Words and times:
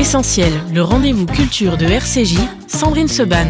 Essentiel, 0.00 0.50
le 0.72 0.80
rendez-vous 0.80 1.26
culture 1.26 1.76
de 1.76 1.84
RCJ, 1.84 2.38
Sandrine 2.66 3.06
Seban. 3.06 3.48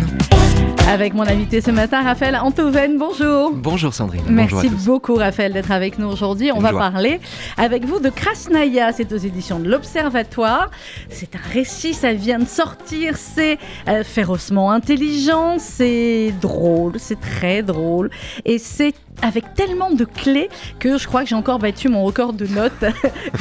Avec 0.88 1.14
mon 1.14 1.22
invité 1.22 1.60
ce 1.60 1.70
matin, 1.70 2.02
Raphaël 2.02 2.34
Antoven. 2.42 2.98
Bonjour. 2.98 3.52
Bonjour 3.54 3.94
Sandrine. 3.94 4.24
Merci 4.28 4.68
Bonjour 4.68 4.80
beaucoup, 4.84 5.14
Raphaël, 5.14 5.52
d'être 5.52 5.70
avec 5.70 6.00
nous 6.00 6.08
aujourd'hui. 6.08 6.50
On 6.50 6.56
Une 6.56 6.62
va 6.62 6.70
joie. 6.70 6.80
parler 6.90 7.20
avec 7.56 7.84
vous 7.84 8.00
de 8.00 8.10
Krasnaya. 8.10 8.90
C'est 8.92 9.12
aux 9.12 9.16
éditions 9.16 9.60
de 9.60 9.68
l'Observatoire. 9.70 10.72
C'est 11.08 11.36
un 11.36 11.52
récit, 11.52 11.94
ça 11.94 12.12
vient 12.12 12.40
de 12.40 12.48
sortir. 12.48 13.16
C'est 13.16 13.58
euh, 13.86 14.02
férocement 14.02 14.72
intelligent, 14.72 15.58
c'est 15.60 16.34
drôle, 16.40 16.94
c'est 16.98 17.20
très 17.20 17.62
drôle. 17.62 18.10
Et 18.44 18.58
c'est 18.58 18.94
avec 19.22 19.54
tellement 19.54 19.90
de 19.90 20.04
clés 20.04 20.48
que 20.78 20.98
je 20.98 21.06
crois 21.06 21.22
que 21.22 21.28
j'ai 21.28 21.34
encore 21.34 21.58
battu 21.58 21.88
mon 21.88 22.04
record 22.04 22.32
de 22.32 22.46
notes 22.46 22.84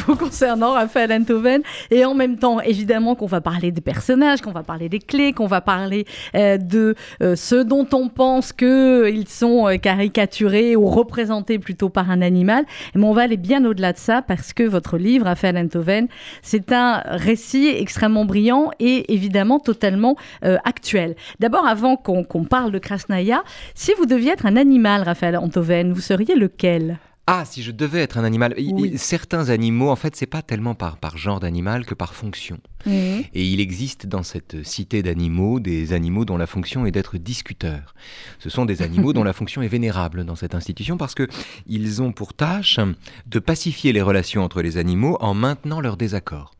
concernant 0.20 0.74
Raphaël 0.74 1.12
Antoven. 1.12 1.62
Et 1.92 2.06
en 2.06 2.14
même 2.14 2.38
temps, 2.38 2.60
évidemment, 2.60 3.16
qu'on 3.16 3.26
va 3.26 3.42
parler 3.42 3.72
des 3.72 3.82
personnages, 3.82 4.42
qu'on 4.42 4.52
va 4.52 4.64
parler 4.64 4.90
des 4.90 5.00
clés, 5.00 5.34
qu'on 5.34 5.48
va 5.48 5.62
parler 5.62 6.06
euh, 6.36 6.58
de 6.58 6.96
euh, 7.22 7.36
ceux 7.36 7.64
dont 7.64 7.88
on 7.94 8.10
pense 8.10 8.54
qu'ils 8.54 9.28
sont 9.28 9.68
euh, 9.68 9.78
caricaturés 9.78 10.76
ou 10.76 10.88
représentés 10.88 11.60
plutôt 11.60 11.90
par 11.90 12.12
un 12.12 12.22
animal. 12.22 12.66
Mais 12.96 13.06
on 13.06 13.14
va 13.14 13.24
aller 13.24 13.38
bien 13.38 13.64
au-delà 13.66 13.94
de 13.94 13.98
ça 13.98 14.22
parce 14.22 14.54
que 14.54 14.64
votre 14.64 14.98
livre, 14.98 15.26
Raphaël 15.26 15.58
Antoven, 15.58 16.08
c'est 16.42 16.72
un 16.72 17.02
récit 17.06 17.68
extrêmement 17.68 18.26
brillant 18.26 18.72
et 18.80 19.14
évidemment 19.14 19.60
totalement 19.60 20.16
euh, 20.44 20.58
actuel. 20.66 21.16
D'abord, 21.40 21.66
avant 21.66 21.96
qu'on 21.96 22.24
qu'on 22.24 22.44
parle 22.44 22.72
de 22.72 22.80
Krasnaya, 22.80 23.44
si 23.76 23.94
vous 23.98 24.06
deviez 24.06 24.32
être 24.32 24.46
un 24.46 24.56
animal, 24.56 25.04
Raphaël 25.04 25.38
Antoven, 25.38 25.69
vous 25.92 26.02
seriez 26.02 26.36
lequel? 26.36 27.00
Ah, 27.32 27.46
si 27.46 27.62
je 27.62 27.70
devais 27.70 28.00
être 28.00 28.18
un 28.18 28.24
animal. 28.24 28.56
Oui. 28.58 28.98
Certains 28.98 29.50
animaux, 29.50 29.90
en 29.92 29.96
fait, 29.96 30.16
c'est 30.16 30.26
pas 30.26 30.42
tellement 30.42 30.74
par, 30.74 30.98
par 30.98 31.16
genre 31.16 31.40
d'animal 31.40 31.86
que 31.86 31.94
par 31.94 32.16
fonction. 32.16 32.58
Et 32.88 33.22
il 33.34 33.60
existe 33.60 34.08
dans 34.08 34.24
cette 34.24 34.66
cité 34.66 35.04
d'animaux 35.04 35.60
des 35.60 35.94
animaux 35.94 36.26
dont 36.26 36.38
la 36.38 36.48
fonction 36.48 36.88
est 36.88 36.92
d'être 36.92 37.20
discuteurs. 37.20 37.94
Ce 38.40 38.50
sont 38.50 38.66
des 38.66 38.82
animaux 38.82 39.14
dont 39.14 39.24
la 39.24 39.34
fonction 39.34 39.62
est 39.62 39.68
vénérable 39.68 40.26
dans 40.26 40.36
cette 40.36 40.56
institution 40.56 40.98
parce 40.98 41.14
que 41.14 41.28
ils 41.68 42.02
ont 42.02 42.14
pour 42.14 42.34
tâche 42.34 42.80
de 43.28 43.38
pacifier 43.38 43.94
les 43.94 44.02
relations 44.02 44.44
entre 44.44 44.64
les 44.64 44.78
animaux 44.78 45.16
en 45.20 45.36
maintenant 45.36 45.82
leur 45.82 45.98
désaccord. 45.98 46.56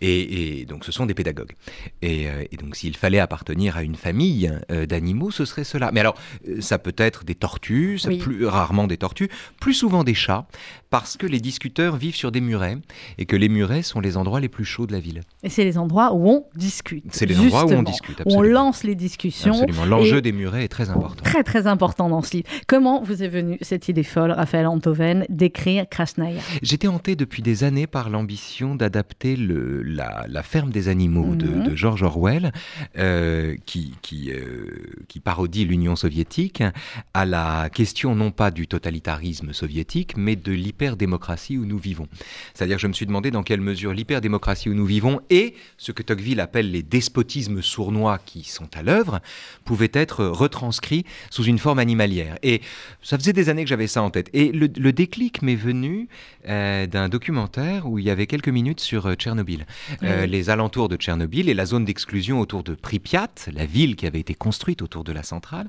Et, 0.00 0.60
et 0.60 0.64
donc 0.64 0.84
ce 0.84 0.92
sont 0.92 1.06
des 1.06 1.14
pédagogues. 1.14 1.52
Et, 2.02 2.28
euh, 2.28 2.44
et 2.50 2.56
donc 2.56 2.76
s'il 2.76 2.96
fallait 2.96 3.18
appartenir 3.18 3.76
à 3.76 3.82
une 3.82 3.96
famille 3.96 4.50
euh, 4.70 4.86
d'animaux, 4.86 5.30
ce 5.30 5.44
serait 5.44 5.64
cela. 5.64 5.90
Mais 5.92 6.00
alors, 6.00 6.14
euh, 6.48 6.60
ça 6.60 6.78
peut 6.78 6.94
être 6.96 7.24
des 7.24 7.34
tortues, 7.34 7.98
ça 7.98 8.08
Oui. 8.08 8.18
plus 8.18 8.46
rarement 8.46 8.86
des 8.86 8.96
tortues, 8.96 9.28
plus 9.60 9.74
souvent 9.74 10.04
des 10.04 10.14
chats, 10.14 10.46
parce 10.90 11.16
que 11.16 11.26
les 11.26 11.40
discuteurs 11.40 11.96
vivent 11.96 12.16
sur 12.16 12.32
des 12.32 12.40
murets 12.40 12.78
et 13.18 13.26
que 13.26 13.36
les 13.36 13.48
murets 13.48 13.82
sont 13.82 14.00
les 14.00 14.16
endroits 14.16 14.40
les 14.40 14.48
plus 14.48 14.64
chauds 14.64 14.86
de 14.86 14.92
la 14.92 15.00
ville. 15.00 15.20
Et 15.42 15.48
c'est 15.48 15.64
les 15.64 15.78
endroits 15.78 16.12
où 16.14 16.28
on 16.28 16.44
discute. 16.56 17.04
C'est 17.10 17.26
les 17.26 17.38
endroits 17.38 17.64
où 17.66 17.70
on 17.72 17.82
discute, 17.82 18.18
Où 18.20 18.22
on 18.26 18.34
absolument. 18.40 18.54
lance 18.64 18.82
les 18.84 18.94
discussions. 18.94 19.52
Absolument. 19.62 19.84
L'enjeu 19.84 20.20
des 20.20 20.32
murets 20.32 20.64
est 20.64 20.68
très 20.68 20.90
important. 20.90 21.22
Très 21.22 21.44
très 21.44 21.66
important 21.66 22.08
dans 22.08 22.22
ce 22.22 22.36
livre. 22.38 22.48
Comment 22.66 23.02
vous 23.02 23.22
est 23.22 23.28
venue 23.28 23.58
cette 23.60 23.88
idée 23.88 24.02
folle, 24.02 24.32
Raphaël 24.32 24.66
Antoven, 24.66 25.24
d'écrire 25.28 25.88
Krasnaya? 25.88 26.40
J'étais 26.62 26.88
hanté 26.88 27.14
depuis 27.16 27.42
des 27.42 27.64
années 27.64 27.86
par 27.86 28.10
l'ambition 28.10 28.74
d'adapter 28.74 29.36
le- 29.36 29.49
la, 29.84 30.26
la 30.28 30.42
ferme 30.42 30.70
des 30.70 30.88
animaux 30.88 31.34
de, 31.34 31.46
Mhm. 31.46 31.68
de 31.68 31.76
George 31.76 32.02
Orwell, 32.02 32.52
euh, 32.98 33.56
qui, 33.66 33.94
qui, 34.02 34.30
euh, 34.30 34.70
qui 35.08 35.20
parodie 35.20 35.64
l'Union 35.64 35.96
soviétique, 35.96 36.62
à 37.14 37.24
la 37.24 37.70
question 37.70 38.14
non 38.14 38.30
pas 38.30 38.50
du 38.50 38.66
totalitarisme 38.66 39.52
soviétique, 39.52 40.16
mais 40.16 40.36
de 40.36 40.52
l'hyperdémocratie 40.52 41.58
où 41.58 41.64
nous 41.64 41.78
vivons. 41.78 42.08
C'est-à-dire, 42.54 42.78
je 42.78 42.86
me 42.86 42.92
suis 42.92 43.06
demandé 43.06 43.30
dans 43.30 43.42
quelle 43.42 43.60
mesure 43.60 43.92
l'hyperdémocratie 43.92 44.68
où 44.68 44.74
nous 44.74 44.86
vivons 44.86 45.20
et 45.30 45.54
ce 45.78 45.92
que 45.92 46.02
Tocqueville 46.02 46.40
appelle 46.40 46.70
les 46.70 46.82
despotismes 46.82 47.62
sournois 47.62 48.18
qui 48.24 48.44
sont 48.44 48.68
à 48.76 48.82
l'œuvre 48.82 49.20
pouvaient 49.64 49.90
être 49.92 50.24
retranscrits 50.24 51.04
sous 51.30 51.44
une 51.44 51.58
forme 51.58 51.78
animalière. 51.78 52.38
Et 52.42 52.60
ça 53.02 53.18
faisait 53.18 53.32
des 53.32 53.48
années 53.48 53.62
que 53.64 53.68
j'avais 53.68 53.86
ça 53.86 54.02
en 54.02 54.10
tête. 54.10 54.30
Et 54.32 54.52
le, 54.52 54.68
le 54.76 54.92
déclic 54.92 55.42
m'est 55.42 55.54
venu 55.56 56.08
euh, 56.48 56.86
d'un 56.86 57.08
documentaire 57.08 57.86
où 57.88 57.98
il 57.98 58.04
y 58.04 58.10
avait 58.10 58.26
quelques 58.26 58.48
minutes 58.48 58.80
sur 58.80 59.06
euh, 59.06 59.14
Tchernobyl, 59.44 59.66
Euh, 60.02 60.22
Oui. 60.24 60.30
les 60.30 60.50
alentours 60.50 60.88
de 60.88 60.96
Tchernobyl 60.96 61.48
et 61.48 61.54
la 61.54 61.66
zone 61.66 61.84
d'exclusion 61.84 62.40
autour 62.40 62.62
de 62.62 62.74
Pripyat, 62.74 63.28
la 63.52 63.66
ville 63.66 63.96
qui 63.96 64.06
avait 64.06 64.20
été 64.20 64.34
construite 64.34 64.82
autour 64.82 65.04
de 65.04 65.12
la 65.12 65.22
centrale. 65.22 65.66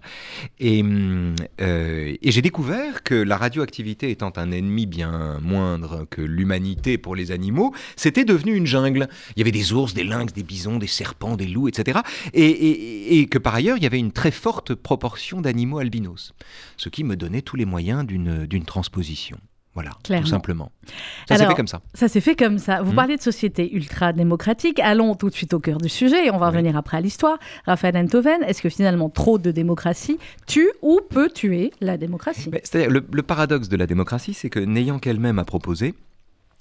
Et, 0.59 0.81
hum, 0.81 1.35
euh, 1.61 2.15
et 2.21 2.31
j'ai 2.31 2.41
découvert 2.41 3.03
que 3.03 3.15
la 3.15 3.37
radioactivité 3.37 4.09
étant 4.11 4.31
un 4.37 4.51
ennemi 4.51 4.85
bien 4.85 5.39
moindre 5.41 6.05
que 6.09 6.21
l'humanité 6.21 6.97
pour 6.97 7.15
les 7.15 7.31
animaux, 7.31 7.73
c'était 7.95 8.25
devenu 8.25 8.55
une 8.55 8.65
jungle. 8.67 9.07
Il 9.35 9.39
y 9.39 9.41
avait 9.41 9.51
des 9.51 9.73
ours, 9.73 9.93
des 9.93 10.03
lynx, 10.03 10.33
des 10.33 10.43
bisons, 10.43 10.77
des 10.77 10.87
serpents, 10.87 11.35
des 11.37 11.47
loups, 11.47 11.67
etc. 11.67 11.99
Et, 12.33 12.43
et- 12.45 13.19
et 13.19 13.25
que 13.27 13.37
par 13.37 13.55
ailleurs, 13.55 13.77
il 13.77 13.83
y 13.83 13.85
avait 13.87 13.99
une 13.99 14.11
très 14.11 14.31
forte 14.31 14.73
proportion 14.75 15.41
d'animaux 15.41 15.79
albinos, 15.79 16.33
ce 16.77 16.89
qui 16.89 17.03
me 17.03 17.15
donnait 17.15 17.41
tous 17.41 17.55
les 17.55 17.65
moyens 17.65 18.05
d'une 18.05 18.65
transposition. 18.65 19.37
Voilà, 19.73 19.91
Clairement. 20.03 20.23
tout 20.25 20.29
simplement. 20.29 20.71
Ça 21.29 21.37
s'est 21.37 21.47
fait 21.47 21.55
comme 21.55 21.67
ça. 21.67 21.81
Ça 21.93 22.07
s'est 22.09 22.19
fait 22.19 22.35
comme 22.35 22.57
ça. 22.57 22.81
Vous 22.81 22.89
Mhm. 22.91 22.95
parlez 22.95 23.15
de 23.15 23.21
société 23.21 23.73
ultra-démocratique. 23.73 24.79
Allons 24.79 25.15
tout 25.15 25.29
de 25.29 25.33
suite 25.33 25.53
au 25.53 25.59
cœur 25.59 25.77
du 25.77 25.87
sujet 25.87 26.25
et 26.27 26.31
on 26.31 26.37
va 26.37 26.47
Oui. 26.49 26.55
revenir 26.57 26.75
après 26.75 26.97
à 26.97 27.01
l'histoire. 27.01 27.37
Raphaël 27.65 27.95
Antoven, 27.95 28.43
est-ce 28.43 28.61
que 28.61 28.67
finalement 28.69 29.09
trop 29.09 29.37
de 29.37 29.49
démocratie 29.51 30.19
tue 30.47 30.69
ou 30.81 30.99
peut 31.09 31.29
tuer 31.29 31.71
la 31.79 31.95
démocratie? 31.97 32.51
Le, 32.73 32.99
le 33.11 33.23
paradoxe 33.23 33.69
de 33.69 33.77
la 33.77 33.87
démocratie, 33.87 34.33
c'est 34.33 34.49
que 34.49 34.59
n'ayant 34.59 34.99
qu'elle-même 34.99 35.39
à 35.39 35.45
proposer, 35.45 35.93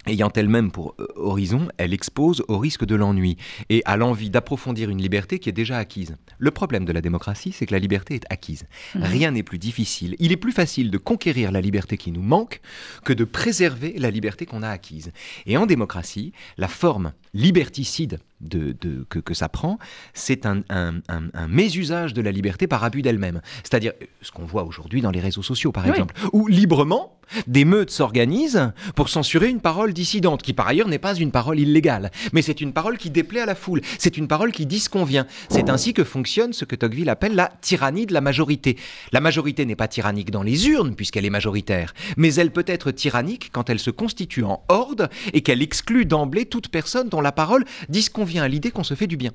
ayant 0.07 0.31
elle-même 0.35 0.71
pour 0.71 0.95
euh, 0.99 1.07
horizon, 1.17 1.69
elle 1.77 1.93
expose 1.93 2.43
au 2.49 2.59
risque 2.59 2.85
de 2.85 2.95
l'ennui 2.95 3.37
et 3.69 3.83
à 3.85 3.97
l'envie 3.97 4.31
d'approfondir 4.31 4.91
une 4.91 5.01
liberté 5.01 5.39
qui 5.39 5.49
est 5.49 5.53
déjà 5.53 5.79
acquise. 5.79 6.17
Le 6.39 6.51
problème 6.51 6.85
de 6.85 6.93
la 6.93 7.01
démocratie, 7.01 7.53
c'est 7.53 7.67
que 7.67 7.73
la 7.73 7.79
liberté 7.79 8.15
est 8.15 8.25
acquise. 8.31 8.65
Mhm. 8.95 9.03
Rien 9.03 9.31
n'est 9.33 9.43
plus 9.43 9.59
difficile. 9.59 10.17
Il 10.19 10.33
est 10.33 10.37
plus 10.37 10.53
facile 10.53 10.91
de 10.91 10.99
conquérir 10.99 11.53
la 11.53 11.61
liberté 11.61 11.97
qui 11.97 12.13
nous 12.13 12.23
manque 12.23 12.61
que 13.05 13.13
de 13.13 13.25
préserver 13.25 13.95
la 13.99 14.11
liberté 14.11 14.47
qu'on 14.47 14.63
a 14.63 14.69
acquise. 14.69 15.13
Et 15.47 15.57
en 15.57 15.67
démocratie, 15.67 16.33
la 16.57 16.69
forme 16.69 17.13
liberticide 17.35 18.19
de, 18.41 18.75
de- 18.81 19.05
que, 19.09 19.19
que 19.19 19.35
ça 19.35 19.49
prend, 19.49 19.79
c'est 20.15 20.47
un, 20.47 20.63
un- 20.71 20.97
un- 21.09 21.29
un 21.35 21.49
mésusage 21.49 22.15
de 22.15 22.23
la 22.23 22.33
liberté 22.33 22.67
par 22.67 22.85
abus 22.85 23.03
d'elle-même. 23.03 23.41
C'est-à-dire 23.63 23.93
euh, 24.03 24.07
ce 24.23 24.31
qu'on 24.33 24.45
voit 24.45 24.65
aujourd'hui 24.65 25.01
dans 25.03 25.11
les 25.11 25.21
réseaux 25.21 25.43
sociaux, 25.43 25.73
par 25.73 25.85
Oui. 25.85 25.91
exemple, 25.91 26.15
où 26.33 26.47
librement, 26.47 27.17
des 27.47 27.65
meutes 27.65 27.91
s'organisent 27.93 28.73
pour 28.97 29.09
censurer 29.09 29.49
une 29.49 29.61
parole 29.61 29.93
dissidente, 29.93 30.43
qui 30.43 30.53
par 30.53 30.67
ailleurs 30.67 30.89
n'est 30.89 30.99
pas 30.99 31.15
une 31.15 31.31
parole 31.31 31.61
illégale, 31.61 32.11
mais 32.33 32.43
c'est 32.43 32.61
une 32.61 32.73
parole 32.73 32.99
qui 32.99 33.09
déplaît 33.11 33.41
à 33.41 33.47
la 33.47 33.55
foule, 33.55 33.83
c'est 33.99 34.17
une 34.17 34.27
parole 34.27 34.51
qui 34.51 34.67
disconvient. 34.67 35.27
C'est 35.49 35.71
ainsi 35.71 35.95
que 35.95 36.03
fonctionne 36.03 36.53
ce 36.53 36.65
que 36.65 36.75
Tocqueville 36.75 37.09
appelle 37.09 37.37
la 37.37 37.53
tyrannie 37.61 38.07
de 38.07 38.15
la 38.15 38.21
majorité. 38.21 38.77
La 39.13 39.21
majorité 39.21 39.65
n'est 39.65 39.77
pas 39.77 39.87
tyrannique 39.87 40.33
dans 40.33 40.43
les 40.43 40.67
urnes, 40.69 40.97
puisqu'elle 40.97 41.25
est 41.25 41.31
majoritaire, 41.31 41.95
mais 42.17 42.35
elle 42.35 42.51
peut 42.51 42.65
être 42.67 42.91
tyrannique 42.91 43.51
quand 43.53 43.71
elle 43.71 43.79
se 43.79 43.91
constitue 43.91 44.43
en 44.43 44.65
horde 44.69 45.09
et 45.33 45.43
qu'elle 45.43 45.63
exclut 45.63 46.07
d'emblée 46.07 46.47
toute 46.47 46.69
personne 46.69 47.09
dont 47.11 47.21
la 47.21 47.33
parole 47.33 47.65
disconvient 47.89 48.30
à 48.39 48.49
l'idée 48.49 48.71
qu'on 48.71 48.85
se 48.85 48.95
fait 48.95 49.07
du 49.07 49.17
bien. 49.17 49.33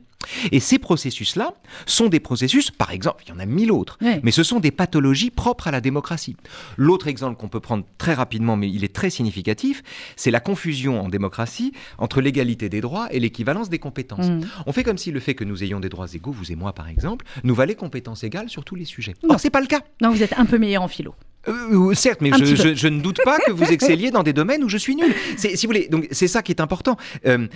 Et 0.52 0.60
ces 0.60 0.80
processus-là 0.80 1.54
sont 1.86 2.08
des 2.08 2.20
processus, 2.20 2.72
par 2.72 2.92
exemple, 2.92 3.24
il 3.28 3.30
y 3.30 3.32
en 3.34 3.40
a 3.40 3.46
mille 3.46 3.72
autres, 3.72 3.98
Oui. 4.02 4.20
mais 4.24 4.32
ce 4.32 4.44
sont 4.44 4.60
des 4.60 4.72
pathologies 4.72 5.30
propres 5.30 5.68
à 5.68 5.72
la 5.72 5.82
démocratie. 5.82 6.36
L'autre 6.78 7.08
exemple 7.08 7.38
qu'on 7.38 7.48
peut 7.50 7.60
prendre 7.60 7.84
très 7.98 8.14
rapidement, 8.14 8.56
mais 8.58 8.70
il 8.70 8.84
est 8.84 8.94
très 8.94 9.10
significatif, 9.10 9.84
c'est 10.16 10.32
la 10.32 10.40
confusion 10.40 11.02
en 11.02 11.10
démocratie 11.10 11.74
entre 11.98 12.22
l'égalité 12.22 12.70
des 12.70 12.82
droits 12.82 13.08
et 13.12 13.20
l'équivalence 13.20 13.70
des 13.70 13.80
compétences. 13.80 14.28
Mhm. 14.30 14.48
On 14.66 14.72
fait 14.72 14.84
comme 14.84 14.98
si 14.98 15.12
le 15.12 15.20
fait 15.20 15.36
que 15.36 15.44
nous 15.44 15.64
ayons 15.64 15.80
des 15.80 15.90
droits 15.90 16.08
égaux, 16.14 16.32
vous 16.32 16.52
et 16.52 16.56
moi 16.56 16.74
par 16.74 16.88
exemple, 16.88 17.26
nous 17.44 17.56
valait 17.56 17.76
compétences 17.76 18.24
égales 18.24 18.50
sur 18.50 18.64
tous 18.64 18.76
les 18.76 18.86
sujets. 18.86 19.14
Non. 19.24 19.36
Or, 19.36 19.40
c'est 19.40 19.50
pas 19.50 19.62
le 19.62 19.68
cas. 19.68 19.82
Non, 20.02 20.10
vous 20.12 20.24
êtes 20.24 20.34
un 20.38 20.46
peu 20.46 20.58
meilleur 20.58 20.82
en 20.84 20.88
philo. 20.88 21.14
Euh, 21.48 21.94
certes, 21.94 22.22
mais 22.22 22.32
je, 22.38 22.46
je- 22.56 22.76
je 22.76 22.88
ne 22.88 23.00
doute 23.02 23.20
pas 23.24 23.38
que 23.40 23.52
vous 23.52 23.66
excelliez 23.72 24.12
dans 24.12 24.24
des 24.24 24.34
domaines 24.34 24.64
où 24.64 24.70
je 24.70 24.78
suis 24.78 24.96
nul. 24.96 25.14
C'est, 25.38 25.56
si 25.56 25.66
vous 25.66 25.74
voulez, 25.74 25.88
donc 25.88 26.08
c'est 26.12 26.28
ça 26.28 26.42
qui 26.42 26.52
est 26.52 26.62
important. 26.62 26.98
Euh, 27.26 27.48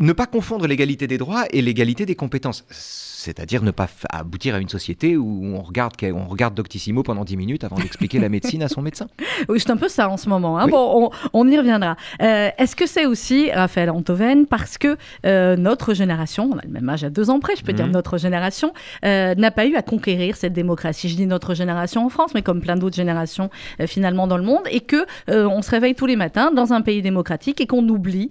ne 0.00 0.12
pas 0.12 0.26
confondre 0.26 0.66
l'égalité 0.66 1.06
des 1.06 1.18
droits 1.18 1.46
et 1.50 1.62
l'égalité 1.62 2.04
des 2.06 2.14
compétences. 2.14 2.64
C'est-à-dire 3.28 3.62
ne 3.62 3.70
pas 3.72 3.88
aboutir 4.08 4.54
à 4.54 4.58
une 4.58 4.70
société 4.70 5.18
où 5.18 5.44
on 5.44 5.60
regarde, 5.60 5.92
on 6.02 6.26
regarde 6.28 6.54
Doctissimo 6.54 7.02
pendant 7.02 7.24
10 7.26 7.36
minutes 7.36 7.62
avant 7.62 7.76
d'expliquer 7.76 8.18
la 8.18 8.30
médecine 8.30 8.62
à 8.62 8.68
son 8.68 8.80
médecin. 8.80 9.06
Oui, 9.50 9.60
c'est 9.60 9.70
un 9.70 9.76
peu 9.76 9.88
ça 9.88 10.08
en 10.08 10.16
ce 10.16 10.28
moment. 10.30 10.58
hein. 10.58 10.64
Oui. 10.64 10.70
Bon, 10.72 11.10
on, 11.32 11.38
on 11.44 11.48
y 11.48 11.56
reviendra. 11.58 11.96
Euh, 12.22 12.48
Est-ce 12.58 12.74
que 12.74 12.86
c'est 12.86 13.04
aussi, 13.06 13.50
Raphaël 13.52 13.90
Antoven, 13.90 14.46
parce 14.46 14.78
que 14.78 14.96
euh, 15.26 15.56
notre 15.56 15.92
génération, 15.94 16.50
on 16.52 16.56
a 16.58 16.62
le 16.64 16.70
même 16.70 16.88
âge 16.88 17.04
à 17.04 17.10
deux 17.10 17.28
ans 17.30 17.38
près, 17.38 17.54
je 17.54 17.62
peux 17.62 17.72
dire 17.74 17.86
Mhm. 17.86 17.92
notre 17.92 18.16
génération, 18.18 18.72
euh, 19.04 19.34
n'a 19.34 19.50
pas 19.50 19.66
eu 19.66 19.76
à 19.76 19.82
conquérir 19.82 20.36
cette 20.36 20.54
démocratie? 20.54 21.08
Je 21.10 21.16
dis 21.16 21.26
notre 21.26 21.52
génération 21.54 22.04
en 22.06 22.08
France, 22.08 22.32
mais 22.34 22.40
comme 22.42 22.60
plein 22.62 22.76
d'autres 22.76 22.96
générations 22.96 23.50
finalement 23.86 24.26
dans 24.26 24.38
le 24.38 24.42
monde 24.44 24.62
et 24.70 24.80
que 24.80 25.04
on 25.28 25.60
se 25.62 25.70
réveille 25.70 25.94
tous 25.94 26.06
les 26.06 26.16
matins 26.16 26.50
dans 26.50 26.72
un 26.72 26.80
pays 26.80 27.02
démocratique 27.02 27.60
et 27.60 27.66
qu'on 27.66 27.86
oublie 27.88 28.30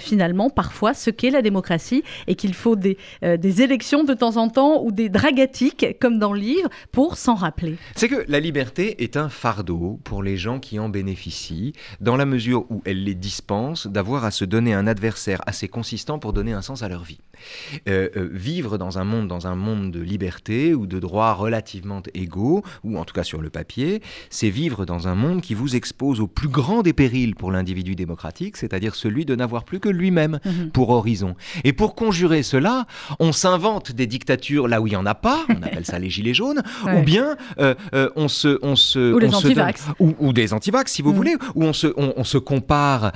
finalement 0.00 0.48
parfois 0.50 0.94
ce 0.94 1.10
qu'est 1.10 1.30
la 1.30 1.42
démocratie 1.42 2.02
et 2.26 2.34
qu'il 2.34 2.54
faut 2.54 2.76
des, 2.76 2.96
des 3.22 3.62
élections 3.62 4.04
de 4.04 4.14
temps 4.14 4.28
en 4.28 4.32
temps 4.32 4.37
ou 4.38 4.92
des 4.92 5.08
dragatiques 5.08 5.86
comme 6.00 6.18
dans 6.18 6.32
le 6.32 6.40
livre 6.40 6.68
pour 6.92 7.16
s'en 7.16 7.34
rappeler. 7.34 7.76
C'est 7.96 8.08
que 8.08 8.24
la 8.28 8.40
liberté 8.40 9.02
est 9.02 9.16
un 9.16 9.28
fardeau 9.28 10.00
pour 10.04 10.22
les 10.22 10.36
gens 10.36 10.60
qui 10.60 10.78
en 10.78 10.88
bénéficient 10.88 11.72
dans 12.00 12.16
la 12.16 12.24
mesure 12.24 12.64
où 12.70 12.82
elle 12.84 13.04
les 13.04 13.14
dispense 13.14 13.86
d'avoir 13.86 14.24
à 14.24 14.30
se 14.30 14.44
donner 14.44 14.74
un 14.74 14.86
adversaire 14.86 15.40
assez 15.46 15.68
consistant 15.68 16.18
pour 16.18 16.32
donner 16.32 16.52
un 16.52 16.62
sens 16.62 16.82
à 16.82 16.88
leur 16.88 17.04
vie. 17.04 17.18
Euh, 17.88 18.08
euh, 18.16 18.28
vivre 18.32 18.78
dans 18.78 18.98
un 18.98 19.04
monde, 19.04 19.28
dans 19.28 19.46
un 19.46 19.54
monde 19.54 19.90
de 19.90 20.00
liberté 20.00 20.74
ou 20.74 20.86
de 20.86 20.98
droits 20.98 21.34
relativement 21.34 22.02
égaux, 22.14 22.62
ou 22.84 22.98
en 22.98 23.04
tout 23.04 23.14
cas 23.14 23.22
sur 23.22 23.40
le 23.40 23.50
papier, 23.50 24.02
c'est 24.30 24.50
vivre 24.50 24.84
dans 24.84 25.08
un 25.08 25.14
monde 25.14 25.40
qui 25.40 25.54
vous 25.54 25.76
expose 25.76 26.20
au 26.20 26.26
plus 26.26 26.48
grand 26.48 26.82
des 26.82 26.92
périls 26.92 27.34
pour 27.34 27.52
l'individu 27.52 27.94
démocratique, 27.94 28.56
c'est-à-dire 28.56 28.94
celui 28.94 29.24
de 29.24 29.34
n'avoir 29.34 29.64
plus 29.64 29.80
que 29.80 29.88
lui-même 29.88 30.40
mhm. 30.44 30.70
pour 30.70 30.90
horizon. 30.90 31.36
Et 31.64 31.72
pour 31.72 31.94
conjurer 31.94 32.42
cela, 32.42 32.86
on 33.20 33.32
s'invente 33.32 33.92
des 33.92 34.06
dictatures 34.18 34.68
là 34.68 34.80
où 34.80 34.86
il 34.86 34.90
n'y 34.90 34.96
en 34.96 35.06
a 35.06 35.14
pas, 35.14 35.46
on 35.48 35.62
appelle 35.62 35.84
ça 35.84 35.98
les 35.98 36.10
gilets 36.10 36.34
jaunes, 36.34 36.62
ou 36.84 37.02
bien 37.02 37.36
euh, 37.58 37.74
on 38.16 38.28
se... 38.28 38.58
On 38.62 38.76
se 38.76 39.12
ou 39.12 39.18
les 39.18 39.34
antivax. 39.34 39.84
Ou, 40.00 40.14
ou, 40.18 40.32
des 40.32 40.52
antivax, 40.52 40.92
si 40.92 41.02
vous 41.02 41.10
mhm. 41.10 41.16
voulez, 41.16 41.36
où 41.54 41.64
on 41.64 41.72
se, 41.72 41.86
on, 41.96 42.24
se 42.24 42.38
compare 42.38 43.12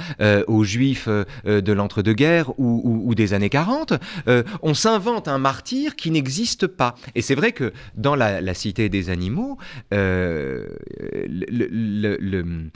aux 0.47 0.65
juifs 0.65 1.09
de 1.09 1.73
l'entre-deux-guerres 1.73 2.53
ou, 2.59 3.03
ou, 3.07 3.15
des 3.15 3.35
années 3.35 3.51
40. 3.51 3.95
Euh, 4.29 4.43
on 4.63 4.75
s'invente 4.75 5.29
un 5.29 5.39
martyr 5.39 5.97
qui 5.97 6.11
n'existe 6.11 6.67
pas. 6.67 6.95
Et 7.15 7.23
c'est 7.23 7.35
vrai 7.35 7.53
que 7.53 7.73
dans 7.97 8.15
la, 8.15 8.41
Cité 8.53 8.91
des 8.91 9.09
animaux, 9.09 9.57
euh, 9.95 10.67
euh, 11.03 12.69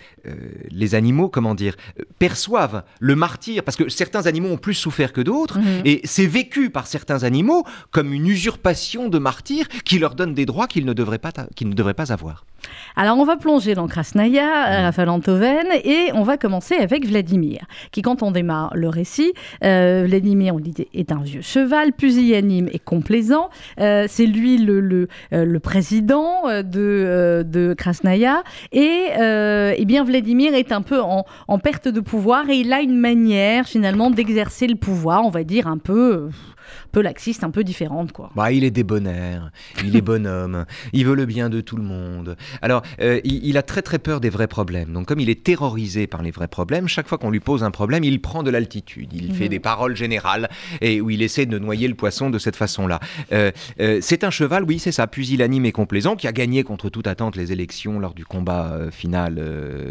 les 0.70 0.94
animaux, 0.94 1.28
comment 1.28 1.54
dire, 1.54 1.76
perçoivent 2.18 2.82
le 2.98 3.14
martyr, 3.14 3.62
parce 3.62 3.76
que 3.76 3.90
certains 3.90 4.26
animaux 4.26 4.48
ont 4.48 4.56
plus 4.56 4.74
souffert 4.74 5.12
que 5.12 5.20
d'autres, 5.20 5.58
mhm. 5.58 5.82
et 5.84 6.00
c'est 6.04 6.26
vécu 6.26 6.70
par 6.70 6.86
certains 6.86 7.24
animaux 7.24 7.64
comme 7.90 8.12
une 8.12 8.15
usurpation 8.24 9.08
de 9.08 9.18
martyr 9.18 9.68
qui 9.84 9.98
leur 9.98 10.14
donne 10.14 10.34
des 10.34 10.46
droits 10.46 10.66
qu'ils 10.66 10.86
ne 10.86 10.92
devraient 10.92 11.18
pas, 11.18 11.32
qu'ils 11.54 11.68
ne 11.68 11.74
devraient 11.74 11.94
pas 11.94 12.12
avoir. 12.12 12.44
Alors 12.96 13.18
on 13.18 13.24
va 13.24 13.36
plonger 13.36 13.74
dans 13.74 13.86
Krasnaya, 13.86 14.82
Raphaël 14.82 15.10
Antoven, 15.10 15.66
et 15.84 16.10
on 16.14 16.22
va 16.22 16.36
commencer 16.36 16.74
avec 16.74 17.06
Vladimir, 17.06 17.60
qui 17.92 18.02
quand 18.02 18.22
on 18.22 18.30
démarre 18.30 18.72
le 18.74 18.88
récit, 18.88 19.34
Vladimir, 19.60 20.54
on 20.54 20.60
dit, 20.60 20.74
est 20.94 21.12
un 21.12 21.20
vieux 21.20 21.42
cheval, 21.42 21.92
pusillanime 21.92 22.68
et 22.72 22.78
complaisant. 22.78 23.50
Euh, 23.80 24.06
c'est 24.08 24.26
lui 24.26 24.58
le, 24.58 24.80
le, 24.80 25.08
euh, 25.32 25.58
président 25.58 26.48
euh, 26.48 26.62
de, 26.62 27.44
de 27.46 27.74
Krasnaya. 27.74 28.42
Et, 28.72 29.06
eh 29.18 29.84
bien, 29.84 30.04
Vladimir 30.04 30.54
est 30.54 30.72
un 30.72 30.82
peu 30.82 31.00
en, 31.00 31.24
en, 31.48 31.58
perte 31.58 31.88
de 31.88 32.00
pouvoir 32.00 32.48
et 32.50 32.56
il 32.56 32.72
a 32.72 32.80
une 32.80 32.98
manière 32.98 33.66
finalement 33.66 34.10
d'exercer 34.10 34.66
le 34.66 34.76
pouvoir, 34.76 35.24
on 35.24 35.30
va 35.30 35.44
dire 35.44 35.66
un 35.66 35.78
peu 35.78 36.28
peu 36.96 37.02
laxiste, 37.02 37.44
un 37.44 37.50
peu 37.50 37.62
différente, 37.62 38.12
quoi. 38.12 38.30
Bah, 38.34 38.52
il 38.52 38.64
est 38.64 38.70
débonnaire, 38.70 39.50
il 39.84 39.96
est 39.96 40.00
bonhomme, 40.00 40.64
il 40.94 41.04
veut 41.04 41.14
le 41.14 41.26
bien 41.26 41.50
de 41.50 41.60
tout 41.60 41.76
le 41.76 41.82
monde. 41.82 42.38
Alors, 42.62 42.80
euh, 43.02 43.20
il, 43.22 43.58
a 43.58 43.62
très 43.62 43.82
très 43.82 43.98
peur 43.98 44.18
des 44.18 44.30
vrais 44.30 44.46
problèmes. 44.46 44.94
Donc, 44.94 45.04
comme 45.04 45.20
il 45.20 45.28
est 45.28 45.44
terrorisé 45.44 46.06
par 46.06 46.22
les 46.22 46.30
vrais 46.30 46.48
problèmes, 46.48 46.88
chaque 46.88 47.06
fois 47.06 47.18
qu'on 47.18 47.28
lui 47.28 47.40
pose 47.40 47.62
un 47.62 47.70
problème, 47.70 48.02
il 48.02 48.22
prend 48.22 48.42
de 48.42 48.48
l'altitude. 48.48 49.12
Il 49.12 49.34
fait 49.34 49.44
mhm. 49.44 49.50
des 49.50 49.60
paroles 49.60 49.94
générales 49.94 50.48
et 50.80 51.02
où 51.02 51.10
il 51.10 51.20
essaie 51.20 51.44
de 51.44 51.58
noyer 51.58 51.86
le 51.86 51.94
poisson 51.94 52.30
de 52.30 52.38
cette 52.38 52.56
façon-là. 52.56 52.98
Euh, 53.30 53.50
euh, 53.78 53.98
c'est 54.00 54.24
un 54.24 54.30
cheval, 54.30 54.64
oui, 54.64 54.78
c'est 54.78 54.90
ça, 54.90 55.06
pusillanime 55.06 55.66
et 55.66 55.72
complaisant, 55.72 56.16
qui 56.16 56.26
a 56.26 56.32
gagné 56.32 56.62
contre 56.62 56.88
toute 56.88 57.08
attente 57.08 57.36
les 57.36 57.52
élections 57.52 58.00
lors 58.00 58.14
du 58.14 58.24
combat 58.24 58.74
final 58.90 59.38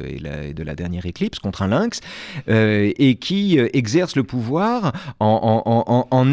et, 0.07 0.53
de 0.55 0.63
la 0.63 0.73
dernière 0.73 1.05
éclipse 1.05 1.37
contre 1.37 1.61
un 1.61 1.67
lynx, 1.67 1.99
et 2.47 3.17
qui 3.21 3.59
exerce 3.73 4.15
le 4.15 4.23
pouvoir 4.23 4.91
en, 5.19 5.61
en, 5.67 6.07
en, 6.09 6.25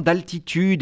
d'altitude 0.00 0.17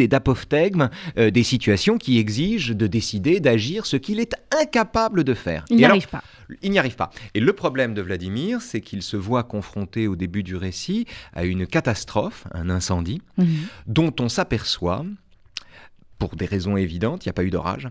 et 0.00 0.08
d'apophthegme 0.08 0.90
euh, 1.18 1.30
des 1.30 1.42
situations 1.42 1.98
qui 1.98 2.18
exigent 2.18 2.74
de 2.74 2.86
décider, 2.86 3.40
d'agir, 3.40 3.86
ce 3.86 3.96
qu'il 3.96 4.20
est 4.20 4.34
incapable 4.60 5.24
de 5.24 5.34
faire. 5.34 5.64
Il 5.70 5.76
n'y 5.76 5.84
arrive 5.84 6.08
pas. 6.08 6.22
Il 6.62 6.70
n'y 6.70 6.78
arrive 6.78 6.96
pas. 6.96 7.10
Et 7.34 7.40
le 7.40 7.52
problème 7.52 7.94
de 7.94 8.02
Vladimir, 8.02 8.60
c'est 8.62 8.80
qu'il 8.80 9.02
se 9.02 9.16
voit 9.16 9.42
confronté 9.42 10.06
au 10.06 10.16
début 10.16 10.42
du 10.42 10.56
récit 10.56 11.06
à 11.32 11.44
une 11.44 11.66
catastrophe, 11.66 12.44
un 12.52 12.70
incendie, 12.70 13.20
mhm. 13.38 13.46
dont 13.86 14.14
on 14.20 14.28
s'aperçoit, 14.28 15.04
pour 16.18 16.36
des 16.36 16.46
raisons 16.46 16.76
évidentes, 16.76 17.24
il 17.24 17.28
n'y 17.28 17.30
a 17.30 17.34
pas 17.34 17.44
eu 17.44 17.50
d'orage, 17.50 17.88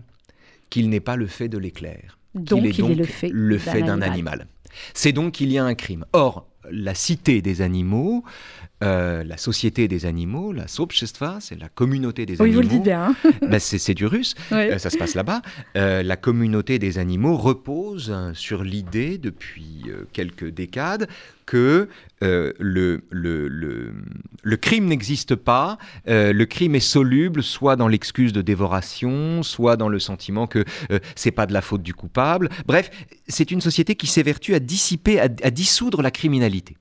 qu'il 0.70 0.88
n'est 0.88 1.00
pas 1.00 1.16
le 1.16 1.26
fait 1.26 1.48
de 1.48 1.58
l'éclair. 1.58 2.18
Donc, 2.34 2.64
il 2.64 2.66
est, 2.68 2.78
donc 2.78 2.98
le 3.30 3.58
fait, 3.58 3.82
d'un 3.82 4.02
animal. 4.02 4.46
C'est 4.94 5.12
donc 5.12 5.34
qu'il 5.34 5.50
y 5.50 5.58
a 5.58 5.64
un 5.64 5.74
crime. 5.74 6.04
Or, 6.12 6.46
la 6.70 6.94
cité 6.94 7.40
des 7.40 7.62
animaux 7.62 8.24
euh, 8.84 9.24
la 9.24 9.38
société 9.38 9.88
des 9.88 10.04
animaux, 10.04 10.52
la 10.52 10.68
Sobchestva, 10.68 11.38
c'est 11.40 11.58
la 11.58 11.70
communauté 11.70 12.26
des 12.26 12.34
oui, 12.34 12.48
animaux. 12.48 12.56
Vous 12.56 12.68
le 12.68 12.68
dites 12.68 12.82
bien. 12.82 13.16
ben 13.40 13.58
c'est 13.58 13.94
du 13.94 14.04
russe, 14.04 14.34
euh, 14.52 14.76
ça 14.76 14.90
se 14.90 14.98
passe 14.98 15.14
là-bas. 15.14 15.40
Euh, 15.78 16.02
la 16.02 16.16
communauté 16.16 16.78
des 16.78 16.98
animaux 16.98 17.38
repose 17.38 18.14
sur 18.34 18.64
l'idée, 18.64 19.16
depuis 19.16 19.84
quelques 20.12 20.50
décades, 20.50 21.08
que 21.46 21.88
le, 22.20 22.52
le, 22.58 23.48
le, 23.48 23.94
le, 24.42 24.56
crime 24.56 24.86
n'existe 24.86 25.36
pas, 25.36 25.78
le 26.06 26.44
crime 26.44 26.74
est 26.74 26.80
soluble 26.80 27.42
soit 27.42 27.76
dans 27.76 27.88
l'excuse 27.88 28.32
de 28.34 28.42
dévoration, 28.42 29.42
soit 29.42 29.76
dans 29.76 29.88
le 29.88 30.00
sentiment 30.00 30.46
que 30.46 30.64
c'est 31.14 31.30
pas 31.30 31.46
de 31.46 31.52
la 31.54 31.62
faute 31.62 31.82
du 31.82 31.94
coupable. 31.94 32.50
Bref, 32.66 32.90
c'est 33.26 33.50
une 33.50 33.60
société 33.60 33.94
qui 33.94 34.06
s'évertue 34.06 34.54
à 34.54 34.58
dissiper, 34.58 35.20
à 35.20 35.28
dissoudre 35.28 36.02
la 36.02 36.10
criminalité 36.10 36.76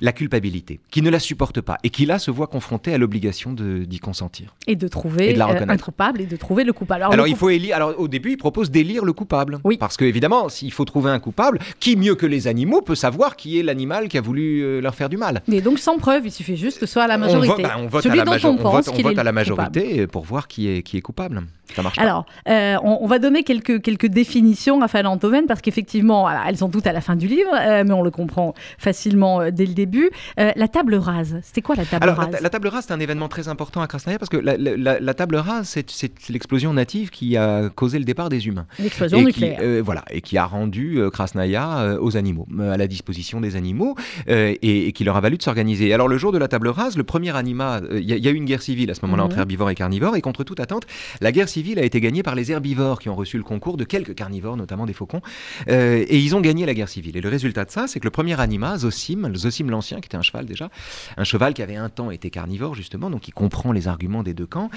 la 0.00 0.12
culpabilité, 0.12 0.80
qui 0.90 1.02
ne 1.02 1.10
la 1.10 1.18
supporte 1.18 1.60
pas 1.60 1.78
et 1.82 1.90
qui 1.90 2.06
là 2.06 2.18
se 2.18 2.30
voit 2.30 2.46
confronté 2.46 2.92
à 2.94 2.98
l'obligation 2.98 3.52
d'y 3.52 3.98
consentir. 3.98 4.54
Et 4.66 4.76
de 4.76 4.88
trouver 4.88 5.32
de 5.32 5.40
euh, 5.40 5.64
un 5.68 5.76
coupable 5.76 6.20
et 6.20 6.26
de 6.26 6.36
trouver 6.36 6.64
le 6.64 6.72
coupable. 6.72 7.04
Alors, 7.04 7.28
il 7.28 7.36
faut 7.36 7.50
élire. 7.50 7.76
Alors 7.76 7.94
au 7.98 8.08
début, 8.08 8.32
il 8.32 8.36
propose 8.36 8.70
d'élire 8.70 9.04
le 9.04 9.12
coupable. 9.12 9.58
Oui. 9.64 9.76
Parce 9.76 9.96
qu'évidemment, 9.96 10.48
s'il 10.48 10.72
faut 10.72 10.84
trouver 10.84 11.10
un 11.10 11.18
coupable, 11.18 11.58
qui 11.80 11.96
mieux 11.96 12.14
que 12.14 12.26
les 12.26 12.48
animaux 12.48 12.82
peut 12.82 12.94
savoir 12.94 13.36
qui 13.36 13.58
est 13.58 13.62
l'animal 13.62 14.08
qui 14.08 14.18
a 14.18 14.20
voulu 14.20 14.62
euh, 14.62 14.80
leur 14.80 14.94
faire 14.94 15.08
du 15.08 15.16
mal? 15.16 15.42
Et 15.50 15.60
donc 15.60 15.78
sans 15.78 15.98
preuve, 15.98 16.26
il 16.26 16.32
suffit 16.32 16.56
juste 16.56 16.78
que 16.78 16.86
ce 16.86 16.92
soit 16.92 17.04
à 17.04 17.08
la 17.08 17.18
majorité. 17.18 17.64
On 17.78 17.86
vote, 17.86 18.06
à 18.06 18.14
la, 18.14 18.24
on 18.24 19.18
à 19.18 19.24
la 19.24 19.32
majorité 19.32 20.06
pour 20.06 20.24
voir 20.24 20.48
qui 20.48 20.68
est, 20.68 20.82
qui 20.82 20.96
est 20.96 21.00
coupable. 21.00 21.42
Ça 21.74 21.82
marche 21.82 21.98
Alors, 21.98 22.26
euh, 22.48 22.76
on, 22.82 23.06
va 23.06 23.18
donner 23.18 23.42
quelques, 23.42 23.82
quelques 23.82 24.06
définitions, 24.06 24.78
Raphaël 24.78 25.06
Antoven, 25.06 25.46
parce 25.46 25.60
qu'effectivement, 25.60 26.28
elles 26.30 26.58
sont 26.58 26.68
toutes 26.68 26.86
à 26.86 26.92
la 26.92 27.00
fin 27.00 27.16
du 27.16 27.26
livre, 27.26 27.50
mais 27.84 27.92
on 27.92 28.02
le 28.02 28.10
comprend 28.10 28.54
facilement 28.78 29.50
dès 29.50 29.66
le 29.66 29.74
début. 29.74 30.10
Euh, 30.38 30.52
la 30.56 30.68
table 30.68 30.94
rase, 30.94 31.38
c'était 31.42 31.62
quoi 31.62 31.74
la 31.74 31.84
table 31.84 32.08
rase 32.08 32.40
la, 32.40 32.50
table 32.50 32.68
rase, 32.68 32.86
c'est 32.86 32.92
un 32.92 33.00
événement 33.00 33.28
très 33.28 33.48
important 33.48 33.80
à 33.80 33.86
Krasnaya 33.86 34.18
parce 34.18 34.28
que 34.28 34.36
la, 34.36 35.14
table 35.14 35.36
rase, 35.36 35.78
c'est 35.86 36.30
l'explosion 36.30 36.72
native 36.72 37.10
qui 37.10 37.36
a 37.36 37.68
causé 37.70 37.98
le 37.98 38.04
départ 38.04 38.28
des 38.28 38.46
humains. 38.46 38.66
L'explosion 38.78 39.22
nucléaire. 39.22 39.58
Euh, 39.62 39.82
voilà, 39.84 40.04
et 40.10 40.20
qui 40.20 40.38
a 40.38 40.46
rendu 40.46 40.98
euh, 40.98 41.10
Krasnaya 41.10 41.96
aux 42.00 42.16
animaux, 42.16 42.46
à 42.60 42.76
la 42.76 42.86
disposition 42.86 43.40
des 43.40 43.56
animaux, 43.56 43.94
et, 44.28 44.92
qui 44.92 45.04
leur 45.04 45.16
a 45.16 45.20
valu 45.20 45.36
de 45.36 45.42
s'organiser. 45.42 45.92
Alors 45.92 46.08
le 46.08 46.18
jour 46.18 46.32
de 46.32 46.38
la 46.38 46.48
table 46.48 46.68
rase, 46.68 46.96
le 46.96 47.04
premier 47.04 47.34
animal, 47.36 47.88
il 47.92 48.02
y, 48.02 48.28
a 48.28 48.30
eu 48.30 48.34
une 48.34 48.44
guerre 48.44 48.62
civile 48.62 48.90
à 48.90 48.94
ce 48.94 49.00
moment-là 49.02 49.24
mhm. 49.24 49.26
entre 49.26 49.38
herbivores 49.38 49.70
et 49.70 49.74
carnivores, 49.74 50.16
et 50.16 50.20
contre 50.20 50.44
toute 50.44 50.60
attente, 50.60 50.86
la 51.20 51.32
guerre 51.32 51.48
civile 51.48 51.55
a 51.78 51.82
été 51.82 52.00
gagnée 52.00 52.22
par 52.22 52.34
les 52.34 52.52
herbivores 52.52 52.98
qui 52.98 53.08
ont 53.08 53.14
reçu 53.14 53.38
le 53.38 53.44
concours 53.44 53.76
de 53.76 53.84
quelques 53.84 54.14
carnivores, 54.14 54.56
notamment 54.56 54.86
des 54.86 54.92
faucons, 54.92 55.20
et 55.68 56.18
ils 56.18 56.34
ont 56.36 56.40
gagné 56.40 56.66
la 56.66 56.74
guerre 56.74 56.88
civile. 56.88 57.16
Et 57.16 57.20
le 57.20 57.28
résultat 57.28 57.64
de 57.64 57.70
ça, 57.70 57.86
c'est 57.86 58.00
que 58.00 58.04
le 58.04 58.10
premier 58.10 58.38
animal, 58.40 58.78
Zosim, 58.78 59.34
Zosim 59.34 59.70
l'Ancien, 59.70 60.00
qui 60.00 60.06
était 60.06 60.16
un 60.16 60.22
cheval 60.22 60.46
déjà, 60.46 60.70
un 61.16 61.24
cheval 61.24 61.54
qui 61.54 61.62
avait 61.62 61.76
un 61.76 61.88
temps 61.88 62.10
été 62.10 62.30
carnivore 62.30 62.74
justement, 62.74 63.10
donc 63.10 63.22
qui 63.22 63.32
comprend 63.32 63.72
les 63.72 63.88
arguments 63.88 64.22
des 64.22 64.34
deux 64.34 64.46
camps, 64.46 64.70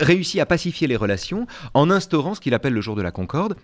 réussit 0.00 0.40
à 0.40 0.46
pacifier 0.46 0.86
les 0.86 0.96
relations 0.96 1.46
en 1.74 1.90
instaurant 1.90 2.34
ce 2.34 2.40
qu'il 2.40 2.54
appelle 2.54 2.72
le 2.72 2.80
jour 2.80 2.96
de 2.96 3.02
la 3.02 3.10
concorde, 3.10 3.56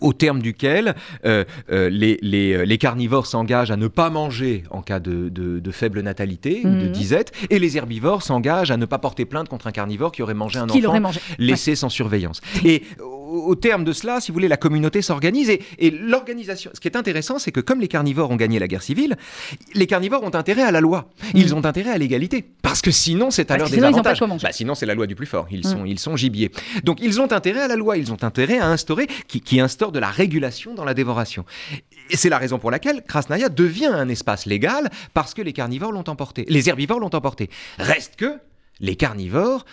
au 0.00 0.12
terme 0.12 0.40
duquel 0.40 0.94
euh, 1.24 1.44
euh, 1.70 1.88
les, 1.90 2.18
euh, 2.22 2.64
les, 2.64 2.78
carnivores 2.78 3.26
s'engagent 3.26 3.70
à 3.70 3.76
ne 3.76 3.88
pas 3.88 4.10
manger 4.10 4.64
en 4.70 4.82
cas 4.82 5.00
de, 5.00 5.28
de, 5.28 5.70
faible 5.70 6.00
natalité 6.00 6.62
ou 6.64 6.68
de 6.68 6.86
mhm. 6.86 6.92
disette, 6.92 7.32
et 7.50 7.58
les 7.58 7.76
herbivores 7.76 8.22
s'engagent 8.22 8.70
à 8.70 8.76
ne 8.76 8.86
pas 8.86 8.98
porter 8.98 9.24
plainte 9.24 9.48
contre 9.48 9.66
un 9.66 9.72
carnivore 9.72 10.12
qui 10.12 10.22
aurait 10.22 10.34
mangé 10.34 10.58
un 10.58 10.68
enfant 10.68 11.10
laissé 11.38 11.74
sans 11.74 11.88
surveillance. 11.88 12.40
Et 12.64 12.82
au 13.34 13.54
terme 13.54 13.84
de 13.84 13.92
cela, 13.92 14.20
si 14.20 14.30
vous 14.30 14.34
voulez, 14.34 14.48
la 14.48 14.56
communauté 14.56 15.02
s'organise 15.02 15.50
et, 15.50 15.90
l'organisation. 15.90 16.70
Ce 16.74 16.80
qui 16.80 16.88
est 16.88 16.96
intéressant, 16.96 17.38
c'est 17.38 17.52
que 17.52 17.60
comme 17.60 17.80
les 17.80 17.88
carnivores 17.88 18.30
ont 18.30 18.36
gagné 18.36 18.58
la 18.58 18.68
guerre 18.68 18.82
civile, 18.82 19.16
les 19.74 19.86
carnivores 19.86 20.22
ont 20.22 20.34
intérêt 20.34 20.62
à 20.62 20.70
la 20.70 20.80
loi. 20.80 21.10
Ils 21.34 21.50
mhm. 21.50 21.58
ont 21.58 21.64
intérêt 21.64 21.90
à 21.90 21.98
l'égalité. 21.98 22.44
Parce 22.62 22.80
que 22.80 22.90
sinon, 22.90 23.30
c'est 23.30 23.50
à 23.50 23.58
leur 23.58 23.68
désavantage. 23.70 24.20
Bah, 24.20 24.52
sinon, 24.52 24.74
c'est 24.74 24.86
la 24.86 24.94
loi 24.94 25.06
du 25.06 25.14
plus 25.14 25.26
fort. 25.26 25.46
Ils, 25.50 25.66
mhm. 25.66 25.72
sont, 25.72 25.84
ils 25.84 25.98
sont 25.98 26.16
gibier. 26.16 26.50
Donc, 26.84 26.98
ils 27.00 27.20
ont 27.20 27.30
intérêt 27.32 27.62
à 27.62 27.68
la 27.68 27.76
loi. 27.76 27.96
Ils 27.96 28.12
ont 28.12 28.22
intérêt 28.22 28.58
à 28.58 28.68
instaurer, 28.68 29.06
qui, 29.28 29.40
qui 29.40 29.60
instaure 29.60 29.92
de 29.92 29.98
la 29.98 30.10
régulation 30.10 30.74
dans 30.74 30.84
la 30.84 30.94
dévoration. 30.94 31.44
Et 32.10 32.16
c'est 32.16 32.28
la 32.28 32.38
raison 32.38 32.58
pour 32.58 32.70
laquelle 32.70 33.02
Krasnaya 33.02 33.48
devient 33.48 33.86
un 33.86 34.08
espace 34.08 34.46
légal 34.46 34.90
parce 35.14 35.34
que 35.34 35.42
les 35.42 35.52
carnivores 35.52 35.92
l'ont 35.92 36.08
emporté. 36.08 36.44
Les 36.48 36.68
herbivores 36.68 37.00
l'ont 37.00 37.14
emporté. 37.14 37.50
Reste 37.78 38.16
que 38.16 38.38
les 38.80 38.96
carnivores 38.96 39.64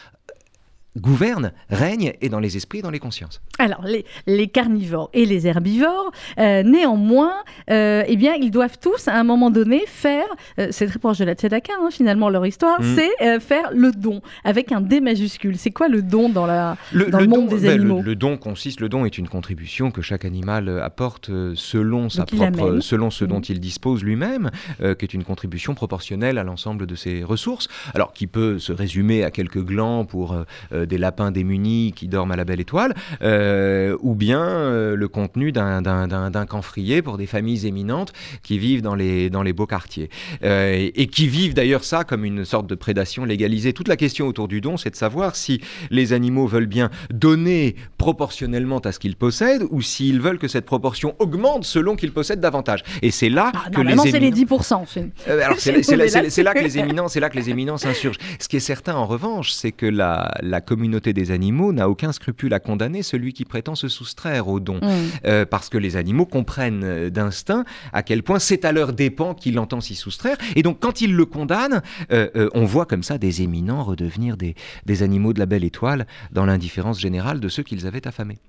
gouverne, 0.97 1.53
règne 1.69 2.13
et 2.21 2.29
dans 2.29 2.39
les 2.39 2.57
esprits 2.57 2.79
et 2.79 2.81
dans 2.81 2.91
les 2.91 2.99
consciences. 2.99 3.41
Alors, 3.59 3.85
les, 4.27 4.47
carnivores 4.47 5.09
et 5.13 5.25
les 5.25 5.47
herbivores, 5.47 6.11
euh, 6.39 6.63
néanmoins, 6.63 7.33
euh, 7.69 8.03
eh 8.07 8.15
bien, 8.17 8.33
ils 8.33 8.51
doivent 8.51 8.77
tous, 8.79 9.07
à 9.07 9.15
un 9.15 9.23
moment 9.23 9.51
donné, 9.51 9.83
faire, 9.87 10.25
euh, 10.59 10.67
c'est 10.71 10.87
très 10.87 10.99
proche 10.99 11.19
de 11.19 11.25
la 11.25 11.33
tzedaka, 11.33 11.73
hein, 11.79 11.89
finalement, 11.91 12.29
leur 12.29 12.45
histoire, 12.45 12.81
mm. 12.81 12.95
c'est 12.95 13.39
faire 13.39 13.69
le 13.73 13.91
don, 13.91 14.21
avec 14.43 14.71
un 14.71 14.81
D 14.81 14.99
majuscule. 14.99 15.57
C'est 15.57 15.71
quoi 15.71 15.87
le 15.87 16.01
don 16.01 16.29
dans, 16.29 16.45
la, 16.45 16.75
le, 16.91 17.05
dans 17.05 17.19
le, 17.19 17.27
monde 17.27 17.49
des 17.49 17.67
ben, 17.67 17.79
animaux? 17.79 18.01
le, 18.01 18.15
don 18.15 18.37
consiste, 18.37 18.81
le 18.81 18.89
don 18.89 19.05
est 19.05 19.17
une 19.17 19.29
contribution 19.29 19.91
que 19.91 20.01
chaque 20.01 20.25
animal 20.25 20.81
apporte 20.81 21.29
selon, 21.55 22.09
sa 22.09 22.25
propre, 22.25 22.79
selon 22.79 23.11
ce 23.11 23.23
dont 23.25 23.39
mm. 23.39 23.45
il 23.49 23.59
dispose 23.59 24.03
lui-même, 24.03 24.49
qui 24.79 25.05
est 25.05 25.13
une 25.13 25.23
contribution 25.23 25.73
proportionnelle 25.73 26.37
à 26.37 26.43
l'ensemble 26.43 26.85
de 26.85 26.95
ses 26.95 27.23
ressources, 27.23 27.67
alors 27.93 28.11
qui 28.11 28.27
peut 28.27 28.59
se 28.59 28.73
résumer 28.73 29.23
à 29.23 29.31
quelques 29.31 29.63
glands 29.63 30.03
pour 30.03 30.35
des 30.85 30.97
lapins 30.97 31.31
démunis 31.31 31.93
qui 31.95 32.07
dorment 32.07 32.31
à 32.31 32.35
la 32.35 32.45
belle 32.45 32.59
étoile, 32.59 32.93
euh, 33.21 33.97
ou 34.01 34.15
bien 34.15 34.41
euh, 34.41 34.95
le 34.95 35.07
contenu 35.07 35.51
d'un 35.51 36.45
camphrier 36.47 37.01
pour 37.01 37.17
des 37.17 37.25
familles 37.25 37.67
éminentes 37.67 38.13
qui 38.43 38.59
vivent 38.59 38.81
dans 38.81 38.95
les, 38.95 39.29
dans 39.29 39.43
les 39.43 39.53
beaux 39.53 39.67
quartiers. 39.67 40.09
Et, 40.43 41.07
qui 41.11 41.27
vivent 41.27 41.53
d'ailleurs 41.53 41.83
ça 41.83 42.03
comme 42.03 42.23
une 42.23 42.45
sorte 42.45 42.67
de 42.67 42.75
prédation 42.75 43.25
légalisée. 43.25 43.73
Toute 43.73 43.87
la 43.87 43.97
question 43.97 44.27
autour 44.27 44.47
du 44.47 44.61
don, 44.61 44.77
c'est 44.77 44.89
de 44.89 44.95
savoir 44.95 45.35
si 45.35 45.61
les 45.89 46.13
animaux 46.13 46.47
veulent 46.47 46.67
bien 46.67 46.89
donner 47.09 47.75
proportionnellement 47.97 48.79
à 48.79 48.91
ce 48.91 48.99
qu'ils 48.99 49.15
possèdent 49.15 49.63
ou 49.71 49.81
s'ils 49.81 50.21
veulent 50.21 50.39
que 50.39 50.47
cette 50.47 50.65
proportion 50.65 51.15
augmente 51.19 51.65
selon 51.65 51.95
qu'ils 51.95 52.13
possèdent 52.13 52.39
davantage. 52.39 52.83
Et 53.01 53.11
c'est 53.11 53.29
là 53.29 53.51
ah, 53.53 53.69
que 53.69 53.81
les 53.81 53.95
c'est 53.97 54.19
les 54.19 54.31
10%. 54.31 55.11
alors 55.27 55.57
c'est 55.59 56.43
là, 56.43 56.53
que 56.53 56.59
les 56.59 56.77
éminents, 56.77 57.07
c'est 57.07 57.19
là 57.19 57.29
que 57.29 57.37
les 57.37 57.49
éminents 57.49 57.77
s'insurgent. 57.77 58.19
Ce 58.39 58.47
qui 58.47 58.57
est 58.57 58.61
certain 58.61 58.95
en 58.95 59.05
revanche, 59.05 59.51
c'est 59.51 59.71
que 59.71 59.85
la, 59.85 60.31
la 60.41 60.61
communauté 60.71 61.11
des 61.11 61.31
animaux 61.31 61.73
n'a 61.73 61.89
aucun 61.89 62.13
scrupule 62.13 62.53
à 62.53 62.61
condamner 62.61 63.03
celui 63.03 63.33
qui 63.33 63.43
prétend 63.43 63.75
se 63.75 63.89
soustraire 63.89 64.47
au 64.47 64.61
don. 64.61 64.77
Mm. 64.77 64.87
Euh, 65.25 65.45
parce 65.45 65.67
que 65.67 65.77
les 65.77 65.97
animaux 65.97 66.25
comprennent 66.25 66.85
euh, 66.85 67.09
d'instinct 67.09 67.65
à 67.91 68.03
quel 68.03 68.23
point 68.23 68.39
c'est 68.39 68.63
à 68.63 68.71
leur 68.71 68.93
dépens 68.93 69.33
qu'il 69.33 69.59
entend 69.59 69.81
s'y 69.81 69.95
soustraire. 69.95 70.37
Et 70.55 70.63
donc 70.63 70.79
quand 70.79 71.01
ils 71.01 71.13
le 71.13 71.25
condamnent, 71.25 71.81
euh, 72.13 72.49
on 72.53 72.63
voit 72.63 72.85
comme 72.85 73.03
ça 73.03 73.17
des 73.17 73.41
éminents 73.41 73.83
redevenir 73.83 74.37
des, 74.37 74.55
des 74.85 75.03
animaux 75.03 75.33
de 75.33 75.39
la 75.39 75.45
belle 75.45 75.65
étoile 75.65 76.07
dans 76.31 76.45
l'indifférence 76.45 77.01
générale 77.01 77.41
de 77.41 77.49
ceux 77.49 77.63
qu'ils 77.63 77.85
avaient 77.85 78.07
affamés. 78.07 78.39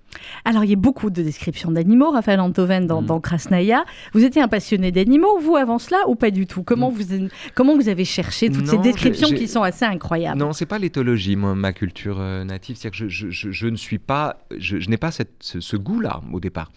Alors 0.45 0.63
il 0.63 0.71
y 0.71 0.75
a 0.75 0.77
beaucoup 0.77 1.11
de 1.11 1.23
descriptions 1.23 1.73
d'animaux, 1.73 2.13
Raphaël 2.13 2.39
Antoven 2.39 2.87
dans, 2.87 3.03
mm. 3.03 3.07
dans, 3.07 3.21
Krasnaya. 3.21 3.85
Vous 4.13 4.25
étiez 4.25 4.43
un 4.43 4.49
passionné 4.49 4.93
d'animaux, 4.93 5.41
vous 5.41 5.57
avant 5.57 5.81
cela, 5.81 5.99
ou 6.07 6.15
pas 6.15 6.31
du 6.31 6.47
tout? 6.47 6.63
Comment 6.63 6.93
mm. 6.93 6.95
vous, 6.95 7.29
comment 7.57 7.75
vous 7.75 7.89
avez 7.89 8.05
cherché 8.05 8.49
toutes 8.49 8.69
ces 8.69 8.79
descriptions 8.79 9.31
qui 9.31 9.49
sont 9.49 9.63
assez 9.63 9.85
incroyables? 9.85 10.39
Non, 10.39 10.53
c'est 10.53 10.67
pas 10.67 10.79
l'éthologie, 10.79 11.35
ma 11.35 11.73
culture 11.73 12.12
euh, 12.21 12.45
native. 12.45 12.77
C'est-à-dire 12.77 13.07
que 13.07 13.09
je, 13.09 13.67
ne 13.67 13.77
suis 13.77 13.99
pas, 13.99 14.39
je, 14.57 14.77
n'ai 14.89 14.97
pas 14.97 15.11
cette, 15.11 15.37
ce, 15.41 15.77
goût-là 15.77 16.23
au 16.33 16.41
départ. 16.41 16.71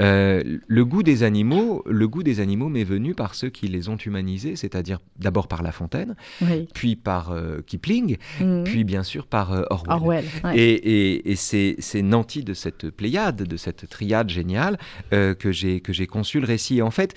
Euh, 0.00 0.58
le 0.66 0.84
goût 0.84 1.02
des 1.02 1.22
animaux, 1.22 1.82
le 1.86 2.08
goût 2.08 2.22
des 2.22 2.40
animaux 2.40 2.68
m'est 2.68 2.84
venu 2.84 3.14
par 3.14 3.34
ceux 3.34 3.50
qui 3.50 3.68
les 3.68 3.88
ont 3.88 3.96
humanisés, 3.96 4.56
c'est-à-dire 4.56 5.00
d'abord 5.18 5.48
par 5.48 5.62
La 5.62 5.72
Fontaine, 5.72 6.14
puis 6.74 6.96
par 6.96 7.30
euh, 7.30 7.60
Kipling, 7.66 8.16
mhm. 8.40 8.64
puis 8.64 8.84
bien 8.84 9.02
sûr 9.02 9.26
par 9.26 9.64
Orwell. 9.70 10.24
Et, 10.54 11.30
et, 11.30 11.36
c'est, 11.36 12.02
nanti 12.02 12.42
de 12.42 12.54
cette 12.54 12.90
pléiade, 12.90 13.42
de 13.42 13.56
cette 13.56 13.88
triade 13.88 14.30
géniale 14.30 14.78
que 15.10 15.52
j'ai 15.52 15.80
que 15.80 15.92
j'ai 15.92 16.06
conçu 16.06 16.40
le 16.40 16.46
récit. 16.46 16.78
Et 16.78 16.82
en 16.82 16.90
fait, 16.90 17.14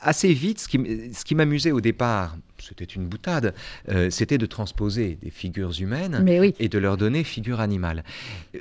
assez 0.00 0.32
vite, 0.32 0.60
ce 0.60 0.68
qui, 0.68 0.78
ce 1.12 1.24
qui 1.24 1.34
m'amusait 1.34 1.72
au 1.72 1.80
départ, 1.80 2.36
c'était 2.60 2.84
une 2.84 3.06
boutade, 3.06 3.54
euh, 3.88 4.10
c'était 4.10 4.38
de 4.38 4.46
transposer 4.46 5.18
des 5.22 5.30
figures 5.30 5.72
humaines 5.80 6.24
et 6.58 6.68
de 6.68 6.78
leur 6.78 6.96
donner 6.96 7.24
figure 7.24 7.60
animale, 7.60 8.04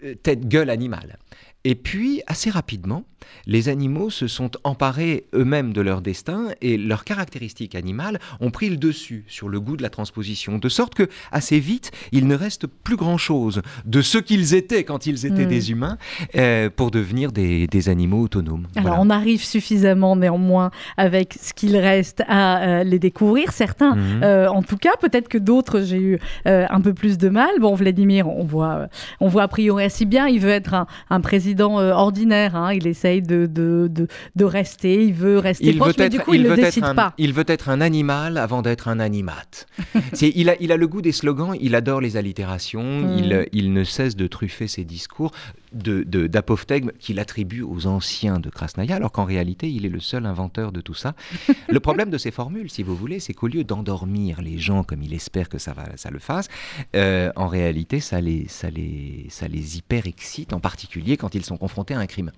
euh, 0.04 0.16
tête, 0.16 0.48
gueule 0.48 0.70
animale. 0.70 1.18
Et 1.66 1.76
puis, 1.76 2.22
assez 2.26 2.50
rapidement, 2.50 3.04
les 3.46 3.68
animaux 3.68 4.10
se 4.10 4.28
sont 4.28 4.52
emparés 4.64 5.26
eux-mêmes 5.34 5.74
de 5.74 5.82
leur 5.82 6.02
destin 6.02 6.48
et 6.62 6.78
leurs 6.78 7.04
caractéristiques 7.04 7.76
animales 7.76 8.18
ont 8.40 8.50
pris 8.50 8.70
le 8.70 8.78
dessus 8.78 9.26
sur 9.28 9.50
le 9.50 9.60
goût 9.60 9.76
de 9.76 9.82
la 9.82 9.90
transposition, 9.90 10.58
de 10.58 10.70
sorte 10.70 10.96
que, 10.96 11.10
assez 11.34 11.60
vite, 11.60 11.92
il 12.14 12.28
ne 12.28 12.36
reste 12.36 12.66
plus 12.68 12.96
grand-chose 12.96 13.62
de 13.86 14.02
ce 14.02 14.18
qu'ils 14.18 14.54
étaient 14.54 14.86
quand 14.86 15.06
ils 15.06 15.26
étaient 15.26 15.46
hmm. 15.46 15.50
des 15.50 15.72
humains 15.72 15.98
euh, 16.36 16.70
pour 16.74 16.92
devenir 16.92 17.34
des, 17.34 17.68
animaux 17.90 18.22
autonomes. 18.22 18.68
Alors, 18.76 18.98
on 19.00 19.10
arrive 19.10 19.44
suffisamment 19.44 20.16
néanmoins 20.16 20.72
avec 20.96 21.38
ce 21.42 21.54
qu'il 21.54 21.76
reste 21.76 22.24
à 22.28 22.62
euh, 22.62 22.84
les 22.84 23.00
découvrir. 23.00 23.52
Certains, 23.52 23.96
hmm. 23.96 24.24
euh, 24.24 24.50
en 24.50 24.64
tout 24.64 24.78
cas, 24.78 24.92
peut-être 25.02 25.28
que 25.28 25.38
d'autres, 25.38 25.82
j'ai 25.82 26.00
eu 26.00 26.20
un 26.46 26.82
peu 26.82 26.94
plus 26.94 27.18
de 27.18 27.28
mal. 27.30 27.50
Bon, 27.60 27.74
Vladimir, 27.76 28.30
on 28.30 28.46
voit, 28.46 28.88
on 29.20 29.28
voit 29.28 29.44
a 29.44 29.48
priori 29.48 29.84
assez 29.84 30.06
bien, 30.06 30.28
il 30.28 30.40
veut 30.40 30.50
être 30.50 30.86
un 31.10 31.22
président 31.22 31.49
euh, 31.60 31.92
ordinaire. 31.92 32.56
Hein. 32.56 32.74
Il 32.74 32.88
essaye 32.88 33.22
de, 33.22 33.46
de, 33.46 33.90
de, 33.90 34.46
rester, 34.46 35.04
il 35.04 35.14
veut 35.14 35.38
rester 35.40 35.68
il 35.68 35.78
proche, 35.78 35.98
mais 35.98 36.10
du 36.10 36.20
coup, 36.20 36.34
il, 36.34 36.44
ne 36.44 36.56
décide 36.56 36.94
pas. 36.96 37.14
Il 37.18 37.34
veut 37.34 37.46
être 37.48 37.70
un 37.70 37.82
animal 37.82 38.38
avant 38.38 38.62
d'être 38.62 38.88
un 38.88 39.00
animate. 39.00 39.68
il, 40.22 40.50
a, 40.50 40.56
il 40.60 40.72
a 40.72 40.78
le 40.78 40.88
goût 40.88 41.02
des 41.02 41.12
slogans, 41.12 41.56
il 41.60 41.76
adore 41.76 42.02
les 42.02 42.18
allitérations, 42.18 43.02
mm. 43.02 43.18
il, 43.18 43.48
il 43.54 43.74
ne 43.74 43.84
cesse 43.84 44.16
de 44.16 44.28
truffer 44.28 44.68
ses 44.68 44.84
discours 44.84 45.32
d'apophthegme 45.72 46.88
de, 46.88 46.92
qu'il 46.98 47.20
attribue 47.20 47.62
aux 47.62 47.88
anciens 47.88 48.40
de 48.40 48.50
Krasnaya, 48.50 48.96
alors 48.96 49.12
qu'en 49.12 49.26
réalité, 49.26 49.70
il 49.70 49.86
est 49.86 49.90
le 49.90 50.00
seul 50.00 50.26
inventeur 50.26 50.72
de 50.72 50.82
tout 50.82 50.94
ça. 50.94 51.14
le 51.70 51.80
problème 51.80 52.10
de 52.10 52.18
ces 52.18 52.32
formules, 52.32 52.70
si 52.70 52.84
vous 52.84 52.96
voulez, 52.96 53.20
c'est 53.20 53.34
qu'au 53.34 53.48
lieu 53.48 53.64
d'endormir 53.64 54.42
les 54.42 54.58
gens 54.58 54.84
comme 54.84 55.04
il 55.04 55.14
espère 55.14 55.50
que 55.50 55.58
ça, 55.58 55.74
va, 55.74 55.86
ça 55.96 56.10
le 56.10 56.20
fasse, 56.20 56.48
euh, 56.96 57.32
en 57.36 57.48
réalité, 57.48 58.00
ça 58.00 58.22
les, 58.22 58.48
ça, 58.48 58.70
les, 58.70 59.28
ça 59.30 59.48
les 59.48 59.78
hyper 59.78 60.08
excite, 60.08 60.54
en 60.54 60.60
particulier 60.60 61.18
quand 61.18 61.36
ils 61.36 61.46
sont 61.46 61.58
confrontés 61.58 61.94
à 61.94 62.00
un 62.00 62.08
crime. 62.08 62.32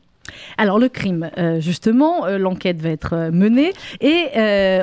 Alors 0.58 0.80
le 0.80 0.90
crime, 0.90 1.30
euh, 1.38 1.60
justement, 1.60 2.26
euh, 2.26 2.38
l'enquête 2.38 2.80
va 2.82 2.90
être 2.90 3.14
euh, 3.14 3.32
menée 3.32 3.74
et 4.00 4.28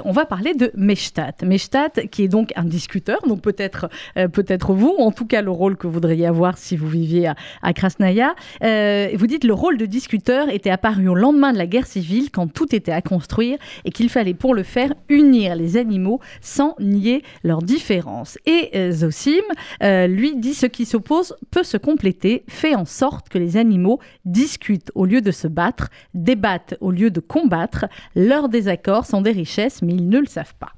on 0.05 0.13
va 0.13 0.25
parler 0.25 0.55
de 0.55 0.71
Meshtat. 0.75 1.35
Meshtat 1.43 1.91
qui 2.11 2.25
est 2.25 2.29
donc 2.29 2.53
un 2.57 2.65
discuteur, 2.65 3.21
donc 3.27 3.41
peut-être 3.41 3.89
peut-être 4.33 4.73
vous, 4.73 4.95
en 4.99 5.11
tout 5.11 5.27
cas 5.27 5.43
le 5.43 5.51
rôle 5.51 5.77
que 5.77 5.87
vous 5.87 5.95
voudriez 5.95 6.27
avoir 6.27 6.59
si 6.59 6.77
vous 6.77 6.89
viviez 6.89 7.31
à, 7.63 7.73
Krasnaya. 7.73 8.35
vous 8.61 9.27
dites 9.27 9.45
le 9.45 9.53
rôle 9.53 9.77
de 9.77 9.87
discuteur 9.87 10.49
était 10.49 10.71
apparu 10.71 11.09
au 11.09 11.15
lendemain 11.15 11.53
de 11.53 11.59
la 11.59 11.67
guerre 11.67 11.87
civile 11.87 12.31
quand 12.31 12.53
tout 12.53 12.75
était 12.75 12.93
à 12.93 13.03
construire 13.03 13.59
et 13.85 13.91
qu'il 13.91 14.09
fallait 14.09 14.35
pour 14.35 14.55
le 14.55 14.63
faire 14.63 14.95
unir 15.09 15.57
les 15.57 15.77
animaux 15.77 16.21
sans 16.41 16.75
nier 16.79 17.23
leurs 17.43 17.63
différences. 17.63 18.39
Et 18.47 18.91
Zosim, 18.93 19.43
lui, 19.81 20.37
dit 20.37 20.55
ce 20.55 20.67
qui 20.67 20.85
s'oppose 20.85 21.37
peut 21.51 21.65
se 21.65 21.77
compléter, 21.77 22.45
fait 22.49 22.75
en 22.75 22.85
sorte 22.85 23.29
que 23.29 23.39
les 23.39 23.57
animaux 23.57 23.99
discutent 24.25 24.91
au 24.95 25.05
lieu 25.05 25.21
de 25.21 25.31
se 25.39 25.49
battre, 25.49 25.89
débattent 26.15 26.77
au 26.81 26.91
lieu 26.91 27.11
de 27.11 27.21
combattre. 27.21 27.87
Leurs 28.15 28.49
désaccords 28.49 29.07
sont 29.07 29.23
des 29.23 29.33
richesses, 29.33 29.83
mais 29.83 29.95
ils 29.95 30.09
ne 30.09 30.19
le 30.19 30.27
savent 30.27 30.55
pas. 30.59 30.73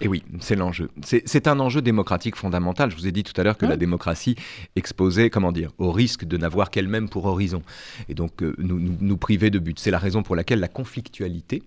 Et 0.00 0.06
oui, 0.06 0.22
c'est 0.40 0.54
l'enjeu. 0.54 0.90
C'est 1.02 1.48
un 1.48 1.58
enjeu 1.58 1.82
démocratique 1.82 2.36
fondamental. 2.36 2.90
Je 2.90 2.96
vous 2.96 3.08
ai 3.08 3.12
dit 3.12 3.24
tout 3.24 3.38
à 3.40 3.42
l'heure 3.42 3.58
que 3.58 3.66
la 3.66 3.76
démocratie 3.76 4.36
exposait, 4.76 5.28
comment 5.28 5.50
dire, 5.50 5.72
au 5.78 5.90
risque 5.90 6.24
de 6.24 6.36
n'avoir 6.36 6.70
qu'elle-même 6.70 7.08
pour 7.08 7.24
horizon. 7.24 7.62
Et 8.08 8.14
donc 8.14 8.42
euh, 8.42 8.54
nous, 8.58 8.78
nous, 8.78 9.16
priver 9.16 9.50
de 9.50 9.58
but. 9.58 9.78
C'est 9.80 9.90
la 9.90 9.98
raison 9.98 10.22
pour 10.22 10.36
laquelle 10.36 10.60
la 10.60 10.68
conflictualité, 10.68 11.64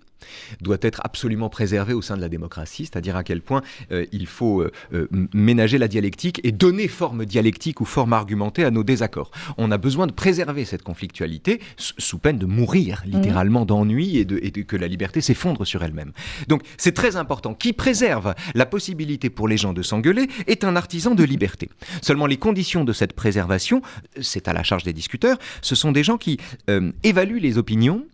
doit 0.62 0.78
être 0.82 1.01
absolument 1.04 1.50
préservé 1.50 1.94
au 1.94 2.01
sein 2.01 2.16
de 2.16 2.22
la 2.22 2.30
démocratie, 2.30 2.86
c'est-à-dire 2.86 3.16
à 3.16 3.24
quel 3.24 3.42
point 3.42 3.62
euh, 3.92 4.06
il 4.12 4.28
faut 4.28 4.62
euh, 4.62 4.72
euh, 4.94 5.08
ménager 5.34 5.78
la 5.78 5.88
dialectique 5.88 6.42
et 6.44 6.51
donner 6.51 6.88
forme 6.88 7.25
dialectique 7.25 7.82
ou 7.82 7.86
forme 7.86 8.13
argumentée 8.13 8.63
à 8.63 8.72
nos 8.72 8.84
désaccords. 8.84 9.32
On 9.58 9.72
a 9.72 9.78
besoin 9.78 10.08
de 10.08 10.12
préserver 10.12 10.66
cette 10.66 10.84
conflictualité 10.84 11.62
sous 11.78 12.18
peine 12.18 12.38
de 12.38 12.46
mourir 12.46 13.04
littéralement 13.06 13.66
d'ennui 13.66 14.18
et, 14.18 14.25
de, 14.25 14.40
que 14.62 14.75
la 14.75 14.88
liberté 14.88 15.22
s'effondre 15.22 15.66
sur 15.66 15.84
elle-même. 15.84 16.12
Donc 16.48 16.63
c'est 16.78 16.94
très 16.94 17.16
important. 17.16 17.54
Qui 17.54 17.74
préserve 17.74 18.34
la 18.56 18.66
possibilité 18.66 19.30
pour 19.30 19.48
les 19.48 19.58
gens 19.58 19.74
de 19.74 19.82
s'engueuler 19.82 20.28
est 20.48 20.63
un 20.63 20.75
artisan 20.75 21.16
de 21.16 21.24
liberté. 21.24 21.70
Seulement 22.01 22.25
les 22.25 22.38
conditions 22.38 22.84
de 22.84 22.94
cette 22.94 23.13
préservation, 23.13 23.82
c'est 24.22 24.48
à 24.48 24.54
la 24.54 24.63
charge 24.63 24.84
des 24.84 24.94
discuteurs, 24.94 25.38
ce 25.62 25.75
sont 25.75 25.92
des 25.92 26.04
gens 26.04 26.18
qui 26.18 26.38
évaluent 27.04 27.40
les 27.40 27.58
opinions 27.58 28.06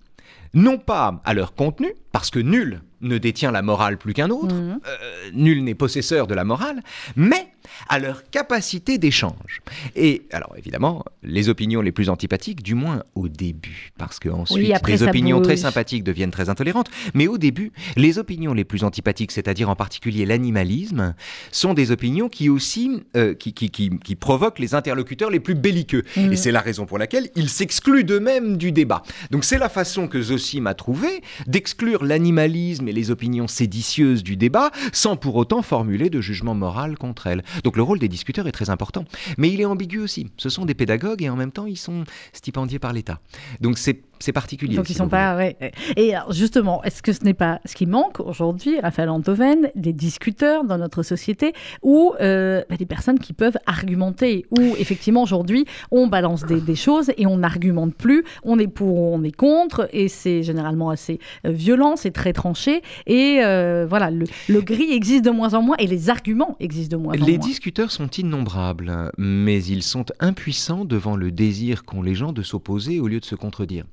non 0.54 0.78
pas 0.78 1.22
à 1.26 1.34
leur 1.34 1.54
contenu, 1.56 1.94
parce 2.12 2.30
que 2.30 2.40
nul 2.40 2.82
ne 3.02 3.18
détient 3.18 3.52
la 3.52 3.62
morale 3.62 3.98
plus 3.98 4.14
qu'un 4.14 4.30
autre, 4.30 4.56
mmh. 4.56 4.80
euh, 4.88 5.30
nul 5.34 5.64
n'est 5.64 5.76
possesseur 5.76 6.28
de 6.28 6.34
la 6.34 6.44
morale, 6.44 6.82
mais 7.16 7.48
à 7.90 8.00
leur 8.00 8.30
capacité 8.30 8.98
d'échange. 8.98 9.62
Et 9.96 10.24
alors 10.32 10.54
évidemment, 10.58 11.04
les 11.24 11.50
opinions 11.50 11.82
les 11.82 11.92
plus 11.92 12.10
antipathiques, 12.10 12.64
du 12.64 12.76
moins 12.76 13.04
au 13.16 13.28
début, 13.28 13.92
parce 13.98 14.20
que 14.20 14.30
ensuite 14.30 14.74
les 14.88 15.04
opinions 15.04 15.42
très 15.42 15.58
sympathiques 15.58 16.04
deviennent 16.04 16.32
très 16.32 16.50
intolérantes, 16.50 16.90
mais 17.14 17.28
au 17.28 17.38
début, 17.38 17.72
les 17.96 18.18
opinions 18.18 18.54
les 18.54 18.64
plus 18.64 18.84
antipathiques, 18.84 19.32
c'est-à-dire 19.32 19.70
en 19.70 19.76
particulier 19.76 20.26
l'animalisme, 20.26 21.14
sont 21.52 21.74
des 21.74 21.92
opinions 21.92 22.30
qui 22.30 22.50
aussi 22.50 23.04
euh, 23.16 23.34
qui, 23.34 23.54
qui, 23.54 23.70
qui, 23.70 24.16
provoquent 24.16 24.60
les 24.60 24.74
interlocuteurs 24.76 25.30
les 25.30 25.40
plus 25.40 25.56
belliqueux. 25.56 26.04
Mm. 26.16 26.34
Et 26.34 26.36
c'est 26.36 26.52
la 26.52 26.62
raison 26.62 26.86
pour 26.86 26.98
laquelle 26.98 27.30
ils 27.36 27.50
s'excluent 27.50 28.04
d'eux-mêmes 28.04 28.58
du 28.58 28.72
débat. 28.72 29.04
Donc 29.32 29.44
c'est 29.44 29.58
la 29.58 29.70
façon 29.70 30.08
que 30.08 30.22
Zosim 30.22 30.66
a 30.68 30.74
trouvé 30.74 31.22
d'exclure 31.46 32.04
l'animalisme 32.04 32.87
les 32.92 33.12
opinions 33.12 33.48
séditieuses 33.48 34.24
du 34.24 34.36
débat, 34.36 34.72
sans 34.92 35.16
pour 35.16 35.36
autant 35.36 35.62
formuler 35.62 36.10
de 36.10 36.22
jugement 36.22 36.56
moral 36.56 36.98
contre 36.98 37.28
elles. 37.28 37.44
Donc 37.64 37.78
le 37.78 37.84
rôle 37.84 38.00
des 38.00 38.08
discuteurs 38.08 38.48
est 38.48 38.52
très 38.52 38.70
important. 38.70 39.06
Mais 39.38 39.52
il 39.52 39.62
est 39.62 39.66
ambigu 39.66 40.00
aussi. 40.00 40.28
Ce 40.38 40.50
sont 40.50 40.66
des 40.66 40.74
pédagogues 40.74 41.24
et 41.24 41.30
en 41.30 41.36
même 41.36 41.52
temps, 41.52 41.66
ils 41.66 41.78
sont 41.78 42.04
stipendiés 42.34 42.80
par 42.80 42.94
l'État. 42.94 43.20
Donc 43.62 43.78
c'est 43.78 44.02
c'est 44.20 44.32
particulier. 44.32 44.76
Donc 44.76 44.90
ils 44.90 44.96
sont 44.96 45.08
pas. 45.08 45.36
Ouais. 45.36 45.58
Et 45.96 46.16
alors 46.16 46.32
justement, 46.32 46.84
est-ce 46.84 47.02
que 47.02 47.14
ce 47.14 47.24
n'est 47.24 47.34
pas 47.34 47.60
ce 47.66 47.76
qui 47.76 47.86
manque 47.86 48.20
aujourd'hui, 48.20 48.80
Raphaël 48.80 49.10
Antoven, 49.10 49.70
des 49.76 49.94
discuteurs 49.94 50.64
dans 50.64 50.78
notre 50.78 51.04
société 51.04 51.54
ou 51.82 52.14
euh, 52.22 52.64
bah, 52.70 52.76
des 52.78 52.86
personnes 52.86 53.20
qui 53.20 53.34
peuvent 53.34 53.58
argumenter 53.66 54.46
Ou 54.52 54.76
effectivement 54.78 55.24
aujourd'hui, 55.24 55.66
on 55.92 56.08
balance 56.08 56.46
des, 56.46 56.76
choses 56.76 57.12
et 57.18 57.26
on 57.26 57.38
n'argumente 57.38 57.96
plus, 57.96 58.24
on 58.44 58.60
est 58.60 58.68
pour, 58.68 58.98
on 58.98 59.24
est 59.24 59.36
contre, 59.36 59.90
et 59.94 60.08
c'est 60.08 60.44
généralement 60.44 60.90
assez 60.90 61.20
euh, 61.46 61.52
violent, 61.52 61.96
c'est 61.96 62.12
très 62.12 62.34
tranché, 62.34 62.82
et 63.06 63.40
euh, 63.44 63.86
voilà, 63.90 64.12
le, 64.12 64.26
le, 64.48 64.62
gris 64.62 64.92
existe 64.92 65.26
de 65.26 65.32
moins 65.32 65.54
en 65.54 65.62
moins 65.62 65.76
et 65.80 65.88
les 65.88 66.10
arguments 66.10 66.56
existent 66.60 66.98
de 66.98 67.02
moins 67.02 67.16
en 67.16 67.18
moins. 67.18 67.28
Les 67.28 67.38
discuteurs 67.38 67.92
sont 67.92 68.10
innombrables, 68.10 69.12
mais 69.18 69.64
ils 69.64 69.84
sont 69.84 70.06
impuissants 70.20 70.86
devant 70.86 71.16
le 71.16 71.32
désir 71.32 71.84
qu'ont 71.84 72.02
les 72.02 72.16
gens 72.16 72.34
de 72.34 72.44
s'opposer 72.44 73.00
au 73.00 73.08
lieu 73.08 73.20
de 73.20 73.26
se 73.26 73.36
contredire. 73.36 73.86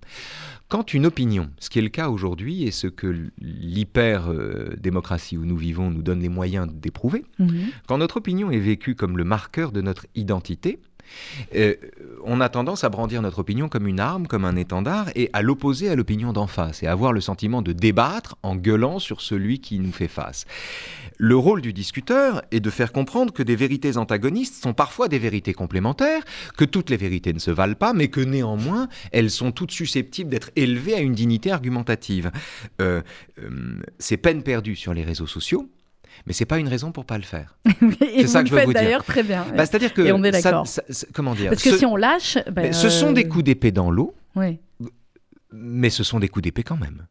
Quand 0.68 0.94
une 0.94 1.06
opinion, 1.06 1.50
ce 1.58 1.68
qui 1.70 1.78
est 1.78 1.82
le 1.82 1.88
cas 1.88 2.08
aujourd'hui 2.08 2.64
et 2.64 2.70
ce 2.70 2.86
que 2.86 3.30
l'hyper-démocratie 3.38 5.36
où 5.36 5.44
nous 5.44 5.56
vivons 5.56 5.90
nous 5.90 6.02
donne 6.02 6.20
les 6.20 6.28
moyens 6.28 6.68
d'éprouver, 6.72 7.24
mhm. 7.38 7.66
quand 7.86 7.98
notre 7.98 8.16
opinion 8.16 8.50
est 8.50 8.58
vécue 8.58 8.94
comme 8.94 9.18
le 9.18 9.24
marqueur 9.24 9.72
de 9.72 9.82
notre 9.82 10.06
identité, 10.14 10.80
euh, 11.54 11.74
on 12.24 12.40
a 12.40 12.48
tendance 12.48 12.84
à 12.84 12.88
brandir 12.88 13.22
notre 13.22 13.38
opinion 13.38 13.68
comme 13.68 13.86
une 13.86 14.00
arme, 14.00 14.26
comme 14.26 14.44
un 14.44 14.56
étendard, 14.56 15.10
et 15.14 15.30
à 15.32 15.42
l'opposer 15.42 15.88
à 15.88 15.94
l'opinion 15.94 16.32
d'en 16.32 16.46
face, 16.46 16.82
et 16.82 16.86
à 16.86 16.92
avoir 16.92 17.12
le 17.12 17.20
sentiment 17.20 17.62
de 17.62 17.72
débattre 17.72 18.36
en 18.42 18.56
gueulant 18.56 18.98
sur 18.98 19.20
celui 19.20 19.60
qui 19.60 19.78
nous 19.78 19.92
fait 19.92 20.08
face. 20.08 20.46
Le 21.18 21.36
rôle 21.36 21.60
du 21.60 21.72
discuteur 21.72 22.42
est 22.50 22.60
de 22.60 22.70
faire 22.70 22.92
comprendre 22.92 23.32
que 23.32 23.42
des 23.42 23.56
vérités 23.56 23.96
antagonistes 23.96 24.62
sont 24.62 24.74
parfois 24.74 25.08
des 25.08 25.18
vérités 25.18 25.54
complémentaires, 25.54 26.22
que 26.56 26.64
toutes 26.64 26.90
les 26.90 26.96
vérités 26.96 27.32
ne 27.32 27.38
se 27.38 27.50
valent 27.50 27.74
pas, 27.74 27.92
mais 27.92 28.08
que 28.08 28.20
néanmoins, 28.20 28.88
elles 29.12 29.30
sont 29.30 29.52
toutes 29.52 29.70
susceptibles 29.70 30.30
d'être 30.30 30.50
élevées 30.56 30.94
à 30.94 31.00
une 31.00 31.14
dignité 31.14 31.52
argumentative. 31.52 32.30
Euh, 32.80 33.02
euh, 33.42 33.80
c'est 33.98 34.16
peine 34.16 34.42
perdue 34.42 34.76
sur 34.76 34.94
les 34.94 35.04
réseaux 35.04 35.26
sociaux 35.26 35.68
mais 36.26 36.32
c'est 36.32 36.44
pas 36.44 36.58
une 36.58 36.68
raison 36.68 36.92
pour 36.92 37.04
pas 37.04 37.18
le 37.18 37.24
faire. 37.24 37.56
c'est 38.00 38.26
ça 38.26 38.42
que 38.42 38.48
je 38.48 38.54
veux 38.54 38.64
vous 38.64 38.72
dire. 38.72 38.82
D'ailleurs, 38.82 39.04
très 39.04 39.22
bien. 39.22 39.46
Bah, 39.56 39.66
C'est-à-dire 39.66 39.92
que 39.92 40.02
et 40.02 40.12
on 40.12 40.22
est 40.24 40.30
d'accord. 40.30 40.66
comment 41.12 41.34
dire 41.34 41.50
Parce 41.50 41.62
que 41.62 41.76
si 41.76 41.86
on 41.86 41.96
lâche, 41.96 42.38
ben, 42.50 42.72
ce 42.72 42.88
sont 42.88 43.12
des 43.12 43.28
coups 43.28 43.44
d'épée 43.44 43.72
dans 43.72 43.90
l'eau. 43.90 44.14
Oui. 44.36 44.58
Mais 45.52 45.90
ce 45.90 46.02
sont 46.02 46.18
des 46.18 46.28
coups 46.28 46.42
d'épée 46.42 46.62
quand 46.62 46.76
même. 46.76 47.06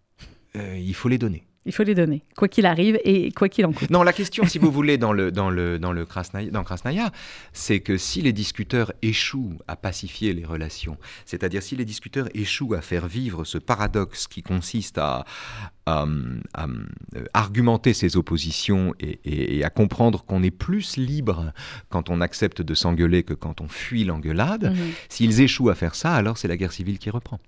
Euh, 0.55 0.77
il 0.77 0.93
faut 0.93 1.09
les 1.09 1.17
donner. 1.17 1.43
Il 1.65 1.73
faut 1.73 1.83
les 1.83 1.95
donner, 1.95 2.21
quoi 2.35 2.47
qu'il 2.47 2.65
arrive 2.65 2.99
et 3.05 3.31
quoi 3.31 3.47
qu'il 3.47 3.65
en 3.65 3.71
coûte. 3.71 3.89
Non, 3.89 4.03
la 4.03 4.11
question, 4.11 4.45
si 4.45 4.59
vous 4.59 4.71
voulez, 4.71 4.97
dans 4.97 5.13
le, 5.13 5.31
dans 5.31 5.49
le, 5.49 5.79
dans 5.79 5.93
le 5.93 6.05
Krasnaya, 6.05 6.51
dans 6.51 6.63
Krasnaya 6.63 7.11
c'est 7.53 7.79
que 7.79 7.97
si 7.97 8.21
les 8.21 8.33
discuteurs 8.33 8.91
échouent 9.01 9.57
à 9.67 9.75
pacifier 9.75 10.33
les 10.33 10.45
relations, 10.45 10.97
c'est-à-dire 11.25 11.63
si 11.63 11.75
les 11.75 11.85
discuteurs 11.85 12.27
échouent 12.33 12.73
à 12.73 12.81
faire 12.81 13.07
vivre 13.07 13.45
ce 13.45 13.57
paradoxe 13.57 14.27
qui 14.27 14.43
consiste 14.43 14.97
à, 14.97 15.25
à, 15.85 16.05
euh, 16.05 16.67
argumenter 17.33 17.93
ses 17.93 18.15
oppositions 18.17 18.93
et, 18.99 19.63
à 19.63 19.69
comprendre 19.69 20.23
qu'on 20.23 20.43
est 20.43 20.51
plus 20.51 20.97
libre 20.97 21.53
quand 21.89 22.09
on 22.09 22.21
accepte 22.21 22.61
de 22.61 22.73
s'engueuler 22.73 23.23
que 23.23 23.33
quand 23.33 23.61
on 23.61 23.67
fuit 23.67 24.03
l'engueulade, 24.03 24.71
mhm. 24.71 24.91
s'ils 25.09 25.41
échouent 25.41 25.69
à 25.69 25.75
faire 25.75 25.95
ça, 25.95 26.13
alors 26.13 26.37
c'est 26.37 26.47
la 26.47 26.57
guerre 26.57 26.71
civile 26.71 26.99
qui 26.99 27.09
reprend. 27.09 27.39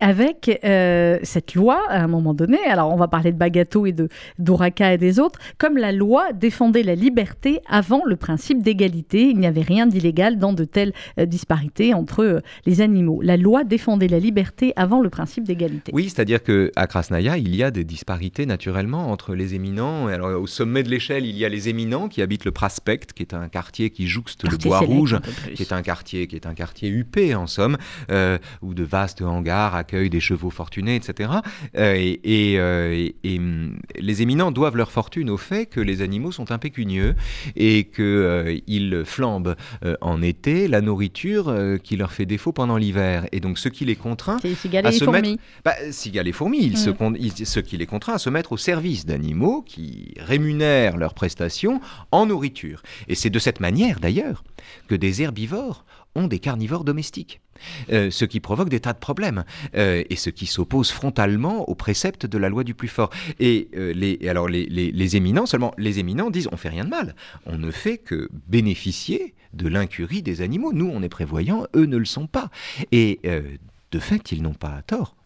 Avec 0.00 0.60
euh, 0.64 1.18
cette 1.22 1.54
loi, 1.54 1.82
à 1.88 2.02
un 2.02 2.06
moment 2.06 2.34
donné, 2.34 2.58
alors 2.66 2.92
on 2.92 2.96
va 2.96 3.08
parler 3.08 3.32
de 3.32 3.38
Bagato 3.50 3.86
et 3.86 3.92
de 3.92 4.08
d'Oraka 4.38 4.94
et 4.94 4.98
des 4.98 5.18
autres, 5.18 5.38
comme 5.58 5.76
la 5.76 5.92
loi 5.92 6.32
défendait 6.32 6.82
la 6.82 6.94
liberté 6.94 7.60
avant 7.68 8.02
le 8.06 8.16
principe 8.16 8.62
d'égalité, 8.62 9.28
il 9.28 9.38
n'y 9.38 9.46
avait 9.46 9.62
rien 9.62 9.86
d'illégal 9.86 10.38
dans 10.38 10.52
de 10.52 10.64
telles 10.64 10.92
euh, 11.18 11.26
disparités 11.26 11.94
entre 11.94 12.42
les 12.66 12.80
animaux. 12.80 13.20
La 13.22 13.36
loi 13.36 13.64
défendait 13.64 14.08
la 14.08 14.18
liberté 14.18 14.72
avant 14.76 15.00
le 15.00 15.10
principe 15.10 15.44
d'égalité. 15.44 15.90
Oui, 15.94 16.08
c'est-à-dire 16.08 16.42
qu'à 16.42 16.86
Krasnaya, 16.86 17.36
il 17.38 17.54
y 17.56 17.62
a 17.62 17.70
des 17.70 17.84
disparités 17.84 18.46
naturellement 18.46 19.10
entre 19.10 19.34
les 19.34 19.54
éminents. 19.54 20.06
Alors, 20.06 20.40
au 20.40 20.46
sommet 20.46 20.82
de 20.82 20.88
l'échelle, 20.88 21.26
il 21.26 21.36
y 21.36 21.44
a 21.44 21.48
les 21.48 21.68
éminents 21.68 22.08
qui 22.08 22.22
habitent 22.22 22.44
le 22.44 22.52
Prospect, 22.52 23.06
qui 23.14 23.22
est 23.22 23.34
un 23.34 23.48
quartier 23.48 23.90
qui 23.90 24.06
jouxte 24.06 24.48
le 24.48 24.56
Bois 24.56 24.80
Rouge, 24.80 25.18
qui 25.54 25.62
est 25.62 25.72
un 25.72 25.82
quartier 25.82 26.26
qui 26.26 26.36
est 26.36 26.46
un 26.46 26.54
quartier 26.54 26.88
huppé 26.88 27.34
en 27.34 27.46
somme, 27.46 27.76
euh, 28.10 28.38
où 28.62 28.74
de 28.74 28.84
vastes 28.84 29.22
hangars 29.22 29.74
accueillent 29.74 30.10
des 30.10 30.20
chevaux 30.20 30.50
fortunés, 30.50 30.96
etc. 30.96 31.30
Euh, 31.76 31.94
et, 31.96 32.54
euh, 32.58 33.08
hum, 33.24 33.39
les 33.98 34.22
éminents 34.22 34.50
doivent 34.50 34.76
leur 34.76 34.90
fortune 34.90 35.30
au 35.30 35.36
fait 35.36 35.66
que 35.66 35.80
les 35.80 36.02
animaux 36.02 36.32
sont 36.32 36.50
impécunieux 36.50 37.14
et 37.56 37.84
qu'ils 37.84 39.02
flambent 39.04 39.56
en 40.00 40.22
été 40.22 40.68
la 40.68 40.80
nourriture 40.80 41.54
qui 41.82 41.96
leur 41.96 42.12
fait 42.12 42.26
défaut 42.26 42.52
pendant 42.52 42.76
l'hiver. 42.76 43.26
Et 43.32 43.40
donc, 43.40 43.58
ce 43.58 43.68
qui 43.68 43.84
les 43.84 43.96
contraint 43.96 44.38
à 44.84 44.92
se 44.92 45.04
mettre, 45.10 45.28
bah, 45.64 45.74
cigales 45.90 46.28
et 46.28 46.32
fourmis, 46.32 46.62
ils 46.62 46.78
se, 46.78 46.90
ce 47.44 47.60
qui 47.60 47.76
les 47.76 47.86
contraint 47.86 48.14
à 48.14 48.18
se 48.18 48.30
mettre 48.30 48.52
au 48.52 48.56
service 48.56 49.06
d'animaux 49.06 49.62
qui 49.62 50.14
rémunèrent 50.18 50.96
leurs 50.96 51.14
prestations 51.14 51.80
en 52.12 52.26
nourriture. 52.26 52.82
Et 53.08 53.14
c'est 53.14 53.30
de 53.30 53.38
cette 53.38 53.60
manière, 53.60 54.00
d'ailleurs, 54.00 54.44
que 54.88 54.94
des 54.94 55.22
herbivores 55.22 55.84
ont 56.14 56.26
des 56.26 56.38
carnivores 56.38 56.84
domestiques. 56.84 57.40
Euh, 57.92 58.10
ce 58.10 58.24
qui 58.24 58.40
provoque 58.40 58.68
des 58.68 58.80
tas 58.80 58.92
de 58.92 58.98
problèmes 58.98 59.44
euh, 59.74 60.02
et 60.08 60.16
ce 60.16 60.30
qui 60.30 60.46
s'oppose 60.46 60.90
frontalement 60.90 61.68
aux 61.68 61.74
préceptes 61.74 62.26
de 62.26 62.38
la 62.38 62.48
loi 62.48 62.64
du 62.64 62.74
plus 62.74 62.88
fort. 62.88 63.10
Et 63.38 63.68
euh, 63.76 63.92
les, 63.92 64.18
alors 64.28 64.48
les, 64.48 64.66
les, 64.66 65.16
éminents, 65.16 65.46
seulement 65.46 65.74
les 65.76 65.98
éminents 65.98 66.30
disent 66.30 66.48
on 66.52 66.56
fait 66.56 66.70
rien 66.70 66.84
de 66.84 66.90
mal, 66.90 67.14
on 67.46 67.58
ne 67.58 67.70
fait 67.70 67.98
que 67.98 68.28
bénéficier 68.48 69.34
de 69.52 69.68
l'incurie 69.68 70.22
des 70.22 70.42
animaux. 70.42 70.72
Nous, 70.72 70.90
on 70.92 71.02
est 71.02 71.08
prévoyants, 71.08 71.66
eux 71.74 71.86
ne 71.86 71.96
le 71.96 72.04
sont 72.04 72.26
pas. 72.26 72.50
Et 72.92 73.20
de 73.90 73.98
fait, 73.98 74.32
ils 74.32 74.42
n'ont 74.42 74.54
pas 74.54 74.80
tort. 74.86 75.16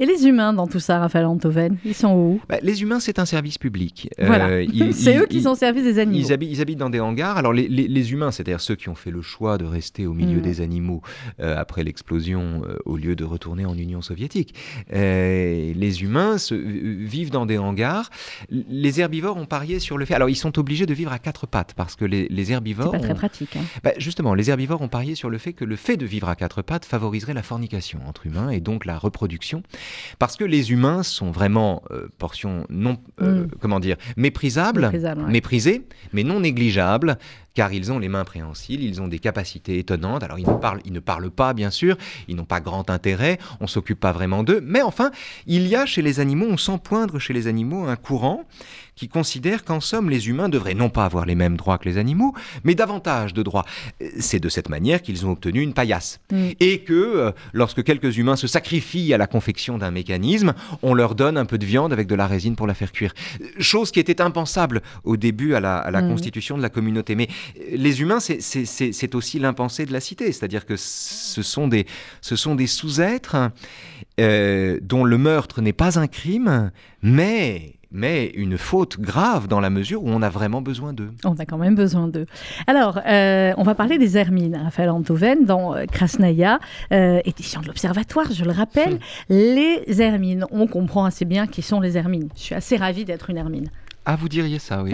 Et 0.00 0.06
les 0.06 0.26
humains 0.26 0.54
dans 0.54 0.66
tout 0.66 0.80
ça, 0.80 0.98
Raphaël 0.98 1.26
Antoven, 1.26 1.76
ils 1.84 1.94
sont 1.94 2.14
où? 2.14 2.40
Bah, 2.48 2.56
Les 2.62 2.80
humains, 2.80 3.00
c'est 3.00 3.18
un 3.18 3.26
service 3.26 3.58
public. 3.58 4.08
Voilà. 4.18 4.48
Euh, 4.48 4.66
c'est 4.92 5.18
eux 5.18 5.26
qui 5.26 5.42
sont 5.42 5.50
au 5.50 5.54
service 5.54 5.84
des 5.84 5.98
animaux. 5.98 6.18
Ils 6.18 6.32
habitent, 6.32 6.50
ils 6.50 6.62
habitent, 6.62 6.78
dans 6.78 6.88
des 6.88 7.00
hangars. 7.00 7.36
Alors 7.36 7.52
les, 7.52 7.68
les, 7.68 8.12
humains, 8.12 8.30
c'est-à-dire 8.30 8.62
ceux 8.62 8.76
qui 8.76 8.88
ont 8.88 8.94
fait 8.94 9.10
le 9.10 9.20
choix 9.20 9.58
de 9.58 9.66
rester 9.66 10.06
au 10.06 10.14
milieu 10.14 10.38
mm. 10.38 10.42
des 10.42 10.60
animaux 10.62 11.02
euh, 11.38 11.54
après 11.54 11.84
l'explosion, 11.84 12.62
euh, 12.66 12.78
au 12.86 12.96
lieu 12.96 13.14
de 13.14 13.24
retourner 13.24 13.66
en 13.66 13.76
Union 13.76 14.00
soviétique. 14.00 14.54
les 14.90 16.02
humains 16.02 16.38
se, 16.38 16.54
vivent 16.54 17.30
dans 17.30 17.44
des 17.44 17.58
hangars. 17.58 18.08
Les 18.48 19.02
herbivores 19.02 19.36
ont 19.36 19.44
parié 19.44 19.80
sur 19.80 19.98
le 19.98 20.06
fait. 20.06 20.14
Alors 20.14 20.30
ils 20.30 20.36
sont 20.36 20.58
obligés 20.58 20.86
de 20.86 20.94
vivre 20.94 21.12
à 21.12 21.18
quatre 21.18 21.46
pattes 21.46 21.74
parce 21.76 21.94
que 21.94 22.06
les, 22.06 22.26
les 22.30 22.52
herbivores. 22.52 22.92
C'est 22.92 23.00
pas 23.00 23.04
très 23.04 23.14
pratique. 23.14 23.56
Hein. 23.56 23.64
Bah, 23.84 23.92
justement, 23.98 24.32
les 24.32 24.48
herbivores 24.48 24.80
ont 24.80 24.88
parié 24.88 25.14
sur 25.14 25.28
le 25.28 25.36
fait 25.36 25.52
que 25.52 25.66
le 25.66 25.76
fait 25.76 25.98
de 25.98 26.06
vivre 26.06 26.30
à 26.30 26.36
quatre 26.36 26.62
pattes 26.62 26.86
favoriserait 26.86 27.34
la 27.34 27.42
fornication 27.42 28.00
entre 28.06 28.26
humains 28.26 28.48
et 28.48 28.60
donc 28.60 28.86
la 28.86 28.96
reproduction. 28.96 29.62
Parce 30.18 30.36
que 30.36 30.44
les 30.44 30.72
humains 30.72 31.02
sont 31.02 31.30
vraiment, 31.30 31.82
euh, 31.90 32.08
portion 32.18 32.66
non, 32.68 32.98
euh, 33.20 33.44
mm. 33.44 33.48
comment 33.60 33.80
dire, 33.80 33.96
méprisables, 34.16 34.90
méprisés, 35.28 35.86
mais 36.12 36.24
non 36.24 36.40
négligeables, 36.40 37.18
car 37.54 37.72
ils 37.72 37.90
ont 37.92 37.98
les 37.98 38.08
mains 38.08 38.24
préhensiles, 38.24 38.82
ils 38.82 39.02
ont 39.02 39.08
des 39.08 39.18
capacités 39.18 39.78
étonnantes. 39.78 40.22
Alors 40.22 40.38
ils 40.38 40.46
ne 40.46 40.54
parlent, 40.54 40.80
ils 40.84 40.92
ne 40.92 41.00
parlent 41.00 41.30
pas, 41.30 41.52
bien 41.52 41.70
sûr, 41.70 41.96
ils 42.28 42.36
n'ont 42.36 42.44
pas 42.44 42.60
grand 42.60 42.90
intérêt, 42.90 43.38
on 43.60 43.66
s'occupe 43.66 44.00
pas 44.00 44.12
vraiment 44.12 44.42
d'eux, 44.42 44.60
mais 44.62 44.82
enfin, 44.82 45.10
il 45.46 45.66
y 45.66 45.76
a 45.76 45.86
chez 45.86 46.02
les 46.02 46.20
animaux, 46.20 46.46
on 46.48 46.56
sent 46.56 46.78
poindre 46.82 47.18
chez 47.18 47.32
les 47.32 47.46
animaux 47.46 47.86
un 47.86 47.96
courant 47.96 48.44
qui 48.94 49.08
considère 49.08 49.64
qu'en 49.64 49.80
somme, 49.80 50.10
les 50.10 50.28
humains 50.28 50.48
devraient 50.48 50.74
non 50.74 50.90
pas 50.90 51.04
avoir 51.04 51.26
les 51.26 51.34
mêmes 51.34 51.56
droits 51.56 51.78
que 51.78 51.88
les 51.88 51.98
animaux, 51.98 52.34
mais 52.64 52.74
davantage 52.74 53.34
de 53.34 53.42
droits. 53.42 53.64
C'est 54.18 54.40
de 54.40 54.48
cette 54.48 54.68
manière 54.68 55.02
qu'ils 55.02 55.26
ont 55.26 55.32
obtenu 55.32 55.60
une 55.60 55.74
paillasse. 55.74 56.20
Mm. 56.32 56.48
Et 56.60 56.80
que 56.80 56.92
euh, 56.92 57.32
lorsque 57.52 57.82
quelques 57.82 58.16
humains 58.16 58.36
se 58.36 58.46
sacrifient 58.46 59.14
à 59.14 59.18
la 59.18 59.26
confection 59.26 59.78
d'un 59.78 59.90
mécanisme, 59.90 60.54
on 60.82 60.94
leur 60.94 61.14
donne 61.14 61.36
un 61.36 61.44
peu 61.44 61.58
de 61.58 61.66
viande 61.66 61.92
avec 61.92 62.06
de 62.06 62.14
la 62.14 62.26
résine 62.26 62.56
pour 62.56 62.66
la 62.66 62.74
faire 62.74 62.92
cuire. 62.92 63.14
Chose 63.58 63.90
qui 63.90 64.00
était 64.00 64.20
impensable 64.20 64.82
au 65.04 65.16
début 65.16 65.54
à 65.54 65.60
la, 65.60 65.90
mm. 65.90 66.08
constitution 66.08 66.56
de 66.56 66.62
la 66.62 66.68
communauté. 66.68 67.14
Mais 67.14 67.28
les 67.72 68.00
humains, 68.00 68.20
c'est 68.20 69.14
aussi 69.14 69.38
l'impensé 69.38 69.86
de 69.86 69.92
la 69.92 70.00
cité, 70.00 70.32
c'est-à-dire 70.32 70.66
que 70.66 70.76
ce 70.76 71.42
sont 71.42 71.68
des, 71.68 71.86
des 72.56 72.66
sous-êtres 72.66 73.50
euh, 74.20 74.78
dont 74.82 75.04
le 75.04 75.18
meurtre 75.18 75.62
n'est 75.62 75.72
pas 75.72 75.98
un 75.98 76.06
crime, 76.06 76.70
mais 77.02 77.74
mais 77.92 78.26
une 78.34 78.56
faute 78.58 79.00
grave 79.00 79.48
dans 79.48 79.60
la 79.60 79.70
mesure 79.70 80.02
où 80.02 80.08
on 80.08 80.22
a 80.22 80.28
vraiment 80.28 80.62
besoin 80.62 80.92
d'eux. 80.92 81.10
On 81.24 81.34
a 81.36 81.44
quand 81.44 81.58
même 81.58 81.74
besoin 81.74 82.08
d'eux. 82.08 82.26
Alors, 82.66 83.00
euh, 83.06 83.52
on 83.56 83.62
va 83.62 83.74
parler 83.74 83.98
des 83.98 84.16
hermines, 84.16 84.56
Raphaël 84.56 84.90
Antoven, 84.90 85.44
dans 85.44 85.74
euh, 85.74 85.86
Krasnaya, 85.86 86.60
édition 86.90 87.60
de 87.60 87.66
l'Observatoire, 87.66 88.30
je 88.32 88.44
le 88.44 88.52
rappelle. 88.52 88.94
Hum. 88.94 88.98
Les 89.28 90.00
hermines, 90.00 90.46
on 90.50 90.66
comprend 90.66 91.04
assez 91.04 91.24
bien 91.24 91.46
qui 91.46 91.62
sont 91.62 91.80
les 91.80 91.96
hermines. 91.96 92.28
Je 92.36 92.40
suis 92.40 92.54
assez 92.54 92.76
ravie 92.76 93.04
d'être 93.04 93.30
une 93.30 93.36
hermine. 93.36 93.68
Ah, 94.06 94.16
vous 94.16 94.28
diriez 94.28 94.58
ça, 94.58 94.82
oui. 94.82 94.92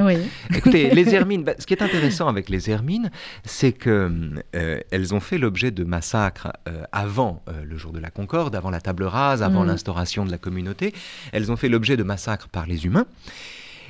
Écoutez, 0.54 0.90
les 0.94 1.14
hermines, 1.14 1.44
bah, 1.44 1.54
ce 1.58 1.66
qui 1.66 1.74
est 1.74 1.82
intéressant 1.82 2.28
avec 2.28 2.48
les 2.48 2.70
hermines, 2.70 3.10
c'est 3.44 3.72
qu'elles 3.72 4.42
euh, 4.56 4.80
elles 4.90 5.14
ont 5.14 5.20
fait 5.20 5.38
l'objet 5.38 5.70
de 5.70 5.84
massacres 5.84 6.52
euh, 6.68 6.82
avant 6.92 7.42
euh, 7.48 7.64
le 7.64 7.78
jour 7.78 7.92
de 7.92 8.00
la 8.00 8.10
Concorde, 8.10 8.56
avant 8.56 8.70
la 8.70 8.80
table 8.80 9.04
rase, 9.04 9.42
avant 9.42 9.62
mm. 9.62 9.68
l'instauration 9.68 10.24
de 10.24 10.30
la 10.30 10.38
communauté. 10.38 10.92
Elles 11.32 11.52
ont 11.52 11.56
fait 11.56 11.68
l'objet 11.68 11.96
de 11.96 12.02
massacres 12.02 12.48
par 12.48 12.66
les 12.66 12.84
humains. 12.84 13.06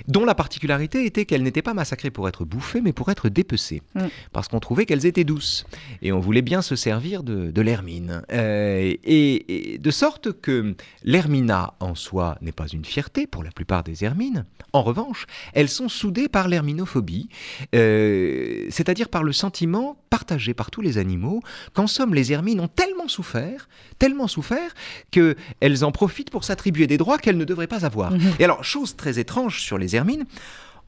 Dont 0.09 0.25
la 0.25 0.35
particularité 0.35 1.05
était 1.05 1.25
qu'elles 1.25 1.43
n'étaient 1.43 1.63
pas 1.63 1.75
massacrées 1.75 2.11
pour 2.11 2.29
être 2.29 2.45
bouffées, 2.45 2.81
mais 2.81 2.93
pour 2.93 3.11
être 3.11 3.29
dépecées, 3.29 3.83
Mm. 3.95 4.07
parce 4.33 4.49
qu'on 4.49 4.61
trouvait 4.61 4.87
qu'elles 4.87 5.07
étaient 5.07 5.25
douces, 5.25 5.65
et 6.03 6.13
on 6.13 6.21
voulait 6.21 6.43
bien 6.43 6.63
se 6.63 6.77
servir 6.77 7.23
de, 7.23 7.51
de 7.51 7.61
l'hermine. 7.63 8.23
Euh, 8.33 8.95
et, 9.05 9.75
et 9.75 9.79
de 9.79 9.91
sorte 9.91 10.33
que 10.41 10.75
l'hermina 11.05 11.75
en 11.81 11.95
soi 11.95 12.37
n'est 12.43 12.53
pas 12.53 12.67
une 12.69 12.85
fierté 12.85 13.27
pour 13.27 13.43
la 13.45 13.51
plupart 13.51 13.83
des 13.85 14.05
hermines. 14.05 14.45
En 14.73 14.83
revanche, 14.83 15.27
elles 15.55 15.69
sont 15.69 15.89
soudées 15.89 16.29
par 16.29 16.49
l'herminophobie, 16.49 17.29
euh, 17.75 18.67
c'est-à-dire 18.71 19.09
par 19.09 19.23
le 19.23 19.33
sentiment 19.33 19.97
partagé 20.11 20.55
par 20.55 20.71
tous 20.71 20.81
les 20.81 20.99
animaux 20.99 21.43
qu'en 21.75 21.87
somme 21.87 22.15
les 22.15 22.33
hermines 22.33 22.61
ont 22.61 22.69
tellement 22.69 23.09
souffert, 23.09 23.69
tellement 23.99 24.27
souffert, 24.29 24.75
qu'elles 25.11 25.85
en 25.85 25.93
profitent 25.93 26.31
pour 26.31 26.45
s'attribuer 26.45 26.87
des 26.87 26.99
droits 26.99 27.19
qu'elles 27.19 27.37
ne 27.37 27.45
devraient 27.45 27.67
pas 27.67 27.85
avoir. 27.85 28.11
Mhm. 28.13 28.33
Et 28.39 28.45
alors, 28.45 28.65
chose 28.65 28.97
très 28.97 29.19
étrange 29.19 29.61
sur 29.61 29.79
les 29.79 29.86
hermines, 29.94 30.25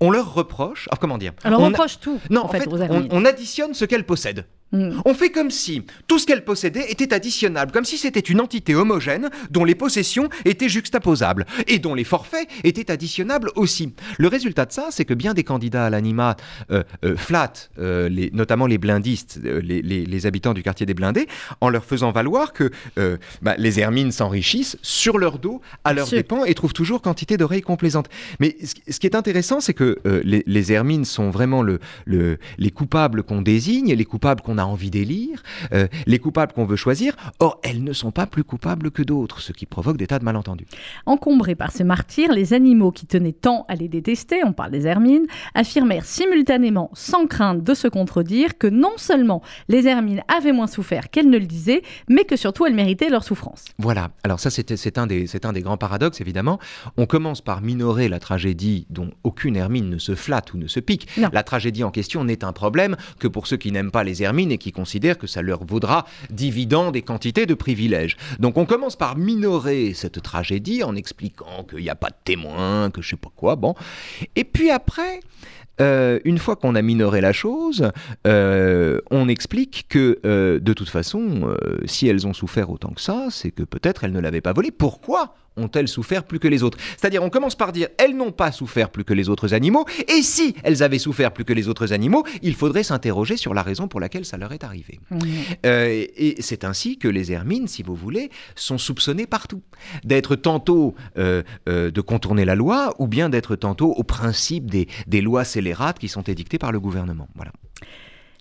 on 0.01 0.11
leur 0.11 0.33
reproche, 0.35 0.89
alors 0.91 0.99
comment 1.01 1.19
dire 1.19 1.33
Alors, 1.45 1.61
on 1.61 1.65
on 1.65 1.67
a- 1.67 1.69
reproche 1.71 1.99
tout, 2.01 2.21
Non, 2.31 2.45
en 2.45 2.49
fait, 2.49 2.67
on 3.11 3.25
additionne 3.25 3.75
ce 3.75 3.85
qu'elles 3.85 4.07
possèdent. 4.07 4.47
Mm. 4.73 5.01
On 5.07 5.15
fait 5.15 5.31
comme 5.31 5.51
si 5.51 5.83
tout 6.09 6.19
ce 6.19 6.27
qu'elle 6.27 6.45
possédait 6.45 6.91
était 6.91 7.15
additionnable, 7.15 7.73
comme 7.73 7.85
si 7.87 7.97
c'était 7.97 8.21
une 8.21 8.41
entité 8.41 8.75
homogène 8.75 9.31
dont 9.51 9.65
les 9.65 9.75
possessions 9.75 10.29
étaient 10.45 10.69
juxtaposables 10.69 11.47
et 11.67 11.79
dont 11.79 11.95
les 11.95 12.05
forfaits 12.05 12.47
étaient 12.65 12.91
additionnables 12.91 13.51
aussi. 13.57 13.95
Le 14.19 14.29
résultat 14.29 14.67
de 14.67 14.73
ça, 14.73 14.89
c'est 14.91 15.07
que 15.07 15.15
bien 15.15 15.33
des 15.33 15.45
candidats 15.45 15.87
à 15.87 15.91
l'anima 15.91 16.37
euh, 16.71 16.83
euh, 17.05 17.17
flattent, 17.17 17.71
euh, 17.79 18.09
les- 18.11 18.31
notamment 18.33 18.67
les 18.67 18.77
blindistes, 18.77 19.41
les, 19.43 19.81
les- 19.81 20.05
les 20.05 20.27
habitants 20.27 20.53
du 20.53 20.63
quartier 20.63 20.85
des 20.85 20.95
blindés, 20.95 21.29
en 21.63 21.71
leur 21.71 21.85
faisant 21.85 22.13
valoir 22.13 22.53
que 22.53 22.71
bah, 23.43 23.55
les 23.57 23.81
hermines 23.81 24.13
s'enrichissent 24.13 24.77
sur 24.83 25.17
leur 25.19 25.39
dos, 25.39 25.61
à 25.85 25.93
leurs 25.95 26.09
dépens, 26.09 26.45
et 26.45 26.55
trouvent 26.55 26.73
toujours 26.75 27.01
quantité 27.01 27.37
d'oreilles 27.37 27.63
complaisantes. 27.63 28.09
Mais 28.41 28.57
ce, 28.63 28.99
qui 28.99 29.07
est 29.07 29.15
intéressant, 29.15 29.61
c'est 29.61 29.75
que 29.75 29.99
les, 30.25 30.43
les 30.47 30.73
hermines 30.73 31.05
sont 31.07 31.31
vraiment 31.31 31.63
le, 31.63 31.79
le- 32.05 32.39
les 32.59 32.71
coupables 32.71 33.23
qu'on 33.23 33.41
désigne, 33.41 33.95
les 33.95 34.05
coupables 34.05 34.43
qu'on 34.43 34.58
a 34.59 34.65
envie 34.67 34.91
d'élire, 34.91 35.43
euh, 35.73 35.87
les 36.07 36.19
coupables 36.19 36.53
qu'on 36.53 36.65
veut 36.65 36.77
choisir. 36.77 37.15
Or, 37.41 37.61
elles 37.63 37.83
ne 37.83 37.93
sont 37.93 38.11
pas 38.11 38.27
plus 38.27 38.45
coupables 38.45 38.91
que 38.91 39.03
d'autres, 39.03 39.41
ce 39.41 39.53
qui 39.53 39.67
provoque 39.67 39.97
des 39.97 40.07
tas 40.07 40.19
de 40.19 40.25
malentendus. 40.25 40.67
Encombrés 41.07 41.55
par 41.55 41.73
ce 41.73 41.83
martyr, 41.83 42.33
les 42.33 42.53
animaux 42.53 42.91
qui 42.93 43.07
tenaient 43.07 43.33
tant 43.33 43.65
à 43.69 43.75
les 43.75 43.89
détester, 43.89 44.41
on 44.45 44.53
parle 44.53 44.71
des 44.73 44.87
hermines, 44.87 45.27
affirmèrent 45.55 46.05
simultanément, 46.05 46.91
sans 46.95 47.27
crainte 47.27 47.63
de 47.65 47.75
se 47.75 47.89
contredire, 47.89 48.59
que 48.59 48.67
non 48.67 48.93
seulement 48.97 49.43
les 49.69 49.87
hermines 49.87 50.23
avaient 50.29 50.53
moins 50.53 50.67
souffert 50.67 51.11
qu'elles 51.11 51.31
ne 51.31 51.39
le 51.39 51.47
disaient, 51.47 51.83
mais 52.09 52.25
que 52.25 52.37
surtout 52.37 52.67
elles 52.67 52.75
méritaient 52.75 53.11
leur 53.11 53.25
souffrance. 53.25 53.65
Voilà, 53.79 54.11
alors 54.25 54.41
ça 54.41 54.51
c'est 54.51 54.99
un, 54.99 55.07
des- 55.07 55.27
un 55.45 55.53
des 55.53 55.63
grands 55.63 55.77
paradoxes 55.77 56.21
évidemment. 56.21 56.59
On 56.97 57.07
commence 57.07 57.41
par 57.41 57.61
minorer 57.63 58.09
la 58.09 58.19
tragédie 58.19 58.87
dont 58.91 59.11
aucune 59.25 59.57
hermine 59.57 59.89
ne 59.89 59.99
se 59.99 60.15
flatte 60.15 60.53
ou 60.55 60.59
ne 60.59 60.67
se 60.67 60.81
pique. 60.81 61.09
Non. 61.19 61.29
La 61.33 61.43
tragédie 61.43 61.85
en 61.85 61.91
question 61.91 62.25
n'est 62.25 62.45
un 62.45 62.53
problème 62.53 62.97
que 63.19 63.29
pour 63.29 63.47
ceux 63.47 63.57
qui 63.57 63.73
n'aiment 63.73 63.91
pas 63.91 64.05
les 64.05 64.23
hermines 64.23 64.48
et 64.51 64.59
qui 64.59 64.73
considèrent 64.73 65.19
que 65.19 65.27
ça 65.27 65.43
leur 65.43 65.65
vaudra 65.65 66.05
dividende 66.31 66.97
et 66.97 67.03
quantité 67.03 67.47
de 67.47 67.55
privilèges. 67.55 68.17
Donc 68.39 68.57
on 68.59 68.67
commence 68.67 68.97
par 68.97 69.17
minorer 69.17 69.93
cette 69.95 70.23
tragédie 70.23 70.83
en 70.83 70.97
expliquant 70.97 71.65
qu'il 71.69 71.81
n'y 71.81 71.91
a 71.91 71.95
pas 71.95 72.11
de 72.11 72.17
témoins, 72.25 72.91
que 72.91 73.03
je 73.03 73.11
sais 73.11 73.17
pas 73.17 73.33
quoi, 73.35 73.57
bon. 73.57 73.75
Et 74.37 74.45
puis 74.45 74.71
après... 74.71 75.21
euh, 75.81 76.19
une 76.25 76.39
fois 76.39 76.57
qu'on 76.57 76.75
a 76.75 76.83
minoré 76.83 77.21
la 77.21 77.33
chose, 77.33 77.91
euh, 78.27 79.01
on 79.11 79.29
explique 79.29 79.87
que 79.89 80.19
euh, 80.25 80.59
de 80.59 80.73
toute 80.73 80.89
façon, 80.89 81.55
si 81.85 82.09
elles 82.09 82.27
ont 82.27 82.33
souffert 82.33 82.71
autant 82.71 82.91
que 82.91 83.01
ça, 83.01 83.29
c'est 83.31 83.51
que 83.51 83.63
peut-être 83.63 84.05
elles 84.05 84.13
ne 84.13 84.21
l'avaient 84.21 84.41
pas 84.41 84.53
volé. 84.53 84.71
Pourquoi 84.71 85.35
ont-elles 85.59 85.89
souffert 85.89 86.25
plus 86.25 86.39
que 86.39 86.49
les 86.49 86.63
autres? 86.63 86.79
C'est-à-dire, 86.97 87.23
on 87.23 87.31
commence 87.31 87.57
par 87.57 87.73
dire 87.73 87.89
elles 87.99 88.17
n'ont 88.17 88.33
pas 88.33 88.53
souffert 88.53 88.91
plus 88.91 89.05
que 89.05 89.15
les 89.15 89.29
autres 89.29 89.55
animaux, 89.55 89.85
et 90.09 90.23
si 90.23 90.55
elles 90.63 90.83
avaient 90.83 90.99
souffert 90.99 91.33
plus 91.33 91.45
que 91.45 91.53
les 91.53 91.69
autres 91.69 91.93
animaux, 91.93 92.25
il 92.43 92.55
faudrait 92.55 92.83
s'interroger 92.83 93.37
sur 93.37 93.55
la 93.55 93.63
raison 93.63 93.89
pour 93.89 94.01
laquelle 94.01 94.25
ça 94.25 94.37
leur 94.37 94.53
est 94.53 94.65
arrivé. 94.65 95.01
Euh, 95.67 96.07
et 96.17 96.37
c'est 96.41 96.65
ainsi 96.65 96.99
que 96.99 97.09
les 97.09 97.33
hermines, 97.33 97.69
si 97.69 97.83
vous 97.83 97.95
voulez, 97.95 98.31
sont 98.55 98.79
soupçonnées 98.79 99.27
partout. 99.27 99.63
D'être 100.05 100.37
tantôt 100.37 100.95
euh, 101.17 101.43
euh, 101.69 101.91
de 101.91 102.01
contourner 102.01 102.45
la 102.45 102.55
loi, 102.55 102.95
ou 102.99 103.07
bien 103.07 103.29
d'être 103.29 103.57
tantôt 103.57 103.93
au 103.93 104.05
principe 104.05 104.71
des, 104.71 104.89
des 105.07 105.21
lois 105.21 105.45
scélérates 105.45 105.99
qui 105.99 106.09
sont 106.09 106.23
édictées 106.23 106.59
par 106.59 106.73
le 106.73 106.81
gouvernement. 106.81 107.29
Voilà. 107.35 107.53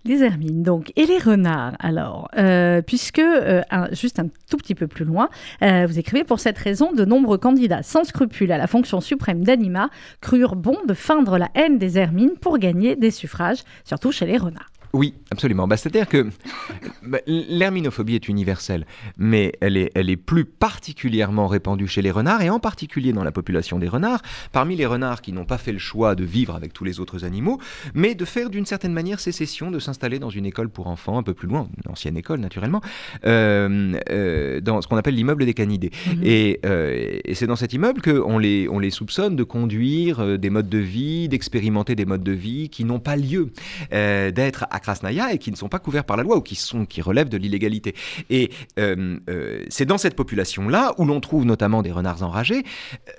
Les 0.06 0.24
hermines, 0.24 0.64
donc. 0.64 0.94
Et 0.96 1.06
les 1.06 1.18
renards, 1.18 1.74
alors 1.80 2.30
euh, 2.38 2.82
Puisque, 2.82 3.20
euh, 3.20 3.62
juste 3.92 4.20
un 4.20 4.28
tout 4.50 4.58
petit 4.58 4.76
peu 4.76 4.88
plus 4.88 5.06
loin, 5.06 5.30
euh, 5.62 5.86
vous 5.88 6.00
écrivez 6.00 6.24
pour 6.24 6.40
cette 6.40 6.58
raison, 6.58 6.94
de 6.94 7.04
nombreux 7.04 7.38
candidats 7.38 7.84
sans 7.84 8.04
scrupules 8.04 8.52
à 8.52 8.58
la 8.58 8.68
fonction 8.68 9.02
suprême 9.02 9.44
d'anima 9.44 9.90
crurent 10.22 10.56
bon 10.56 10.78
de 10.88 10.94
feindre 10.94 11.38
la 11.38 11.50
haine 11.56 11.78
des 11.78 11.98
hermines 11.98 12.38
pour 12.40 12.58
gagner 12.58 12.96
des 12.96 13.12
suffrages, 13.12 13.64
surtout 13.84 14.12
chez 14.12 14.26
les 14.26 14.38
renards. 14.38 14.77
Oui, 14.98 15.14
absolument. 15.30 15.68
Bah, 15.68 15.78
C'est-à-dire 15.78 16.08
que 16.08 16.28
bah, 17.04 17.20
l'herminophobie 17.28 18.16
est 18.16 18.28
universelle, 18.28 18.88
mais 19.16 19.54
elle 19.62 19.78
est, 19.78 19.92
elle 19.94 20.10
est 20.10 20.18
plus 20.18 20.44
particulièrement 20.44 21.46
répandue 21.46 21.88
chez 21.88 22.02
les 22.02 22.10
renards, 22.10 22.42
et 22.42 22.50
en 22.50 22.60
particulier 22.60 23.14
dans 23.14 23.24
la 23.24 23.32
population 23.32 23.78
des 23.78 23.88
renards, 23.88 24.24
parmi 24.52 24.76
les 24.76 24.88
renards 24.88 25.22
qui 25.22 25.34
n'ont 25.34 25.46
pas 25.46 25.60
fait 25.60 25.72
le 25.72 25.78
choix 25.78 26.16
de 26.16 26.24
vivre 26.24 26.56
avec 26.56 26.74
tous 26.74 26.84
les 26.84 27.00
autres 27.00 27.26
animaux, 27.26 27.60
mais 27.94 28.16
de 28.16 28.26
faire 28.26 28.50
d'une 28.50 28.66
certaine 28.66 28.92
manière 28.92 29.20
sécession, 29.20 29.70
de 29.70 29.78
s'installer 29.78 30.18
dans 30.18 30.32
une 30.32 30.48
école 30.48 30.70
pour 30.70 30.88
enfants, 30.88 31.20
un 31.20 31.24
peu 31.24 31.36
plus 31.36 31.48
loin, 31.48 31.70
une 31.86 31.92
ancienne 31.92 32.18
école 32.18 32.40
naturellement, 32.40 32.82
euh, 33.24 33.94
euh, 34.10 34.62
dans 34.62 34.82
ce 34.82 34.88
qu'on 34.88 34.98
appelle 34.98 35.14
l'immeuble 35.14 35.46
des 35.46 35.54
canidés. 35.54 35.92
Et, 36.24 36.60
euh, 36.66 37.20
et 37.24 37.36
c'est 37.36 37.46
dans 37.46 37.56
cet 37.56 37.72
immeuble 37.72 38.02
qu'on 38.02 38.40
les, 38.40 38.68
on 38.68 38.80
les 38.80 38.90
soupçonne 38.90 39.36
de 39.36 39.44
conduire 39.44 40.40
des 40.40 40.50
modes 40.50 40.70
de 40.70 40.80
vie, 40.80 41.30
d'expérimenter 41.30 41.94
des 41.94 42.06
modes 42.06 42.24
de 42.24 42.32
vie 42.32 42.70
qui 42.70 42.84
n'ont 42.84 43.00
pas 43.00 43.16
lieu 43.16 43.52
d'être 43.92 44.66
à 44.72 44.80
Et 45.32 45.38
qui 45.38 45.52
ne 45.52 45.56
sont 45.56 45.70
pas 45.70 45.80
couverts 45.80 46.06
par 46.06 46.18
la 46.18 46.24
loi 46.24 46.38
ou 46.38 46.42
qui, 46.42 46.56
sont, 46.56 46.86
qui 46.86 47.02
relèvent 47.02 47.30
de 47.30 47.38
l'illégalité. 47.38 47.96
Et 48.30 48.52
euh, 48.80 49.18
euh, 49.30 49.64
c'est 49.70 49.86
dans 49.86 49.98
cette 49.98 50.16
population-là 50.16 50.94
où 50.98 51.06
l'on 51.06 51.20
trouve 51.20 51.46
notamment 51.46 51.82
des 51.82 51.92
renards 51.92 52.24
enragés. 52.24 52.64
Euh, 53.08 53.12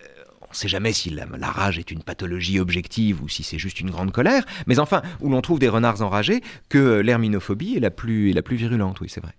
on 0.42 0.52
ne 0.52 0.56
sait 0.56 0.68
jamais 0.68 0.92
si 0.92 1.10
la, 1.10 1.50
rage 1.50 1.78
est 1.78 1.90
une 1.90 2.02
pathologie 2.02 2.58
objective 2.58 3.22
ou 3.22 3.28
si 3.28 3.42
c'est 3.42 3.58
juste 3.58 3.80
une 3.80 3.90
grande 3.90 4.12
colère, 4.12 4.44
mais 4.66 4.78
enfin, 4.78 5.02
où 5.20 5.28
l'on 5.28 5.42
trouve 5.42 5.58
des 5.58 5.68
renards 5.68 6.00
enragés, 6.00 6.40
que 6.70 7.00
l'herminophobie 7.00 7.76
est 7.76 7.80
la 7.80 7.90
plus, 7.90 8.30
est 8.30 8.32
la 8.32 8.40
plus 8.40 8.56
virulente, 8.56 8.98
oui, 9.02 9.08
c'est 9.10 9.20
vrai. 9.20 9.34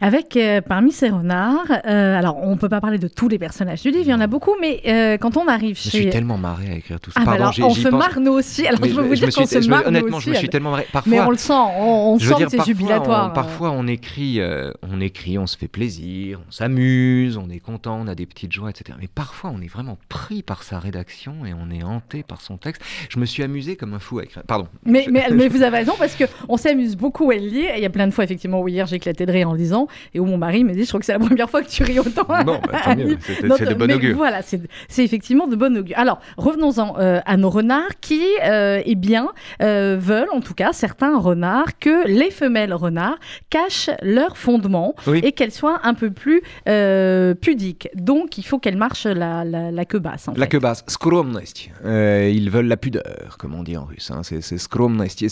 Avec 0.00 0.36
euh, 0.36 0.60
parmi 0.60 0.92
ces 0.92 1.08
renards, 1.08 1.70
euh, 1.86 2.18
alors 2.18 2.36
on 2.42 2.50
ne 2.50 2.56
peut 2.56 2.68
pas 2.68 2.80
parler 2.80 2.98
de 2.98 3.08
tous 3.08 3.28
les 3.28 3.38
personnages 3.38 3.82
du 3.82 3.90
livre, 3.90 4.02
il 4.04 4.10
y 4.10 4.14
en 4.14 4.20
a 4.20 4.26
beaucoup, 4.26 4.54
mais 4.60 4.82
euh, 4.86 5.16
quand 5.16 5.36
on 5.36 5.48
arrive 5.48 5.76
Je 5.78 5.82
chez... 5.90 5.98
suis 6.02 6.10
tellement 6.10 6.36
marré 6.36 6.68
à 6.70 6.74
écrire 6.76 7.00
tout 7.00 7.10
ça. 7.10 7.20
Ah, 7.22 7.24
bah 7.24 7.32
alors, 7.32 7.54
on 7.60 7.70
se 7.70 7.88
pense. 7.88 7.92
marre 7.98 8.20
nous 8.20 8.32
aussi. 8.32 8.66
Alors 8.66 8.80
Mais 8.82 8.88
je 8.90 8.94
peux 8.94 9.00
je 9.00 9.04
vous 9.06 9.10
me 9.10 9.16
dire 9.16 9.34
qu'on 9.34 9.46
se 9.46 9.60
je 9.60 9.68
marre 9.70 9.82
nous 9.82 9.88
Honnêtement, 9.88 10.16
aussi. 10.18 10.26
je 10.26 10.30
me 10.30 10.34
suis 10.36 10.48
tellement 10.50 10.70
marré. 10.72 10.86
Parfois, 10.92 11.10
Mais 11.10 11.20
on 11.20 11.30
le 11.30 11.36
sent, 11.38 11.52
on, 11.52 12.14
on 12.14 12.18
je 12.18 12.28
sent 12.28 12.34
dire, 12.36 12.46
que 12.48 12.56
c'est 12.58 12.64
jubilatoire. 12.66 13.30
On, 13.30 13.34
parfois, 13.34 13.70
on 13.70 13.86
écrit, 13.86 14.40
on 14.82 15.00
écrit, 15.00 15.38
on 15.38 15.46
se 15.46 15.56
fait 15.56 15.68
plaisir, 15.68 16.40
on 16.46 16.50
s'amuse, 16.50 17.36
on 17.38 17.48
est 17.48 17.60
content, 17.60 17.98
on 18.00 18.06
a 18.06 18.14
des 18.14 18.26
petites 18.26 18.52
joies, 18.52 18.70
etc. 18.70 18.98
Mais 19.00 19.08
parfois, 19.08 19.50
on 19.54 19.60
est 19.62 19.66
vraiment 19.72 19.96
pris 20.08 20.42
par 20.42 20.62
sa 20.62 20.78
rédaction 20.78 21.46
et 21.46 21.54
on 21.54 21.70
est 21.70 21.82
hanté 21.82 22.22
par 22.22 22.40
son 22.42 22.58
texte. 22.58 22.82
Je 23.08 23.18
me 23.18 23.24
suis 23.24 23.42
amusé 23.42 23.76
comme 23.76 23.94
un 23.94 23.98
fou 23.98 24.18
à 24.18 24.24
écrire. 24.24 24.42
Pardon. 24.46 24.68
Mais, 24.84 25.04
Je- 25.04 25.10
mais, 25.10 25.26
mais 25.32 25.48
vous 25.48 25.62
avez 25.62 25.78
raison 25.78 25.94
parce 25.98 26.16
qu'on 26.16 26.56
s'amuse 26.58 26.96
beaucoup 26.96 27.30
à 27.30 27.34
le 27.36 27.40
lire. 27.46 27.70
Et 27.74 27.78
il 27.78 27.82
y 27.82 27.86
a 27.86 27.90
plein 27.90 28.06
de 28.06 28.12
fois, 28.12 28.24
effectivement, 28.24 28.60
où 28.60 28.68
hier 28.68 28.86
j'ai 28.86 28.96
éclaté 28.96 29.24
de 29.24 29.32
rire 29.32 29.48
en 29.48 29.52
le 29.52 29.58
et 30.14 30.20
où 30.20 30.24
mon 30.24 30.38
mari 30.38 30.64
me 30.64 30.72
dit 30.72 30.84
Je 30.84 30.88
crois 30.88 31.00
que 31.00 31.06
c'est 31.06 31.12
la 31.12 31.18
première 31.18 31.50
fois 31.50 31.62
que 31.62 31.68
tu 31.68 31.82
ris 31.82 31.98
autant. 31.98 32.26
Non, 32.44 32.60
bah, 32.70 32.80
tant 32.84 32.96
mieux, 32.96 33.16
c'est 33.20 33.42
de 33.42 33.70
euh, 33.70 33.74
bon 33.74 33.90
augure. 33.90 34.16
Voilà, 34.16 34.40
c'est 34.42 35.04
effectivement 35.04 35.46
de 35.46 35.56
bon 35.56 35.76
augure. 35.76 35.96
Alors, 35.98 36.20
revenons-en 36.36 36.96
euh, 36.98 37.20
à 37.24 37.36
nos 37.36 37.50
renards 37.50 38.00
qui, 38.00 38.22
euh, 38.44 38.82
eh 38.84 38.94
bien, 38.94 39.28
euh, 39.62 39.96
veulent, 39.98 40.30
en 40.32 40.40
tout 40.40 40.54
cas, 40.54 40.72
certains 40.72 41.18
renards, 41.18 41.78
que 41.78 42.06
les 42.08 42.30
femelles 42.30 42.74
renards 42.74 43.18
cachent 43.50 43.90
leur 44.02 44.36
fondement 44.36 44.94
et 45.22 45.32
qu'elles 45.32 45.52
soient 45.52 45.80
un 45.84 45.94
peu 45.94 46.10
plus 46.10 46.42
pudiques. 47.40 47.88
Donc, 47.94 48.38
il 48.38 48.44
faut 48.44 48.58
qu'elles 48.58 48.76
marchent 48.76 49.06
la, 49.06 49.44
la, 49.44 49.84
queue 49.84 49.98
basse. 49.98 50.28
La 50.36 50.46
queue 50.46 50.58
basse, 50.58 50.84
skromnost. 50.86 51.70
ils 51.84 52.50
veulent 52.50 52.66
la 52.66 52.76
pudeur, 52.76 53.36
comme 53.38 53.54
on 53.54 53.62
dit 53.62 53.76
en 53.76 53.84
russe. 53.84 54.10
Hein. 54.10 54.22
C'est 54.22 54.58
skromnost. 54.58 55.20
Ils, 55.20 55.30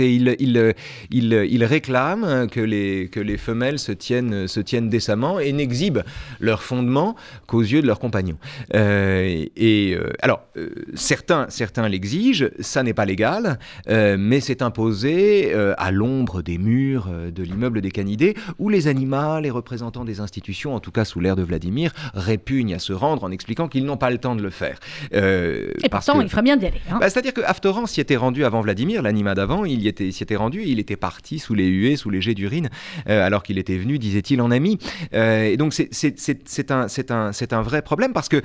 ils, 0.00 0.74
ils, 1.10 1.32
ils 1.50 1.64
réclament 1.64 2.48
que 2.48 2.60
les, 2.60 3.08
que 3.08 3.20
les 3.20 3.36
femelles 3.36 3.78
se 3.78 3.91
tiennent, 3.92 4.46
se 4.48 4.60
tiennent 4.60 4.88
décemment 4.88 5.38
et 5.38 5.52
n'exhibent 5.52 6.02
leur 6.40 6.62
fondement 6.62 7.16
qu'aux 7.46 7.60
yeux 7.60 7.82
de 7.82 7.86
leurs 7.86 7.98
compagnons. 8.00 8.38
Euh, 8.74 9.44
et 9.56 9.94
euh, 9.94 10.10
alors, 10.20 10.42
euh, 10.56 10.70
certains, 10.94 11.46
certains 11.48 11.88
l'exigent, 11.88 12.46
ça 12.60 12.82
n'est 12.82 12.94
pas 12.94 13.04
légal, 13.04 13.58
mais 13.88 14.40
c'est 14.40 14.62
imposé 14.62 15.52
à 15.76 15.90
l'ombre 15.90 16.42
des 16.42 16.58
murs 16.58 17.08
de 17.34 17.42
l'immeuble 17.42 17.80
des 17.80 17.90
Canidés, 17.90 18.34
où 18.58 18.68
les 18.68 18.88
animaux, 18.88 19.40
les 19.40 19.50
représentants 19.50 20.04
des 20.04 20.20
institutions, 20.20 20.74
en 20.74 20.80
tout 20.80 20.90
cas 20.92 21.04
sous 21.04 21.20
l'ère 21.20 21.36
de 21.36 21.42
Vladimir, 21.42 21.92
répugnent 22.14 22.74
à 22.74 22.78
se 22.78 22.92
rendre 22.92 23.24
en 23.24 23.30
expliquant 23.30 23.68
qu'ils 23.68 23.84
n'ont 23.84 23.96
pas 23.96 24.10
le 24.10 24.18
temps 24.18 24.34
de 24.34 24.42
le 24.42 24.50
faire. 24.50 24.78
Et 25.12 25.88
parce 25.90 26.06
pourtant, 26.06 26.20
que- 26.20 26.24
il 26.24 26.30
ferait 26.30 26.42
bien 26.42 26.56
d'y 26.56 26.66
aller. 26.66 26.80
hein. 26.90 26.98
bah, 27.00 27.08
C'est-à-dire 27.10 27.34
que 27.34 27.40
Haftoran 27.42 27.86
s'y 27.86 28.00
était 28.00 28.16
rendu 28.16 28.44
avant 28.44 28.60
Vladimir, 28.60 29.02
l'anima 29.02 29.34
d'avant, 29.34 29.64
il 29.64 29.82
y 29.82 29.88
était, 29.88 30.10
s'y 30.10 30.22
était 30.22 30.36
rendu, 30.36 30.62
il 30.64 30.78
était 30.78 30.96
parti 30.96 31.38
sous 31.38 31.54
les 31.54 31.66
huées, 31.68 31.96
sous 31.96 32.10
les 32.10 32.20
jets 32.20 32.34
d'urine, 32.34 32.68
alors 33.06 33.42
qu'il 33.42 33.58
était 33.58 33.76
venu, 33.82 33.98
disait-il, 33.98 34.40
en 34.40 34.50
ami. 34.50 34.78
et 35.12 35.56
donc 35.56 35.74
c'est 35.74 36.70
un, 36.70 36.86
un, 37.10 37.30
un 37.50 37.62
vrai 37.62 37.82
problème 37.82 38.12
parce 38.12 38.28
que 38.28 38.42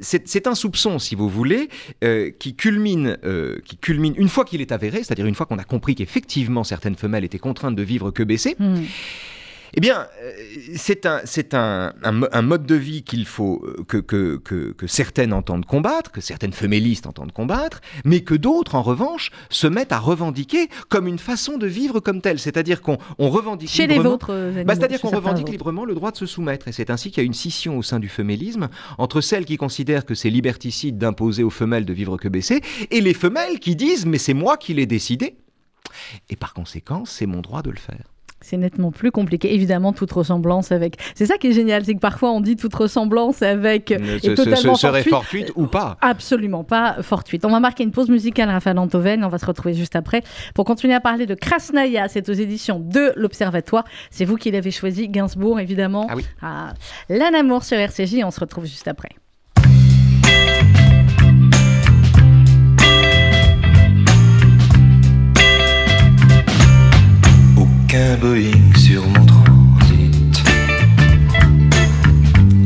c'est 0.00 0.46
un 0.46 0.54
soupçon, 0.54 0.98
si 0.98 1.14
vous 1.14 1.28
voulez, 1.28 1.68
qui, 2.38 2.54
culmine, 2.54 3.18
qui 3.64 3.76
culmine 3.76 4.14
une 4.16 4.28
fois 4.28 4.44
qu'il 4.44 4.60
est 4.60 4.72
avéré, 4.72 4.98
c'est-à-dire 4.98 5.26
une 5.26 5.34
fois 5.34 5.46
qu'on 5.46 5.58
a 5.58 5.64
compris 5.64 5.94
qu'effectivement 5.94 6.64
certaines 6.64 6.96
femelles 6.96 7.24
étaient 7.24 7.38
contraintes 7.38 7.76
de 7.76 7.82
vivre 7.82 8.10
que 8.10 8.22
baissées. 8.22 8.56
Hmm. 8.58 8.82
Eh 9.76 9.80
bien, 9.80 10.06
euh, 10.22 10.32
c'est 10.76 11.04
un, 11.04 11.22
un, 12.04 12.22
un, 12.30 12.42
mode 12.42 12.64
de 12.64 12.76
vie 12.76 13.02
qu'il 13.02 13.26
faut 13.26 13.60
euh, 13.64 13.82
que, 13.88 13.96
que, 13.98 14.36
que, 14.36 14.86
certaines 14.86 15.32
entendent 15.32 15.66
combattre, 15.66 16.12
que 16.12 16.20
certaines 16.20 16.52
fémélistes 16.52 17.06
entendent 17.06 17.32
combattre, 17.32 17.80
mais 18.04 18.20
que 18.20 18.34
d'autres, 18.34 18.76
en 18.76 18.82
revanche, 18.82 19.30
se 19.50 19.66
mettent 19.66 19.90
à 19.92 19.98
revendiquer 19.98 20.68
comme 20.88 21.08
une 21.08 21.18
façon 21.18 21.58
de 21.58 21.66
vivre 21.66 21.98
comme 21.98 22.20
telle. 22.20 22.38
C'est-à-dire 22.38 22.82
qu'on 22.82 22.98
on 23.18 23.30
revendique 23.30 23.68
chez 23.68 23.88
les 23.88 23.98
vôtres, 23.98 24.28
euh, 24.30 24.62
bah, 24.62 24.76
c'est-à-dire 24.76 25.00
qu'on 25.00 25.10
revendique 25.10 25.48
librement 25.48 25.84
le 25.84 25.94
droit 25.94 26.12
de 26.12 26.16
se 26.16 26.26
soumettre. 26.26 26.68
Et 26.68 26.72
c'est 26.72 26.90
ainsi 26.90 27.10
qu'il 27.10 27.22
y 27.22 27.24
a 27.24 27.26
une 27.26 27.34
scission 27.34 27.76
au 27.76 27.82
sein 27.82 27.98
du 27.98 28.08
fémélisme 28.08 28.68
entre 28.96 29.20
celles 29.20 29.44
qui 29.44 29.56
considèrent 29.56 30.04
que 30.04 30.14
c'est 30.14 30.30
liberticide 30.30 30.98
d'imposer 30.98 31.42
aux 31.42 31.50
femelles 31.50 31.84
de 31.84 31.92
vivre 31.92 32.16
que 32.16 32.28
baisser, 32.28 32.60
et 32.92 33.00
les 33.00 33.14
femelles 33.14 33.58
qui 33.58 33.74
disent 33.74 34.06
mais 34.06 34.18
c'est 34.18 34.34
moi 34.34 34.56
qui 34.56 34.72
l'ai 34.74 34.86
décidé. 34.86 35.36
Et 36.30 36.36
par 36.36 36.54
conséquent, 36.54 37.04
c'est 37.04 37.26
mon 37.26 37.40
droit 37.40 37.62
de 37.62 37.70
le 37.70 37.76
faire 37.76 38.13
c'est 38.44 38.58
nettement 38.58 38.92
plus 38.92 39.10
compliqué. 39.10 39.54
Évidemment, 39.54 39.92
toute 39.92 40.12
ressemblance 40.12 40.70
avec. 40.70 40.96
C'est 41.14 41.26
ça 41.26 41.38
qui 41.38 41.48
est 41.48 41.52
génial, 41.52 41.84
c'est 41.84 41.94
que 41.94 42.00
parfois 42.00 42.30
on 42.30 42.40
dit 42.40 42.56
toute 42.56 42.74
ressemblance 42.74 43.42
avec. 43.42 43.90
est 43.90 44.34
totalement 44.34 44.74
serait 44.74 45.02
fortuite 45.02 45.52
ou 45.56 45.66
pas 45.66 45.96
Absolument 46.00 46.62
pas 46.62 47.02
fortuite. 47.02 47.44
On 47.44 47.50
va 47.50 47.60
marquer 47.60 47.84
une 47.84 47.90
pause 47.90 48.10
musicale, 48.10 48.50
Raphaël 48.50 48.78
Antoven. 48.78 49.24
On 49.24 49.28
va 49.28 49.38
se 49.38 49.46
retrouver 49.46 49.74
juste 49.74 49.96
après 49.96 50.22
pour 50.54 50.64
continuer 50.64 50.94
à 50.94 51.00
parler 51.00 51.26
de 51.26 51.34
Krasnaya. 51.34 52.08
C'est 52.08 52.28
aux 52.28 52.34
éditions 52.34 52.78
de 52.78 53.12
l'Observatoire. 53.16 53.84
C'est 54.10 54.24
vous 54.24 54.36
qui 54.36 54.50
l'avez 54.50 54.70
choisi, 54.70 55.08
Gainsbourg, 55.08 55.58
évidemment. 55.58 56.06
Ah 56.10 56.16
oui. 56.16 56.26
Ah, 56.42 56.74
L'Anamour 57.08 57.64
sur 57.64 57.78
RCJ. 57.78 58.24
On 58.24 58.30
se 58.30 58.40
retrouve 58.40 58.66
juste 58.66 58.88
après. 58.88 59.10
Aucun 67.94 68.16
Boeing 68.16 68.76
sur 68.76 69.06
mon 69.06 69.24
transit. 69.24 70.42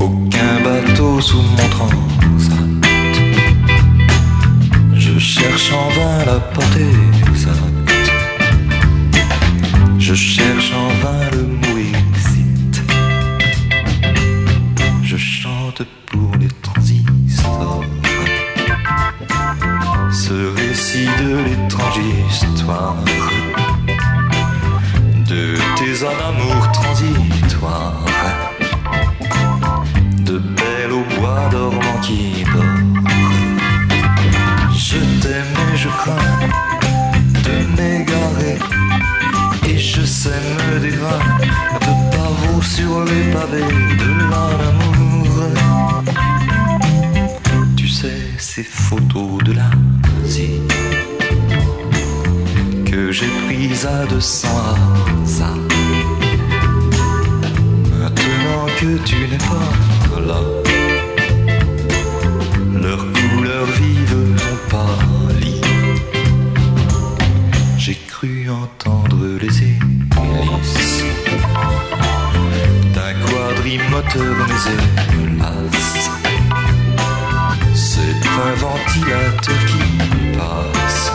Aucun 0.01 0.61
bateau 0.65 1.21
sous 1.21 1.43
mon 1.43 1.69
transat. 1.69 2.57
Je 4.95 5.19
cherche 5.19 5.71
en 5.75 5.89
vain 5.91 6.25
la 6.25 6.41
portée 6.41 6.95
exacte. 7.27 7.93
Je 9.99 10.15
cherche 10.15 10.73
en 10.73 10.89
vain 11.03 11.29
le 11.33 11.43
mot 11.43 11.77
exit. 11.77 12.83
Je 15.03 15.17
chante 15.19 15.83
pour 16.07 16.37
les 16.41 16.49
transistors. 16.63 17.85
Ce 20.11 20.55
récit 20.57 21.09
de 21.21 21.37
l'étrange 21.45 22.01
histoire 22.31 22.97
sur 42.99 43.05
les 43.05 43.33
pavés 43.33 43.75
de 44.03 44.11
l'amour. 44.31 45.29
Tu 47.77 47.89
sais, 47.89 48.21
ces 48.39 48.63
photos 48.63 49.43
de 49.45 49.53
l'Asie 49.53 50.61
que 52.85 53.13
j'ai 53.13 53.31
prise 53.47 53.87
à 53.87 54.07
200 54.07 54.49
ça. 55.25 55.55
Maintenant 58.01 58.67
que 58.81 58.99
tu 59.05 59.17
n'es 59.31 59.39
pas 59.51 60.21
là, 60.27 60.41
c'est 77.75 78.29
un 78.47 78.55
ventilateur 78.55 79.67
qui 79.67 80.37
passe 80.37 81.13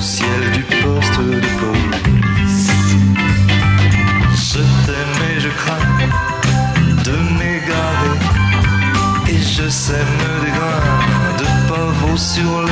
ciel 0.00 0.50
du 0.52 0.62
poste 0.62 1.18
de 1.18 1.50
police. 1.60 2.70
Je 4.34 4.60
t'aime 4.86 5.18
et 5.30 5.40
je 5.40 5.48
crains 5.48 5.94
de 7.04 7.16
m'égarer. 7.38 8.18
Et 9.28 9.38
je 9.38 9.68
sème 9.68 10.18
des 10.42 10.52
grains 10.58 11.36
de 11.40 11.46
pavots 11.68 12.16
sur 12.16 12.62
les 12.62 12.65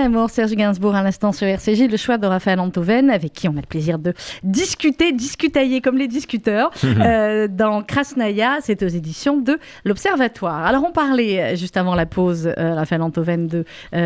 L'anamour 0.00 0.30
Serge 0.30 0.52
Gainsbourg 0.52 0.94
à 0.94 1.02
l'instant 1.02 1.30
sur 1.30 1.46
RCJ, 1.46 1.90
le 1.90 1.98
choix 1.98 2.16
de 2.16 2.26
Raphaël 2.26 2.58
Antoven, 2.58 3.10
avec 3.10 3.34
qui 3.34 3.48
on 3.48 3.52
a 3.52 3.56
le 3.56 3.66
plaisir 3.68 3.98
de 3.98 4.14
discuter, 4.42 5.12
discutailler 5.12 5.82
comme 5.82 5.98
les 5.98 6.08
discuteurs, 6.08 6.70
euh, 6.84 7.48
dans 7.48 7.82
Krasnaya, 7.82 8.60
c'est 8.62 8.82
aux 8.82 8.88
éditions 8.88 9.36
de 9.36 9.58
l'Observatoire. 9.84 10.64
Alors 10.64 10.84
on 10.88 10.92
parlait 10.92 11.42
euh, 11.42 11.54
juste 11.54 11.76
avant 11.76 11.94
la 11.94 12.06
pause, 12.06 12.46
euh, 12.46 12.74
Raphaël 12.76 13.02
Antoven, 13.02 13.46
de, 13.46 13.64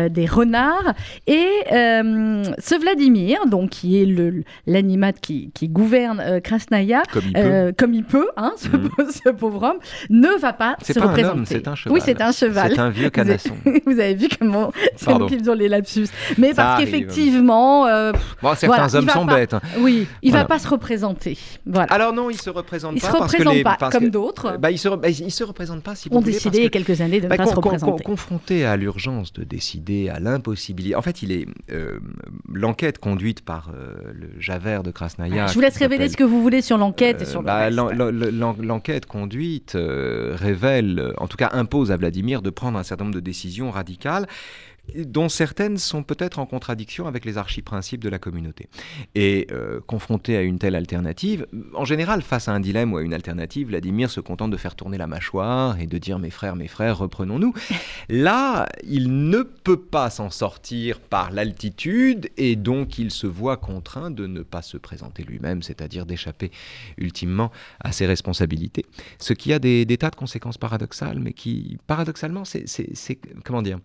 des 0.09 0.25
renards, 0.25 0.93
et 1.27 1.47
ce 1.71 2.77
Vladimir, 2.77 3.45
donc 3.47 3.69
qui 3.69 4.01
est 4.01 4.43
l'animat 4.67 5.13
qui, 5.13 5.49
qui, 5.53 5.69
gouverne 5.69 6.41
Krasnaya, 6.41 7.03
comme 7.13 7.23
il 7.25 7.33
peut, 7.33 7.73
comme 7.77 7.93
il 7.93 8.03
peut 8.03 8.27
hein, 8.35 8.53
mhm. 8.73 8.89
ce, 9.11 9.29
pauvre 9.29 9.63
homme, 9.63 9.79
ne 10.09 10.37
va 10.39 10.51
pas 10.51 10.75
se 10.83 10.91
pas 10.91 11.07
représenter. 11.07 11.45
C'est 11.45 11.67
un 11.69 11.75
cheval. 11.75 11.93
Oui, 11.93 12.01
c'est 12.03 12.21
un 12.21 12.31
cheval. 12.33 12.71
C'est 12.73 12.81
un 12.81 12.89
vieux 12.89 13.09
canasson. 13.09 13.55
Vous 13.85 13.99
avez 13.99 14.15
vu 14.15 14.27
comment 14.37 14.73
qu'ils 15.29 15.49
ont 15.49 15.53
les 15.53 15.69
lapsus. 15.69 15.85
Mais 16.37 16.53
parce 16.53 16.83
qu'effectivement. 16.83 17.87
Euh, 17.87 18.11
certains 18.55 18.93
hommes 18.95 19.09
sont 19.09 19.25
bêtes. 19.25 19.53
Hein. 19.53 19.61
Oui, 19.79 20.07
il 20.21 20.31
ne 20.31 20.37
va 20.37 20.45
pas 20.45 20.59
se 20.59 20.67
représenter. 20.67 21.37
Voilà. 21.65 21.91
Alors 21.91 22.13
non, 22.13 22.29
il 22.29 22.35
ne 22.35 22.41
se 22.41 22.49
représente 22.49 22.93
il 22.95 23.01
pas. 23.01 23.11
Se 23.11 23.15
représente 23.15 23.63
pas, 23.63 23.89
comme 23.91 24.09
d'autres. 24.09 24.57
Bah, 24.57 24.71
il 24.71 24.77
se, 24.77 24.89
bah, 24.89 25.11
se 25.11 25.43
représente 25.43 25.83
pas 25.83 25.95
si 25.95 26.09
On 26.11 26.21
décidé 26.21 26.59
il 26.59 26.63
y 26.63 26.67
a 26.67 26.69
quelques 26.69 27.01
années 27.01 27.19
de 27.19 27.25
ne 27.25 27.29
bah, 27.29 27.37
pas 27.37 27.45
se 27.45 27.55
représenter. 27.55 28.03
confronté 28.03 28.65
à 28.65 28.77
l'urgence 28.77 29.33
de 29.33 29.43
décider, 29.43 30.09
à 30.09 30.19
l'impossibilité. 30.19 30.95
En 30.95 31.01
fait, 31.01 31.21
il 31.21 31.31
est 31.31 31.47
euh, 31.71 31.99
l'enquête 32.51 32.99
conduite 32.99 33.41
par 33.41 33.69
euh, 33.73 33.95
le 34.13 34.29
Javert 34.39 34.83
de 34.83 34.91
Krasnaya. 34.91 35.47
je 35.47 35.53
vous 35.53 35.61
laisse 35.61 35.77
révéler 35.77 36.09
ce 36.09 36.17
que 36.17 36.23
vous 36.23 36.41
voulez 36.41 36.61
sur 36.61 36.77
l'enquête 36.77 37.21
et 37.21 37.25
sur 37.25 37.41
le 37.41 37.45
bah, 37.45 37.69
L'enquête 37.69 39.05
conduite 39.05 39.75
révèle, 39.75 41.13
en 41.17 41.27
tout 41.27 41.37
cas 41.37 41.49
impose 41.53 41.91
à 41.91 41.97
Vladimir 41.97 42.41
de 42.41 42.49
prendre 42.49 42.77
un 42.77 42.83
certain 42.83 43.05
nombre 43.05 43.15
de 43.15 43.21
décisions 43.21 43.71
radicales 43.71 44.27
dont 44.95 45.29
certaines 45.29 45.77
sont 45.77 46.03
peut-être 46.03 46.39
en 46.39 46.45
contradiction 46.45 47.07
avec 47.07 47.25
les 47.25 47.37
archiprincipes 47.37 48.03
de 48.03 48.09
la 48.09 48.19
communauté. 48.19 48.67
Et 49.15 49.47
euh, 49.51 49.79
confronté 49.85 50.37
à 50.37 50.41
une 50.41 50.59
telle 50.59 50.75
alternative, 50.75 51.47
en 51.73 51.85
général, 51.85 52.21
face 52.21 52.47
à 52.47 52.53
un 52.53 52.59
dilemme 52.59 52.93
ou 52.93 52.97
à 52.97 53.01
une 53.01 53.13
alternative, 53.13 53.67
Vladimir 53.67 54.09
se 54.09 54.19
contente 54.19 54.51
de 54.51 54.57
faire 54.57 54.75
tourner 54.75 54.97
la 54.97 55.07
mâchoire 55.07 55.79
et 55.79 55.87
de 55.87 55.97
dire 55.97 56.19
mes 56.19 56.29
frères, 56.29 56.55
mes 56.55 56.67
frères, 56.67 56.97
reprenons-nous. 56.97 57.53
Là, 58.09 58.67
il 58.83 59.29
ne 59.29 59.41
peut 59.41 59.79
pas 59.79 60.09
s'en 60.09 60.29
sortir 60.29 60.99
par 60.99 61.31
l'altitude 61.31 62.29
et 62.37 62.55
donc 62.55 62.97
il 62.99 63.11
se 63.11 63.27
voit 63.27 63.57
contraint 63.57 64.11
de 64.11 64.27
ne 64.27 64.41
pas 64.41 64.61
se 64.61 64.77
présenter 64.77 65.23
lui-même, 65.23 65.61
c'est-à-dire 65.61 66.05
d'échapper 66.05 66.51
ultimement 66.97 67.51
à 67.79 67.91
ses 67.91 68.05
responsabilités. 68.05 68.85
Ce 69.19 69.33
qui 69.33 69.53
a 69.53 69.59
des, 69.59 69.85
des 69.85 69.97
tas 69.97 70.09
de 70.09 70.15
conséquences 70.15 70.57
paradoxales, 70.57 71.19
mais 71.19 71.33
qui, 71.33 71.77
paradoxalement, 71.87 72.45
c'est, 72.45 72.65
comment 73.43 73.61
dire, 73.61 73.79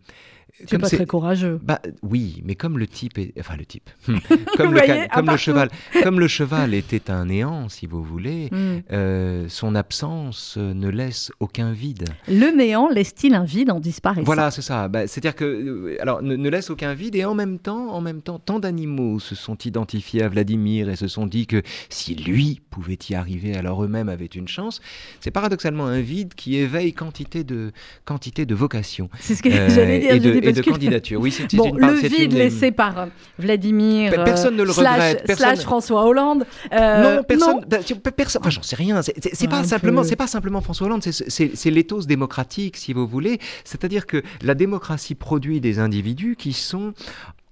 C'est 0.67 0.79
pas 0.79 0.89
très 0.89 1.07
courageux. 1.07 1.61
Bah 1.63 1.81
oui, 2.03 2.43
mais 2.45 2.55
comme 2.55 2.79
le 2.79 2.87
type 2.87 3.19
est, 3.19 3.33
enfin 3.39 3.57
le 3.57 3.65
type, 3.65 3.89
comme, 4.07 4.73
le, 4.75 4.81
voyez, 4.85 5.07
comme 5.15 5.37
cheval, 5.37 5.69
comme 6.03 6.21
le 6.21 6.29
cheval 6.29 6.75
était 6.75 7.11
un 7.11 7.27
néant, 7.27 7.69
si 7.69 7.87
vous 7.87 8.03
voulez, 8.03 8.49
Hmm. 8.51 8.79
euh, 8.93 9.47
son 9.49 9.75
absence 9.75 10.57
ne 10.57 10.89
laisse 10.89 11.31
aucun 11.41 11.73
vide. 11.73 12.05
Le 12.29 12.55
néant 12.57 12.89
laisse-t-il 12.89 13.35
un 13.35 13.45
vide 13.45 13.71
en 13.71 13.81
disparaissant? 13.81 14.25
Voilà, 14.25 14.51
c'est 14.51 14.63
ça. 14.63 14.89
Bah, 14.89 15.07
C'est-à-dire 15.07 15.35
que, 15.35 15.45
euh, 15.45 15.97
alors, 16.01 16.23
ne, 16.23 16.37
ne 16.37 16.49
laisse 16.49 16.71
aucun 16.71 16.95
vide 16.95 17.15
et 17.17 17.25
en 17.25 17.35
même 17.35 17.59
temps, 17.59 17.93
en 17.93 18.01
même 18.01 18.23
temps, 18.23 18.39
tant 18.39 18.59
d'animaux 18.61 19.19
se 19.21 19.35
sont 19.35 19.57
identifiés 19.65 20.23
à 20.23 20.29
Vladimir 20.29 20.89
et 20.89 20.97
se 20.97 21.09
sont 21.09 21.27
dit 21.27 21.47
que 21.47 21.63
si 21.89 22.15
lui 22.15 22.61
pouvait 22.71 22.99
y 23.09 23.15
arriver, 23.15 23.57
alors 23.57 23.85
eux-mêmes 23.85 24.09
avaient 24.09 24.27
une 24.27 24.49
chance. 24.49 24.81
C'est 25.21 25.31
paradoxalement 25.31 25.87
un 25.87 26.01
vide 26.01 26.35
qui 26.35 26.57
éveille 26.57 26.93
quantité 26.93 27.45
de 27.45 27.73
quantité 28.05 28.47
de 28.47 28.55
vocations 28.55 29.09
C'est 29.21 29.35
ce 29.35 29.43
que 29.43 29.49
euh, 29.53 29.69
j'allais 29.69 29.99
dire. 30.01 30.13
et 30.15 30.21
de, 30.21 30.40
et 30.41 30.47
parce 30.47 30.57
de 30.57 30.63
que- 30.63 30.71
candidatures. 30.73 31.21
Oui, 31.21 31.31
c'est 31.31 31.55
Bon, 31.57 31.67
une 31.71 31.79
part- 31.79 31.91
le 31.91 31.97
vide 31.97 32.33
une- 32.33 32.39
laissé 32.39 32.71
par 32.73 32.99
euh, 32.99 33.07
Vladimir, 33.39 34.11
Pe- 34.13 34.25
personne 34.25 34.57
ne 34.57 34.63
le 34.63 34.73
slash, 34.73 34.93
regrette, 34.95 35.25
personne- 35.27 35.47
slash 35.57 35.61
François 35.65 36.05
Hollande. 36.05 36.45
euh, 36.73 37.17
non, 37.17 37.23
personne. 37.25 37.65
bah, 37.69 37.79
personne- 38.17 38.41
enfin, 38.43 38.51
j'en 38.51 38.63
sais 38.63 38.77
rien. 38.77 39.01
C'est- 39.03 39.45
Un 39.45 39.49
pas 39.49 39.65
simplement, 39.65 40.03
c'est 40.05 40.17
pas 40.17 40.27
simplement 40.27 40.61
François 40.61 40.87
Hollande. 40.87 41.03
c'est 41.03 41.71
l'éthos 41.71 42.07
démocratique, 42.07 42.77
si 42.77 42.93
vous 42.93 43.07
voulez. 43.07 43.39
C'est-à-dire 43.65 44.07
que 44.07 44.23
la 44.43 44.55
démocratie 44.55 45.15
produit 45.15 45.61
des 45.61 45.79
individus 45.79 46.37
qui 46.37 46.53
sont 46.53 46.93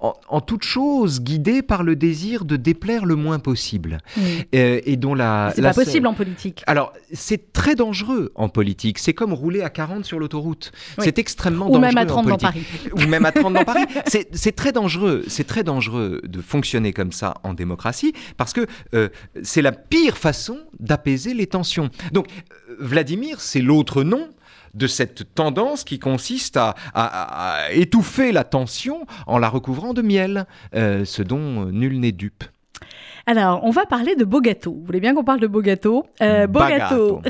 en, 0.00 0.14
en 0.28 0.40
toute 0.40 0.62
chose 0.62 1.20
guidés 1.20 1.62
par 1.62 1.82
le 1.82 1.96
désir 1.96 2.44
de 2.44 2.56
déplaire 2.56 3.04
le 3.04 3.16
moins 3.16 3.38
possible. 3.38 3.98
Euh, 4.54 4.80
et 4.84 4.96
dont 4.96 5.14
la. 5.14 5.52
C'est 5.54 5.62
pas 5.62 5.74
possible 5.74 6.06
en 6.06 6.14
politique. 6.14 6.62
Alors, 6.66 6.92
c'est 7.12 7.52
très 7.52 7.74
dangereux 7.74 8.32
en 8.34 8.48
politique. 8.48 8.98
C'est 8.98 9.12
comme 9.14 9.32
rouler 9.32 9.62
à 9.62 9.70
40 9.70 10.04
sur 10.04 10.18
l'autoroute. 10.18 10.72
Oui. 10.98 11.04
C'est 11.04 11.18
extrêmement 11.18 11.66
Ou 11.66 11.78
dangereux. 11.78 11.86
même 11.94 11.98
à 11.98 12.02
en 12.02 12.06
30 12.06 12.26
dans 12.28 12.36
Paris. 12.38 12.66
ou 12.92 13.06
même 13.06 13.24
à 13.24 13.32
30 13.32 13.54
dans 13.54 13.64
Paris. 13.64 13.84
C'est 14.06 14.28
c'est 14.32 14.52
très 14.52 14.72
dangereux. 14.72 15.24
C'est 15.28 15.46
très 15.46 15.64
dangereux 15.64 16.20
de 16.24 16.40
fonctionner 16.40 16.92
comme 16.92 17.12
ça 17.12 17.34
en 17.42 17.54
démocratie 17.54 18.12
parce 18.36 18.52
que 18.52 18.66
euh, 18.94 19.08
c'est 19.42 19.62
la 19.62 19.72
pire 19.72 20.16
façon 20.16 20.58
d'apaiser 20.78 21.34
les 21.34 21.46
tensions. 21.46 21.90
Donc, 22.12 22.26
euh, 22.70 22.76
Vladimir, 22.78 23.40
c'est 23.40 23.60
l'autre 23.60 24.02
nom 24.02 24.28
de 24.74 24.86
cette 24.86 25.34
tendance 25.34 25.84
qui 25.84 25.98
consiste 25.98 26.56
à, 26.56 26.74
à- 26.94 27.64
à 27.66 27.72
étouffer 27.72 28.32
la 28.32 28.44
tension 28.44 29.06
en 29.26 29.38
la 29.38 29.48
recouvrant 29.48 29.94
de 29.94 30.02
miel, 30.02 30.46
euh, 30.74 31.04
ce 31.04 31.22
dont 31.22 31.66
euh, 31.66 31.70
nul 31.70 32.00
n'est 32.00 32.12
dupe. 32.12 32.44
Alors, 33.26 33.60
on 33.64 33.70
va 33.70 33.84
parler 33.84 34.14
de 34.16 34.24
beau 34.24 34.40
gâteau. 34.40 34.72
Vous 34.72 34.86
voulez 34.86 35.00
bien 35.00 35.14
qu'on 35.14 35.24
parle 35.24 35.40
de 35.40 35.46
beau 35.46 35.60
gâteau 35.60 36.06
euh, 36.22 36.46
Beau 36.46 36.60
gâteau. 36.68 37.20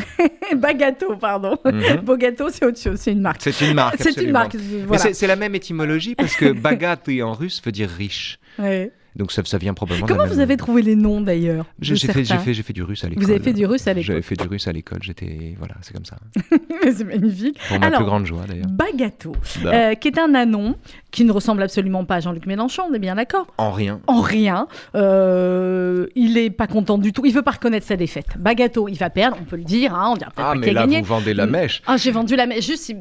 Bagato, 0.56 1.16
pardon. 1.16 1.56
Beau 2.04 2.16
gâteau, 2.16 2.48
c'est 2.50 2.64
autre 2.64 2.78
chose, 2.78 2.98
c'est 3.00 3.12
une 3.12 3.20
marque. 3.20 3.42
C'est 3.42 3.60
une 3.62 3.74
marque. 3.74 3.96
C'est 4.00 4.16
une 4.22 4.30
marque. 4.30 4.54
Voilà. 4.86 5.12
c'est- 5.12 5.26
la 5.26 5.34
même 5.36 5.54
étymologie 5.56 6.14
parce 6.14 6.36
que 6.36 6.52
bagati 6.60 7.22
en 7.22 7.32
russe 7.32 7.60
veut 7.64 7.72
dire 7.72 7.88
riche. 7.90 8.38
Ouais. 8.58 8.92
Donc 9.16 9.32
ça, 9.32 9.42
ça 9.44 9.58
vient 9.58 9.74
probablement 9.74 10.06
de 10.06 10.10
la 10.12 10.16
Comment 10.16 10.28
vous 10.28 10.36
même- 10.36 10.42
avez 10.44 10.56
trouvé 10.56 10.82
les 10.82 10.94
noms 10.94 11.20
d'ailleurs 11.20 11.66
J'ai 11.80 11.96
fait, 11.96 12.24
fait, 12.24 12.54
fait 12.54 12.72
du 12.72 12.82
russe 12.82 13.02
à 13.04 13.08
l'école. 13.08 13.24
Vous 13.24 13.30
avez 13.30 13.40
fait 13.42 13.52
du 13.52 13.66
russe 13.66 13.86
à 13.86 13.92
l'école. 13.92 14.04
J'avais 14.06 14.22
fait 14.22 14.36
du 14.36 14.46
russe 14.48 14.68
à 14.68 14.72
l'école. 14.72 14.98
J'étais, 15.02 15.54
voilà, 15.58 15.74
c'est 15.80 15.92
comme 15.94 16.04
ça. 16.04 16.16
c'est 16.82 17.04
magnifique. 17.04 17.58
Pour 17.68 17.80
ma 17.80 17.86
Alors, 17.86 18.00
plus 18.00 18.06
grande 18.06 18.26
joie 18.26 18.44
d'ailleurs. 18.46 18.66
Bagato, 18.68 19.34
Bah, 19.62 19.72
euh, 19.72 19.94
qui 19.94 20.08
est 20.08 20.18
un 20.18 20.34
anon 20.34 20.76
qui 21.10 21.24
ne 21.24 21.32
ressemble 21.32 21.62
absolument 21.62 22.04
pas 22.04 22.16
à 22.16 22.20
Jean-Luc 22.20 22.44
Mélenchon, 22.46 22.82
on 22.90 22.94
est 22.94 22.98
bien 22.98 23.14
d'accord 23.14 23.46
En 23.56 23.70
rien. 23.72 24.00
En 24.06 24.20
rien. 24.20 24.66
Euh, 24.94 26.06
il 26.14 26.36
est 26.36 26.50
pas 26.50 26.66
content 26.66 26.98
du 26.98 27.12
tout. 27.12 27.24
Il 27.24 27.32
veut 27.32 27.42
pas 27.42 27.52
reconnaître 27.52 27.86
sa 27.86 27.96
défaite. 27.96 28.26
Bagato, 28.38 28.88
il 28.88 28.96
va 28.96 29.08
perdre, 29.10 29.36
on 29.40 29.44
peut 29.44 29.56
le 29.56 29.64
dire. 29.64 29.94
Hein, 29.94 30.10
on 30.12 30.16
dira 30.16 30.30
Ah, 30.36 30.54
mais 30.54 30.72
là, 30.72 30.82
gagné. 30.82 31.00
vous 31.00 31.06
vendez 31.06 31.32
la 31.34 31.46
mèche. 31.46 31.82
Ah, 31.86 31.96
j'ai 31.96 32.10
vendu 32.10 32.36
la 32.36 32.46
mèche. 32.46 32.66
Juste, 32.66 32.92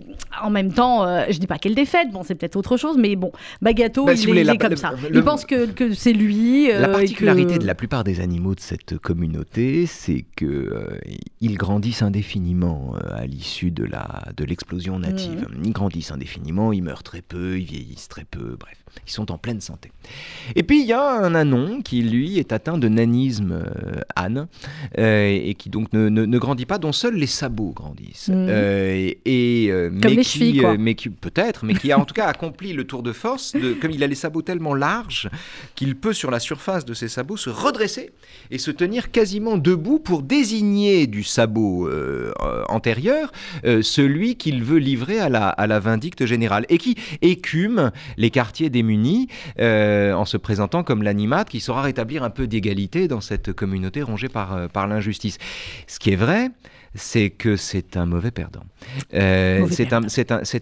en 0.42 0.50
même 0.50 0.72
temps, 0.72 1.04
euh, 1.06 1.26
je 1.30 1.38
dis 1.38 1.48
pas 1.48 1.58
quelle 1.58 1.76
défaite. 1.76 2.10
Bon, 2.12 2.24
c'est 2.24 2.36
peut-être 2.36 2.56
autre 2.56 2.78
chose, 2.78 2.98
mais 2.98 3.16
bon, 3.16 3.32
Bagato, 3.62 4.06
Bah, 4.06 4.14
il, 4.14 4.18
si 4.18 4.24
est, 4.24 4.26
vous 4.28 4.32
voulez, 4.32 4.42
il 4.42 4.48
la- 4.48 4.54
est 4.54 4.58
comme 4.58 4.70
le- 4.72 4.76
ça. 4.78 4.92
le- 5.10 5.16
il 5.18 5.24
pense 5.24 5.46
que, 5.46 5.66
que 5.68 5.94
c'est 5.94 6.14
lui. 6.14 6.72
euh, 6.72 6.80
La 6.80 6.88
et 6.88 6.92
particularité 6.92 7.56
que- 7.56 7.60
de 7.62 7.68
la 7.68 7.76
plupart 7.76 8.04
des 8.04 8.20
animaux 8.22 8.56
de 8.56 8.60
cette 8.62 8.98
communauté, 9.00 9.86
c'est 9.86 10.26
que 10.36 10.46
euh, 10.46 10.98
ils 11.42 11.56
grandissent 11.58 12.02
indéfiniment 12.04 12.94
à 13.12 13.26
l'issue 13.26 13.72
de 13.72 13.84
la 13.84 14.24
de 14.36 14.46
l'explosion 14.46 15.00
native. 15.00 15.48
Mm. 15.52 15.64
Ils 15.66 15.74
grandissent 15.74 16.12
indéfiniment, 16.12 16.72
ils 16.72 16.82
meurent 16.84 17.04
très 17.04 17.22
peu, 17.22 17.60
ils 17.60 17.66
vieillissent 17.66 17.97
très 18.08 18.26
peu, 18.26 18.56
bref, 18.56 18.78
ils 19.06 19.12
sont 19.12 19.32
en 19.32 19.38
pleine 19.38 19.62
santé. 19.62 19.92
Et 20.56 20.64
puis 20.64 20.82
il 20.82 20.88
y 20.88 20.94
a 20.94 21.02
un 21.12 21.36
anon 21.36 21.82
qui 21.82 22.02
lui 22.02 22.40
est 22.40 22.52
atteint 22.54 22.78
de 22.78 22.88
nanisme 22.88 23.52
euh, 23.52 24.02
âne 24.16 24.48
euh, 24.98 25.28
et 25.28 25.54
qui 25.56 25.70
donc 25.70 25.92
ne, 25.94 26.10
ne- 26.10 26.26
ne 26.26 26.38
grandit 26.40 26.66
pas, 26.66 26.78
dont 26.78 26.92
seuls 26.92 27.16
les 27.16 27.28
sabots 27.28 27.74
grandissent. 27.76 28.30
Mm. 28.30 28.34
Euh, 28.50 29.12
et, 29.26 29.64
et, 29.66 29.72
euh, 29.72 29.90
Comme 29.90 30.00
mais 30.12 30.16
les 30.16 30.24
qui, 30.24 30.40
chevilles, 30.40 30.60
quoi. 30.60 30.78
mais 30.78 30.96
qui 30.96 31.10
peut-être, 31.10 31.66
mais 31.66 31.74
qui 31.74 31.92
a 31.92 32.00
en 32.00 32.06
tout 32.06 32.14
cas 32.16 32.28
accompli 32.28 32.74
le 32.74 32.86
tour 32.86 33.04
de 33.04 33.12
force 33.12 33.54
de, 33.54 33.74
comme 33.74 33.92
il 33.92 34.04
a 34.04 34.08
les 34.08 34.16
sabots 34.16 34.42
tellement 34.42 34.74
larges 34.74 35.30
qu'il 35.76 35.96
peut 35.96 36.14
sur 36.14 36.32
la 36.32 36.40
surface 36.40 36.86
de 36.86 36.94
ses 36.94 37.08
sabots 37.10 37.38
se 37.38 37.50
redresser 37.50 38.12
et 38.52 38.58
se 38.58 38.72
tenir 38.72 39.12
quasiment 39.12 39.58
debout 39.58 40.00
pour 40.00 40.22
désigner 40.24 41.08
du 41.08 41.24
sabot 41.24 41.88
euh, 41.88 42.32
antérieur 42.70 43.32
celui 43.82 44.36
qu'il 44.36 44.64
veut 44.64 44.78
livrer 44.80 45.20
à 45.20 45.30
la, 45.30 45.50
à 45.50 45.68
la 45.68 45.80
vindicte 45.80 46.26
générale 46.26 46.66
et 46.70 46.78
qui 46.78 46.96
écume 47.22 47.92
les 48.18 48.30
quartiers 48.30 48.70
démunis 48.88 49.28
euh, 49.60 50.14
en 50.14 50.26
se 50.26 50.38
présentant 50.38 50.84
comme 50.84 51.04
l'animate 51.04 51.50
qui 51.50 51.60
saura 51.60 51.82
rétablir 51.82 52.24
un 52.24 52.30
peu 52.30 52.48
d'égalité 52.48 53.08
dans 53.08 53.22
cette 53.22 53.54
communauté 53.54 54.02
rongée 54.02 54.30
par, 54.30 54.54
euh, 54.54 54.68
par 54.68 54.88
l'injustice. 54.88 55.38
Ce 55.88 56.00
qui 56.00 56.12
est 56.12 56.16
vrai, 56.16 56.52
c'est 56.96 57.30
que 57.30 57.58
c'est 57.58 57.98
un 57.98 58.06
mauvais 58.06 58.32
perdant. 58.32 58.64
Euh, 59.14 59.68
c'est 59.70 59.94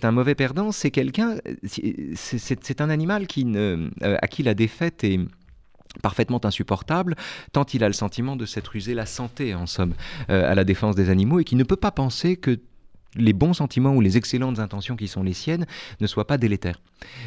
un, 0.05 0.11
mauvais 0.11 0.35
perdant, 0.35 0.71
c'est 0.71 0.91
quelqu'un, 0.91 1.35
c'est- 1.63 2.81
un 2.81 2.89
animal 2.89 3.27
qui 3.27 3.45
ne, 3.45 3.89
à 4.01 4.27
qui 4.27 4.43
la 4.43 4.53
défaite 4.53 5.03
est 5.03 5.19
parfaitement 6.01 6.41
insupportable, 6.43 7.15
tant 7.53 7.63
il 7.73 7.83
a 7.83 7.87
le 7.87 7.93
sentiment 7.93 8.35
de 8.35 8.45
s'être 8.45 8.75
usé 8.75 8.93
la 8.93 9.05
santé, 9.05 9.55
en 9.55 9.65
somme, 9.65 9.93
euh, 10.29 10.51
à 10.51 10.55
la 10.55 10.65
défense 10.65 10.95
des 10.95 11.09
animaux, 11.09 11.39
et 11.39 11.45
qui 11.45 11.55
ne 11.55 11.63
peut 11.63 11.77
pas 11.77 11.91
penser 11.91 12.35
que 12.35 12.59
les 13.15 13.33
bons 13.33 13.53
sentiments 13.53 13.93
ou 13.95 14.01
les 14.01 14.17
excellentes 14.17 14.59
intentions 14.59 14.95
qui 14.95 15.07
sont 15.07 15.23
les 15.23 15.33
siennes 15.33 15.65
ne 16.01 16.07
soient 16.07 16.27
pas 16.27 16.37
délétères. 16.37 16.79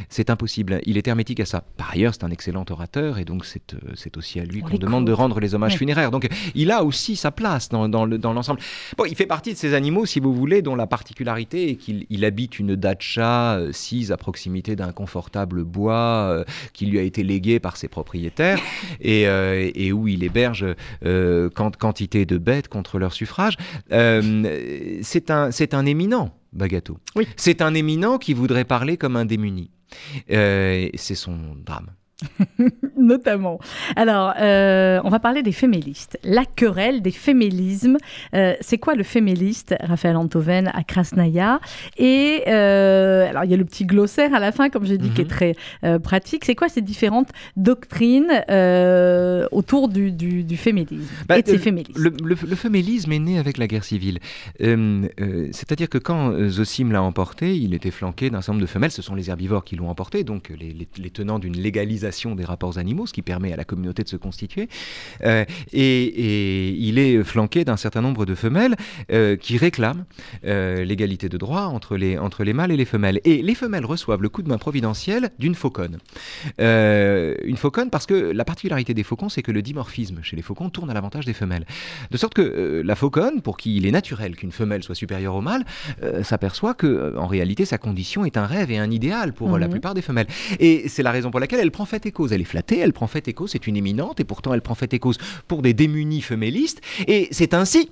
C'est 0.09 0.31
impossible. 0.31 0.81
Il 0.87 0.97
est 0.97 1.07
hermétique 1.07 1.41
à 1.41 1.45
ça. 1.45 1.63
Par 1.77 1.91
ailleurs, 1.93 2.15
c'est 2.15 2.25
un 2.25 2.31
excellent 2.31 2.65
orateur 2.71 3.19
et 3.19 3.25
donc 3.25 3.45
c'est 3.45 3.75
euh, 3.75 3.79
c'est 3.95 4.17
aussi 4.17 4.41
à 4.41 4.45
lui 4.45 4.63
On 4.65 4.69
qu'on 4.69 4.79
demande 4.79 5.07
de 5.07 5.13
rendre 5.13 5.41
les 5.41 5.55
hommages 5.55 5.73
Ouais. 5.73 5.79
funéraires. 5.79 6.11
Donc 6.11 6.29
il 6.55 6.71
a 6.73 6.83
aussi 6.85 7.17
sa 7.17 7.31
place 7.31 7.69
dans, 7.69 7.89
dans 7.89 8.05
le- 8.05 8.19
dans 8.19 8.33
l'ensemble. 8.33 8.61
bon, 8.97 9.05
il 9.05 9.15
fait 9.15 9.27
partie 9.27 9.53
de 9.53 9.59
ces 9.59 9.75
animaux, 9.75 10.07
si 10.07 10.21
vous 10.21 10.35
voulez, 10.35 10.63
dont 10.63 10.75
la 10.75 10.87
particularité 10.87 11.71
est 11.71 11.75
qu'il 11.77 12.07
il 12.11 12.25
habite 12.25 12.59
une 12.59 12.75
dacha 12.77 13.57
euh, 13.59 13.73
sise 13.73 14.11
à 14.11 14.17
proximité 14.17 14.75
d'un 14.77 14.93
confortable 14.93 15.63
bois 15.65 15.95
euh, 16.31 16.45
qui 16.73 16.87
lui 16.87 16.99
a 16.99 17.03
été 17.03 17.23
légué 17.23 17.61
par 17.61 17.77
ses 17.77 17.89
propriétaires 17.89 18.61
et, 19.01 19.29
euh, 19.29 19.71
et 19.75 19.93
où 19.93 20.09
il 20.09 20.25
héberge 20.25 20.67
quant- 21.05 21.71
quantité 21.71 22.25
de 22.27 22.39
bêtes 22.39 22.69
contre 22.69 22.99
leur 22.99 23.13
suffrage. 23.13 23.57
C'est 25.03 25.31
un, 25.31 25.51
c'est 25.51 25.75
un 25.75 25.78
éminent, 25.87 26.35
Bagato. 26.53 26.99
Oui. 27.17 27.27
C'est 27.37 27.63
un 27.63 27.75
éminent 27.75 28.19
qui 28.19 28.35
voudrait 28.35 28.65
parler 28.65 28.97
comme 28.97 29.17
un 29.17 29.25
démuni. 29.25 29.71
Euh, 30.31 30.89
c'est 30.95 31.15
son 31.15 31.55
drame. 31.57 31.91
Notamment. 32.97 33.61
Alors, 33.97 34.35
euh, 34.41 35.01
on 35.05 35.09
va 35.09 35.21
parler 35.21 35.43
des 35.43 35.53
fémélistes. 35.53 36.19
La 36.25 36.45
querelle 36.45 37.01
des 37.01 37.11
fémélismes. 37.13 37.97
Euh, 38.35 38.55
c'est 38.61 38.79
quoi 38.79 38.95
le 38.95 39.05
féméliste, 39.05 39.75
Raphaël 39.81 40.17
Antoven, 40.17 40.69
à 40.75 40.83
Krasnaya? 40.83 41.61
Et 41.97 42.43
euh, 42.49 43.29
alors, 43.29 43.45
il 43.45 43.51
y 43.51 43.55
a 43.55 43.57
le 43.57 43.65
petit 43.65 43.85
glossaire 43.87 44.35
à 44.35 44.41
la 44.41 44.51
fin, 44.53 44.69
comme 44.69 44.85
j'ai 44.85 44.99
dit, 44.99 45.11
qui 45.11 45.21
est 45.21 45.25
Mhm. 45.25 45.31
très 45.31 45.99
pratique. 46.01 46.45
C'est 46.45 46.55
quoi 46.57 46.69
ces 46.69 46.81
différentes 46.83 47.29
doctrines 47.57 48.31
autour 49.53 49.89
du, 49.89 50.11
du, 50.11 50.43
du 50.45 50.57
féminisme 50.57 50.99
Bah, 51.29 51.39
et 51.39 51.43
de 51.43 51.49
ces 51.49 51.59
féministes? 51.59 51.97
Le, 51.97 52.11
le, 52.25 52.35
le 52.47 52.57
fémélisme 52.57 53.13
est 53.13 53.19
né 53.21 53.39
avec 53.39 53.59
la 53.59 53.67
guerre 53.69 53.85
civile. 53.85 54.19
C'est-à-dire 54.59 55.89
que 55.89 55.99
quand 55.99 56.33
Zosim 56.49 56.91
l'a 56.93 57.03
emporté, 57.03 57.57
il 57.57 57.75
était 57.75 57.91
flanqué 57.93 58.31
d'un 58.31 58.41
certain 58.41 58.53
nombre 58.55 58.63
de 58.63 58.67
femelles. 58.71 58.91
Ce 58.91 59.03
sont 59.03 59.15
les 59.15 59.31
herbivores 59.31 59.65
qui 59.65 59.77
l'ont 59.77 59.89
emporté, 59.89 60.25
donc 60.25 60.49
les, 60.59 60.73
les- 60.73 60.89
les 60.99 61.11
tenants 61.11 61.39
d'une 61.39 61.57
légalisation 61.57 62.08
des 62.35 62.45
rapports 62.45 62.79
animaux, 62.79 63.07
ce 63.07 63.13
qui 63.13 63.23
permet 63.23 63.53
à 63.53 63.57
la 63.57 63.65
communauté 63.65 64.03
de 64.03 64.09
se 64.09 64.17
constituer. 64.17 64.69
Euh, 65.25 65.45
et, 65.73 66.05
et 66.05 66.69
il 66.71 66.99
est 66.99 67.23
flanqué 67.25 67.65
d'un 67.65 67.77
certain 67.77 68.01
nombre 68.01 68.27
de 68.27 68.35
femelles 68.35 68.77
euh, 69.13 69.37
qui 69.37 69.57
réclament 69.57 70.05
euh, 70.45 70.85
l'égalité 70.85 71.29
de 71.29 71.37
droit 71.39 71.63
entre 71.63 71.97
les, 71.97 72.19
entre 72.19 72.45
les 72.45 72.53
mâles 72.53 72.73
et 72.73 72.77
les 72.77 72.85
femelles. 72.85 73.21
Et 73.25 73.43
les 73.43 73.55
femelles 73.55 73.85
reçoivent 73.85 74.23
le 74.23 74.29
coup 74.29 74.43
de 74.43 74.49
main 74.49 74.59
providentiel 74.59 75.31
d'une 75.39 75.55
fauconne. 75.55 75.99
Une 76.59 77.57
fauconne 77.57 77.91
parce 77.91 78.07
que 78.07 78.15
la 78.15 78.45
particularité 78.45 78.95
des 78.95 79.03
faucons, 79.03 79.29
c'est 79.29 79.43
que 79.43 79.53
le 79.53 79.63
dimorphisme 79.63 80.19
chez 80.23 80.37
les 80.37 80.43
faucons 80.43 80.71
tourne 80.71 80.91
à 80.91 80.95
l'avantage 80.95 81.25
des 81.25 81.33
femelles. 81.33 81.67
De 82.11 82.17
sorte 82.17 82.35
que 82.35 82.83
la 82.85 82.95
fauconne, 82.97 83.43
pour 83.43 83.57
qui 83.57 83.77
il 83.77 83.87
est 83.87 83.91
naturel 83.91 84.37
qu'une 84.37 84.53
femelle 84.53 84.83
soit 84.83 84.95
supérieure 84.95 85.35
au 85.35 85.41
mâle, 85.41 85.65
s'aperçoit 86.23 86.75
que 86.75 87.17
en 87.17 87.27
réalité 87.27 87.65
sa 87.65 87.79
condition 87.79 88.25
est 88.25 88.37
un 88.37 88.47
rêve 88.47 88.71
et 88.71 88.79
un 88.79 88.91
idéal 88.91 89.33
pour 89.33 89.55
euh, 89.55 89.59
la 89.59 89.67
Mhm. 89.67 89.73
plupart 89.73 89.95
des 89.95 90.03
femelles. 90.03 90.27
Et 90.59 90.89
c'est 90.89 91.03
la 91.03 91.11
raison 91.11 91.31
pour 91.31 91.41
laquelle 91.41 91.61
elle 91.61 91.71
prend 91.71 91.85
fait 91.85 91.98
cause. 92.13 92.33
Elle 92.33 92.41
est 92.41 92.45
flattée, 92.45 92.79
elle 92.79 92.93
prend 92.93 93.07
fait 93.07 93.27
et 93.29 93.33
cause, 93.33 93.51
c'est 93.51 93.67
une 93.67 93.77
éminente, 93.77 94.21
et 94.21 94.25
pourtant 94.25 94.55
elle 94.55 94.63
prend 94.63 94.75
fait 94.75 94.93
et 94.95 94.99
cause 94.99 95.19
pour 95.47 95.63
des 95.63 95.75
démunis 95.75 96.23
femélistes. 96.23 96.81
Et 97.07 97.29
c'est 97.31 97.55
ainsi 97.55 97.91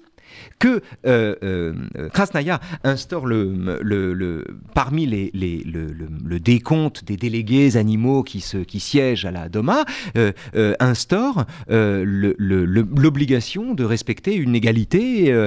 que 0.59 0.83
euh, 1.07 1.35
euh, 1.42 1.75
Krasnaya 2.12 2.61
instaure 2.85 3.27
le, 3.27 4.44
parmi 4.75 5.07
les, 5.07 5.31
le, 5.33 6.40
décompte 6.40 7.04
des 7.04 7.17
délégués 7.17 7.77
animaux 7.77 8.23
qui, 8.23 8.40
se, 8.40 8.59
qui 8.59 8.81
siègent 8.81 9.25
à 9.25 9.31
la 9.31 9.48
Doma, 9.48 9.85
euh, 10.17 10.33
instaure 10.81 11.44
l'obligation 11.69 13.75
de 13.75 13.85
respecter 13.85 14.35
une 14.35 14.54
égalité 14.54 15.46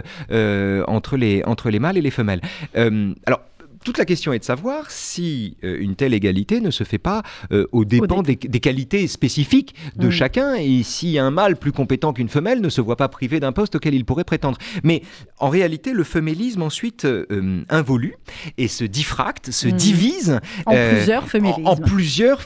entre, 0.88 1.18
les, 1.18 1.43
entre 1.45 1.70
les 1.70 1.80
mâles 1.80 1.97
et 1.97 2.01
les 2.01 2.12
femelles. 2.12 2.41
alors, 2.74 3.41
toute 3.89 3.97
la 3.97 4.05
question 4.05 4.33
est 4.33 4.39
de 4.39 4.43
savoir 4.43 4.91
si 4.91 5.57
euh, 5.63 5.79
une 5.81 5.95
telle 5.95 6.13
égalité 6.13 6.61
ne 6.61 6.69
se 6.69 6.83
fait 6.83 6.99
pas 6.99 7.23
euh, 7.51 7.65
au 7.71 7.85
dépens 7.85 8.21
des, 8.21 8.35
qualités 8.35 9.07
spécifiques 9.07 9.73
de 9.95 10.09
mm. 10.09 10.11
chacun 10.11 10.53
et 10.53 10.83
si 10.83 11.17
un 11.17 11.31
mâle 11.31 11.55
plus 11.55 11.71
compétent 11.71 12.13
qu'une 12.13 12.29
femelle 12.29 12.61
ne 12.61 12.69
se 12.69 12.81
voit 12.81 12.97
pas 12.97 13.07
privé 13.07 13.39
d'un 13.39 13.51
poste 13.51 13.77
auquel 13.77 13.95
il 13.95 14.05
pourrait 14.05 14.25
prétendre. 14.25 14.59
Mais 14.83 15.01
en 15.39 15.49
réalité, 15.49 15.93
le 15.93 16.03
femélisme 16.03 16.61
ensuite 16.61 17.05
euh, 17.05 17.63
involue 17.67 18.13
et 18.59 18.67
se 18.67 18.83
diffracte, 18.83 19.49
se 19.49 19.67
mm. 19.67 19.71
divise 19.71 20.39
en 20.67 20.75
plusieurs 20.75 21.27
fémélismes. 21.27 21.65
En, 21.65 21.75
plusieurs. 21.75 22.45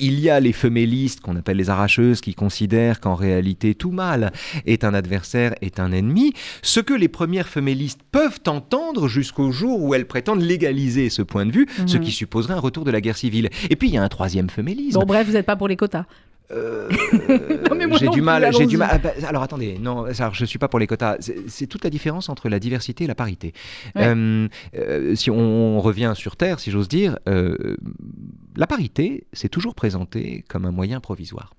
Il 0.00 0.18
y 0.18 0.28
a 0.28 0.40
les 0.40 0.52
fémélistes 0.52 1.20
qu'on 1.20 1.36
appelle 1.36 1.56
les 1.56 1.70
arracheuses 1.70 2.20
qui 2.20 2.34
considèrent 2.34 2.98
qu'en 2.98 3.14
réalité 3.14 3.76
tout 3.76 3.92
mâle 3.92 4.32
est 4.66 4.82
un 4.82 4.92
adversaire, 4.92 5.54
est 5.60 5.78
un 5.78 5.92
ennemi. 5.92 6.32
Ce 6.62 6.80
que 6.80 6.94
les 6.94 7.08
premières 7.08 7.48
fémélistes 7.48 8.00
peuvent 8.10 8.40
entendre 8.48 9.06
jusqu'au 9.06 9.52
jour 9.52 9.80
où 9.80 9.94
elles 9.94 10.08
prétendent 10.08 10.42
légaliser 10.64 11.10
ce 11.10 11.22
point 11.22 11.46
de 11.46 11.52
vue, 11.52 11.66
ce 11.86 11.96
mhm. 11.96 12.04
qui 12.04 12.10
supposerait 12.10 12.54
un 12.54 12.60
retour 12.60 12.84
de 12.84 12.90
la 12.90 13.00
guerre 13.00 13.16
civile. 13.16 13.50
Et 13.70 13.76
puis 13.76 13.88
il 13.88 13.94
y 13.94 13.98
a 13.98 14.02
un 14.02 14.08
troisième 14.08 14.50
féminisme. 14.50 14.98
Bon 14.98 15.06
bref, 15.06 15.26
vous 15.26 15.34
n'êtes 15.34 15.46
pas 15.46 15.56
pour 15.56 15.68
les 15.68 15.76
quotas. 15.76 16.04
Euh, 16.50 16.90
j'ai 17.98 18.08
du 18.08 18.20
mal, 18.20 18.52
j'ai 18.52 18.66
du 18.66 18.76
mal. 18.76 18.90
Ah, 18.92 18.98
bah, 18.98 19.12
alors 19.26 19.42
attendez, 19.42 19.78
non, 19.78 20.04
alors, 20.04 20.34
je 20.34 20.44
suis 20.44 20.58
pas 20.58 20.68
pour 20.68 20.78
les 20.78 20.86
quotas. 20.86 21.16
C'est 21.48 21.66
toute 21.66 21.84
la 21.84 21.90
différence 21.90 22.28
entre 22.28 22.48
la 22.48 22.58
diversité 22.58 23.04
et 23.04 23.06
la 23.06 23.14
parité. 23.14 23.54
Euh, 23.96 24.46
euh, 24.76 25.14
si 25.14 25.30
on, 25.30 25.80
revient 25.80 26.12
sur 26.14 26.36
Terre, 26.36 26.60
si 26.60 26.70
j'ose 26.70 26.88
dire, 26.88 27.18
la 27.26 28.66
parité, 28.66 29.26
c'est 29.32 29.48
toujours 29.48 29.74
présenté 29.74 30.44
comme 30.48 30.64
un 30.66 30.70
moyen 30.70 31.00
provisoire 31.00 31.54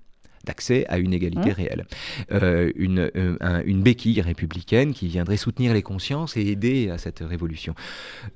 d'accès 0.46 0.86
à 0.88 0.98
une 0.98 1.12
égalité 1.12 1.50
hein 1.50 1.54
réelle. 1.54 1.86
Euh, 2.32 2.72
une, 2.76 3.10
euh, 3.16 3.62
une, 3.64 3.82
béquille 3.82 4.20
républicaine 4.20 4.94
qui 4.94 5.08
viendrait 5.08 5.36
soutenir 5.36 5.74
les 5.74 5.82
consciences 5.82 6.36
et 6.36 6.42
aider 6.42 6.88
à 6.90 6.98
cette 6.98 7.20
révolution. 7.20 7.74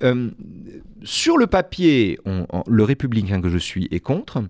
Euh, 0.02 0.30
sur 1.02 1.38
le 1.38 1.46
papier, 1.46 2.18
le 2.66 2.84
républicain 2.84 3.40
que 3.40 3.48
je 3.48 3.58
suis 3.58 3.88
est 3.90 4.00
contre. 4.00 4.42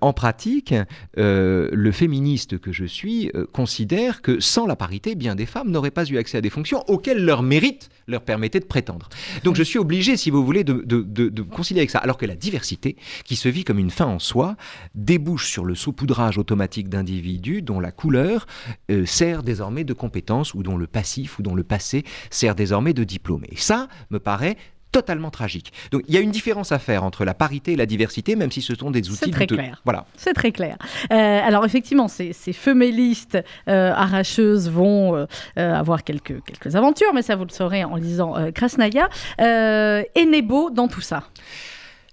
en 0.00 0.12
pratique, 0.12 0.74
le 1.16 1.92
féministe 1.92 2.58
que 2.58 2.72
je 2.72 2.84
suis 2.84 3.30
considère 3.52 4.22
que 4.22 4.40
sans 4.40 4.66
la 4.66 4.76
parité, 4.76 5.14
bien 5.14 5.34
des 5.34 5.46
femmes 5.46 5.70
n'auraient 5.70 5.90
pas 5.90 6.06
eu 6.06 6.16
accès 6.16 6.38
à 6.38 6.40
des 6.40 6.50
fonctions 6.50 6.82
auxquelles 6.88 7.22
leur 7.22 7.42
mérite 7.42 7.90
leur 8.06 8.22
permettait 8.22 8.60
de 8.60 8.64
prétendre. 8.64 9.08
Donc 9.44 9.56
je 9.56 9.62
suis 9.62 9.78
obligé, 9.78 10.16
si 10.16 10.30
vous 10.30 10.44
voulez, 10.44 10.64
de, 10.64 10.82
de, 10.84 11.02
de, 11.02 11.28
de 11.28 11.42
considérer 11.42 11.86
que 11.86 11.92
ça. 11.92 11.98
Alors 11.98 12.16
que 12.16 12.26
la 12.26 12.34
diversité, 12.34 12.96
qui 13.24 13.36
se 13.36 13.48
vit 13.48 13.64
comme 13.64 13.78
une 13.78 13.90
fin 13.90 14.06
en 14.06 14.18
soi, 14.18 14.56
débouche 14.94 15.50
sur 15.50 15.64
le 15.64 15.74
saupoudrage 15.74 16.38
automatique 16.38 16.88
d'individus 16.92 17.62
dont 17.62 17.80
la 17.80 17.90
couleur 17.90 18.46
euh, 18.90 19.04
sert 19.06 19.42
désormais 19.42 19.84
de 19.84 19.92
compétence 19.92 20.54
ou 20.54 20.62
dont 20.62 20.76
le 20.76 20.86
passif 20.86 21.38
ou 21.38 21.42
dont 21.42 21.54
le 21.54 21.64
passé 21.64 22.04
sert 22.30 22.54
désormais 22.54 22.92
de 22.92 23.04
diplôme. 23.04 23.44
Et 23.50 23.56
ça 23.56 23.88
me 24.10 24.20
paraît 24.20 24.56
totalement 24.92 25.30
tragique. 25.30 25.72
Donc 25.90 26.02
il 26.06 26.14
y 26.14 26.18
a 26.18 26.20
une 26.20 26.30
différence 26.30 26.70
à 26.70 26.78
faire 26.78 27.02
entre 27.02 27.24
la 27.24 27.32
parité 27.32 27.72
et 27.72 27.76
la 27.76 27.86
diversité, 27.86 28.36
même 28.36 28.52
si 28.52 28.60
ce 28.60 28.74
sont 28.74 28.90
des 28.90 29.08
outils. 29.08 29.20
C'est 29.24 29.30
très 29.30 29.46
clair. 29.46 29.80
Voilà. 29.86 30.04
C'est 30.16 30.34
très 30.34 30.52
clair. 30.52 30.76
Euh, 31.10 31.16
alors 31.16 31.64
effectivement, 31.64 32.08
ces, 32.08 32.34
ces 32.34 32.52
femélistes 32.52 33.38
euh, 33.68 33.90
arracheuses 33.92 34.68
vont 34.70 35.26
avoir 35.56 36.04
quelques, 36.04 36.44
quelques 36.44 36.76
aventures, 36.76 37.12
mais 37.14 37.22
ça 37.22 37.36
vous 37.36 37.44
le 37.44 37.52
saurez 37.52 37.84
en 37.84 37.96
lisant 37.96 38.34
Krasnaya. 38.52 39.08
et 39.38 40.26
Nebo 40.26 40.68
dans 40.68 40.88
tout 40.88 41.00
ça? 41.00 41.24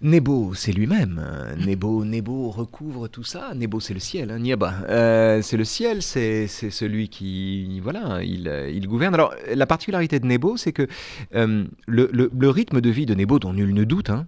Nebo, 0.01 0.53
c'est 0.53 0.71
lui-même. 0.71 1.21
Nebo, 1.65 2.05
Nebo 2.05 2.51
recouvre 2.51 3.09
tout 3.09 3.25
ça. 3.25 3.53
Nebo, 3.53 3.81
c'est 3.81 3.93
le 3.93 3.99
ciel. 3.99 4.31
Hein, 4.31 4.41
euh, 4.89 5.41
c'est 5.41 5.57
le 5.57 5.65
ciel, 5.65 6.01
c'est 6.01 6.47
celui 6.47 7.09
qui, 7.09 7.81
voilà, 7.81 8.23
il, 8.23 8.87
gouverne. 8.87 9.13
Alors, 9.13 9.33
la 9.53 9.65
particularité 9.65 10.19
de 10.21 10.25
Nebo, 10.25 10.55
c'est 10.55 10.71
que 10.71 10.87
euh, 11.35 11.65
le, 11.85 12.49
rythme 12.49 12.79
de 12.79 12.89
vie 12.89 13.05
de 13.05 13.13
Nebo, 13.13 13.39
dont 13.39 13.51
nul 13.51 13.73
ne 13.73 13.83
doute, 13.83 14.09
hein, 14.09 14.25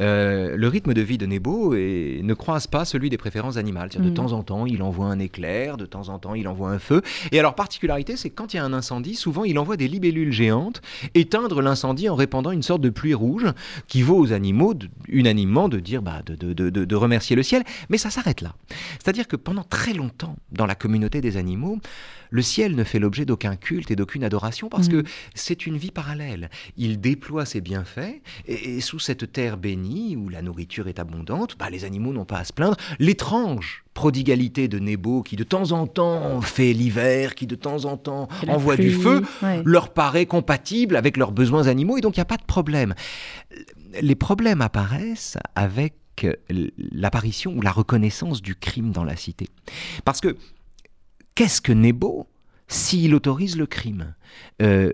euh, 0.00 0.56
le 0.56 0.68
rythme 0.68 0.94
de 0.94 1.00
vie 1.00 1.18
de 1.18 1.26
Nebo 1.26 1.74
ne 1.74 2.34
croise 2.34 2.66
pas 2.66 2.84
celui 2.84 3.10
des 3.10 3.18
préférences 3.18 3.56
animales. 3.56 3.90
De 3.90 4.10
temps 4.10 4.32
en 4.32 4.42
temps, 4.42 4.66
il 4.66 4.82
envoie 4.82 5.06
un 5.06 5.18
éclair, 5.18 5.76
de 5.76 5.86
temps 5.86 6.08
en 6.08 6.18
temps, 6.18 6.34
il 6.34 6.48
envoie 6.48 6.70
un 6.70 6.78
feu. 6.78 7.02
Et 7.32 7.38
alors, 7.38 7.54
particularité, 7.54 8.16
c'est 8.16 8.30
que 8.30 8.34
quand 8.34 8.54
il 8.54 8.58
y 8.58 8.60
a 8.60 8.64
un 8.64 8.72
incendie, 8.72 9.14
souvent, 9.14 9.44
il 9.44 9.58
envoie 9.58 9.76
des 9.76 9.88
libellules 9.88 10.32
géantes 10.32 10.82
éteindre 11.14 11.62
l'incendie 11.62 12.08
en 12.08 12.14
répandant 12.14 12.50
une 12.50 12.62
sorte 12.62 12.80
de 12.80 12.90
pluie 12.90 13.14
rouge 13.14 13.46
qui 13.86 14.02
vaut 14.02 14.18
aux 14.18 14.32
animaux 14.32 14.74
unanimement 15.08 15.68
de 15.68 15.80
dire, 15.80 16.02
bah, 16.02 16.22
de, 16.26 16.52
de 16.52 16.96
remercier 16.96 17.36
le 17.36 17.42
ciel. 17.42 17.64
Mais 17.88 17.98
ça 17.98 18.10
s'arrête 18.10 18.40
là. 18.40 18.54
C'est-à-dire 19.02 19.26
que 19.26 19.36
pendant 19.36 19.64
très 19.64 19.92
longtemps, 19.92 20.36
dans 20.52 20.66
la 20.66 20.74
communauté 20.74 21.20
des 21.20 21.36
animaux, 21.36 21.78
le 22.30 22.42
ciel 22.42 22.74
ne 22.74 22.84
fait 22.84 22.98
l'objet 22.98 23.24
d'aucun 23.24 23.56
culte 23.56 23.90
et 23.90 23.96
d'aucune 23.96 24.24
adoration 24.24 24.68
parce 24.68 24.88
que 24.88 24.96
mm. 24.96 25.04
c'est 25.34 25.66
une 25.66 25.76
vie 25.76 25.90
parallèle. 25.90 26.50
Il 26.76 27.00
déploie 27.00 27.44
ses 27.44 27.60
bienfaits 27.60 28.22
et, 28.46 28.80
sous 28.80 28.98
cette 28.98 29.32
terre 29.32 29.56
bénie 29.56 30.16
où 30.16 30.28
la 30.28 30.42
nourriture 30.42 30.88
est 30.88 30.98
abondante, 30.98 31.56
bah, 31.58 31.70
les 31.70 31.84
animaux 31.84 32.12
n'ont 32.12 32.24
pas 32.24 32.38
à 32.38 32.44
se 32.44 32.52
plaindre. 32.52 32.76
L'étrange 32.98 33.84
prodigalité 33.94 34.68
de 34.68 34.78
Nebo 34.78 35.22
qui 35.22 35.34
de 35.34 35.42
temps 35.42 35.72
en 35.72 35.88
temps 35.88 36.40
fait 36.40 36.72
l'hiver, 36.72 37.34
qui 37.34 37.48
de 37.48 37.56
temps 37.56 37.84
en 37.84 37.96
temps 37.96 38.28
envoie 38.46 38.76
du 38.76 38.92
feu, 38.92 39.22
leur 39.64 39.92
paraît 39.92 40.26
compatible 40.26 40.94
avec 40.96 41.16
leurs 41.16 41.32
besoins 41.32 41.66
animaux 41.66 41.98
et 41.98 42.00
donc 42.00 42.16
il 42.16 42.20
n'y 42.20 42.22
a 42.22 42.26
pas 42.26 42.36
de 42.36 42.44
problème. 42.44 42.94
Les 44.00 44.14
problèmes 44.14 44.60
apparaissent 44.60 45.36
avec 45.56 45.94
l'apparition 46.92 47.54
ou 47.56 47.60
la 47.60 47.70
reconnaissance 47.72 48.42
du 48.42 48.54
crime 48.54 48.92
dans 48.92 49.04
la 49.04 49.16
cité. 49.16 49.48
Parce 50.04 50.20
que 50.20 50.36
Qu'est-ce 51.38 51.60
que 51.60 51.70
Nebo 51.70 52.26
s'il 52.66 53.14
autorise 53.14 53.56
le 53.56 53.66
crime? 53.66 54.12
Euh, 54.60 54.92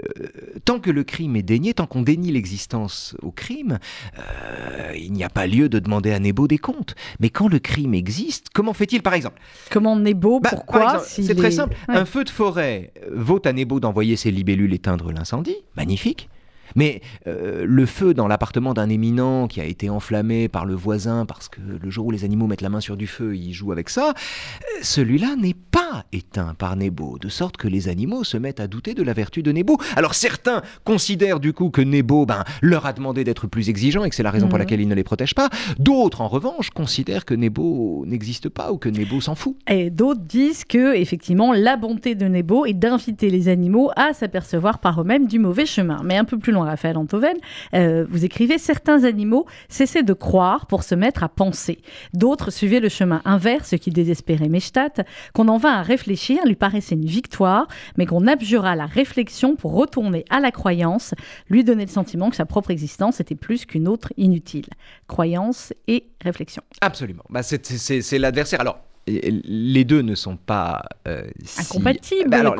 tant 0.67 0.79
que 0.79 0.91
le 0.91 1.03
crime 1.03 1.37
est 1.37 1.43
dénié, 1.43 1.73
tant 1.73 1.87
qu'on 1.87 2.03
dénie 2.03 2.31
l'existence 2.33 3.17
au 3.23 3.31
crime, 3.31 3.79
euh, 4.19 4.93
il 4.95 5.15
n'y 5.15 5.25
a 5.25 5.31
pas 5.31 5.47
lieu 5.47 5.71
de 5.71 5.79
demander 5.79 6.13
à 6.13 6.19
Nebo 6.19 6.47
des 6.47 6.59
comptes. 6.59 6.97
Mais 7.19 7.31
quand 7.31 7.49
le 7.49 7.61
crime 7.61 7.95
existe, 7.95 8.49
comment 8.53 8.75
fait-il 8.75 9.01
par 9.01 9.15
exemple? 9.15 9.41
Comment 9.71 9.97
Nebo 9.97 10.39
bah, 10.39 10.51
Pourquoi 10.51 10.99
C'est 10.99 11.35
très 11.35 11.51
simple. 11.51 11.75
Un 11.89 12.05
feu 12.05 12.25
de 12.25 12.31
forêt 12.31 12.93
vaut 13.11 13.41
à 13.43 13.55
Nebo 13.55 13.81
d'envoyer 13.81 14.17
ses 14.17 14.31
libellules 14.31 14.75
éteindre 14.75 15.13
l'incendie. 15.13 15.57
Magnifique. 15.79 16.29
Mais 16.75 17.01
euh, 17.27 17.65
le 17.67 17.87
feu 17.87 18.15
dans 18.15 18.29
l'appartement 18.29 18.75
d'un 18.75 18.89
éminent 18.89 19.47
qui 19.47 19.61
a 19.61 19.65
été 19.65 19.91
enflammé 19.91 20.49
par 20.49 20.65
le 20.65 20.75
voisin 20.75 21.27
parce 21.27 21.49
que 21.49 21.61
le 21.61 21.91
jour 21.91 22.07
où 22.07 22.11
les 22.11 22.25
animaux 22.25 22.47
mettent 22.47 22.63
la 22.63 22.69
main 22.69 22.81
sur 22.81 22.97
du 22.97 23.07
feu, 23.07 23.37
ils 23.37 23.53
jouent 23.53 23.73
avec 23.73 23.89
ça, 23.89 24.11
euh, 24.11 24.81
celui-là 24.83 25.37
n'est 25.37 25.55
pas 25.55 26.05
éteint 26.13 26.55
par 26.55 26.77
Nebo, 26.77 27.19
de 27.19 27.29
sorte 27.29 27.57
que 27.57 27.69
les 27.69 27.89
animaux 27.89 28.25
se 28.25 28.37
mettent 28.37 28.61
à 28.61 28.67
douter 28.67 28.95
de 28.95 29.03
la 29.03 29.13
vertu 29.13 29.43
de 29.43 29.53
Nebo. 29.53 29.79
Alors 29.97 30.15
certains 30.15 30.63
considèrent 30.85 31.41
du 31.41 31.53
coup 31.53 31.71
que 31.71 31.81
Nebo 31.81 32.27
ben, 32.27 32.45
leur 32.63 32.87
a 32.87 32.93
demandé 32.93 33.25
d'être 33.25 33.47
plus 33.47 33.69
exigeant 33.69 34.05
et 34.05 34.11
que 34.11 34.17
c'est 34.17 34.23
la 34.23 34.31
raison 34.31 34.49
pour 34.49 34.59
mhm. 34.59 34.65
laquelle 34.65 34.81
il 34.81 34.89
ne 34.89 34.95
les 34.95 35.05
protège 35.05 35.35
pas. 35.35 35.49
D'autres, 35.79 36.21
en 36.21 36.29
revanche, 36.29 36.71
considèrent 36.71 37.25
que 37.25 37.35
Nebo 37.35 38.05
n'existe 38.07 38.49
pas 38.49 38.73
ou 38.73 38.79
que 38.79 38.89
Nebo 38.89 39.21
s'en 39.21 39.35
fout. 39.35 39.57
Et 39.69 39.91
d'autres 39.91 40.21
disent 40.21 40.65
que, 40.65 40.97
effectivement, 40.97 41.53
la 41.53 41.77
bonté 41.77 42.15
de 42.15 42.27
Nebo 42.27 42.67
est 42.67 42.75
d'inviter 42.75 43.31
les 43.31 43.49
animaux 43.49 43.91
à 43.97 44.13
s'apercevoir 44.13 44.79
par 44.79 45.01
eux-mêmes 45.01 45.27
du 45.27 45.39
mauvais 45.39 45.67
chemin. 45.67 46.01
Mais 46.05 46.17
un 46.17 46.25
peu 46.25 46.39
plus 46.39 46.53
loin, 46.53 46.64
Raphaël 46.65 46.97
Antoven, 46.97 47.37
euh, 47.75 48.07
vous 48.09 48.25
écrivez 48.25 48.59
Certains 48.59 49.05
animaux 49.05 49.47
cessaient 49.69 50.03
de 50.03 50.13
croire 50.13 50.67
pour 50.67 50.83
se 50.83 50.95
mettre 50.95 51.23
à 51.23 51.29
penser. 51.29 51.79
D'autres 52.13 52.51
suivaient 52.51 52.81
le 52.81 52.89
chemin 52.89 53.23
inverse 53.25 53.77
qui 53.79 53.91
désespérait 53.91 54.49
Mechtat, 54.49 55.05
qu'on 55.33 55.49
en 55.49 55.59
vint 55.59 55.73
à 55.73 55.83
réfléchir 55.83 56.45
lui 56.47 56.57
paraissait 56.57 56.95
une 56.95 57.07
victoire, 57.07 57.67
mais 57.97 58.07
qu'on 58.07 58.27
abjura 58.27 58.77
la 58.77 58.87
réflexion 58.87 59.57
pour 59.57 59.73
retourner 59.75 60.25
à 60.31 60.41
la 60.41 60.51
croyance, 60.51 61.15
lui 61.49 61.65
donner 61.65 61.85
le 61.85 61.91
sentiment 61.91 62.31
que 62.31 62.37
sa 62.37 62.47
propre 62.47 62.71
existence 62.71 63.21
était 63.21 63.35
plus 63.35 63.67
qu'une 63.67 63.89
autre 63.89 64.13
inutile. 64.17 64.67
Croyance 65.07 65.73
et 65.87 66.07
réflexion. 66.23 66.63
Absolument. 66.81 67.25
Bah, 67.31 67.43
c'est 67.43 68.19
l'adversaire. 68.19 68.61
Alors, 68.61 68.79
les 69.07 69.85
deux 69.85 70.01
ne 70.01 70.15
sont 70.15 70.37
pas 70.37 70.85
euh, 71.07 71.25
incompatibles. 71.59 72.31
Bah, 72.31 72.55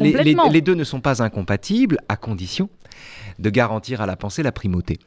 les, 0.51 0.61
deux 0.61 0.75
ne 0.75 0.85
sont 0.85 1.01
pas 1.01 1.23
incompatibles 1.23 1.99
à 2.09 2.17
condition 2.17 2.69
de 3.39 3.51
garantir 3.51 4.01
à 4.01 4.07
la 4.07 4.17
pensée 4.17 4.43
la 4.43 4.53
primauté. 4.53 4.99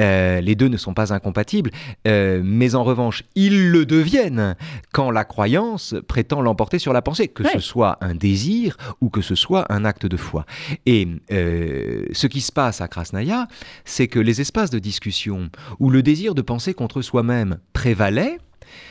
Euh, 0.00 0.40
les 0.40 0.54
deux 0.54 0.68
ne 0.68 0.76
sont 0.76 0.94
pas 0.94 1.12
incompatibles, 1.12 1.70
euh, 2.06 2.40
mais 2.44 2.74
en 2.74 2.84
revanche, 2.84 3.24
ils 3.34 3.70
le 3.70 3.86
deviennent 3.86 4.56
quand 4.92 5.10
la 5.10 5.24
croyance 5.24 5.94
prétend 6.06 6.40
l'emporter 6.40 6.78
sur 6.78 6.92
la 6.92 7.02
pensée, 7.02 7.28
que 7.28 7.44
ce 7.48 7.60
soit 7.60 7.98
un 8.00 8.14
désir 8.14 8.76
ou 9.00 9.10
que 9.10 9.20
ce 9.20 9.34
soit 9.34 9.70
un 9.72 9.84
acte 9.84 10.06
de 10.06 10.16
foi. 10.16 10.44
Et 10.86 11.08
euh, 11.30 12.04
ce 12.12 12.26
qui 12.26 12.40
se 12.40 12.52
passe 12.52 12.80
à 12.80 12.88
Krasnaya, 12.88 13.48
c'est 13.84 14.08
que 14.08 14.18
les 14.18 14.40
espaces 14.40 14.70
de 14.70 14.78
discussion 14.78 15.50
où 15.78 15.90
le 15.90 16.02
désir 16.02 16.34
de 16.34 16.42
penser 16.42 16.74
contre 16.74 17.02
soi-même 17.02 17.58
prévalait, 17.72 18.38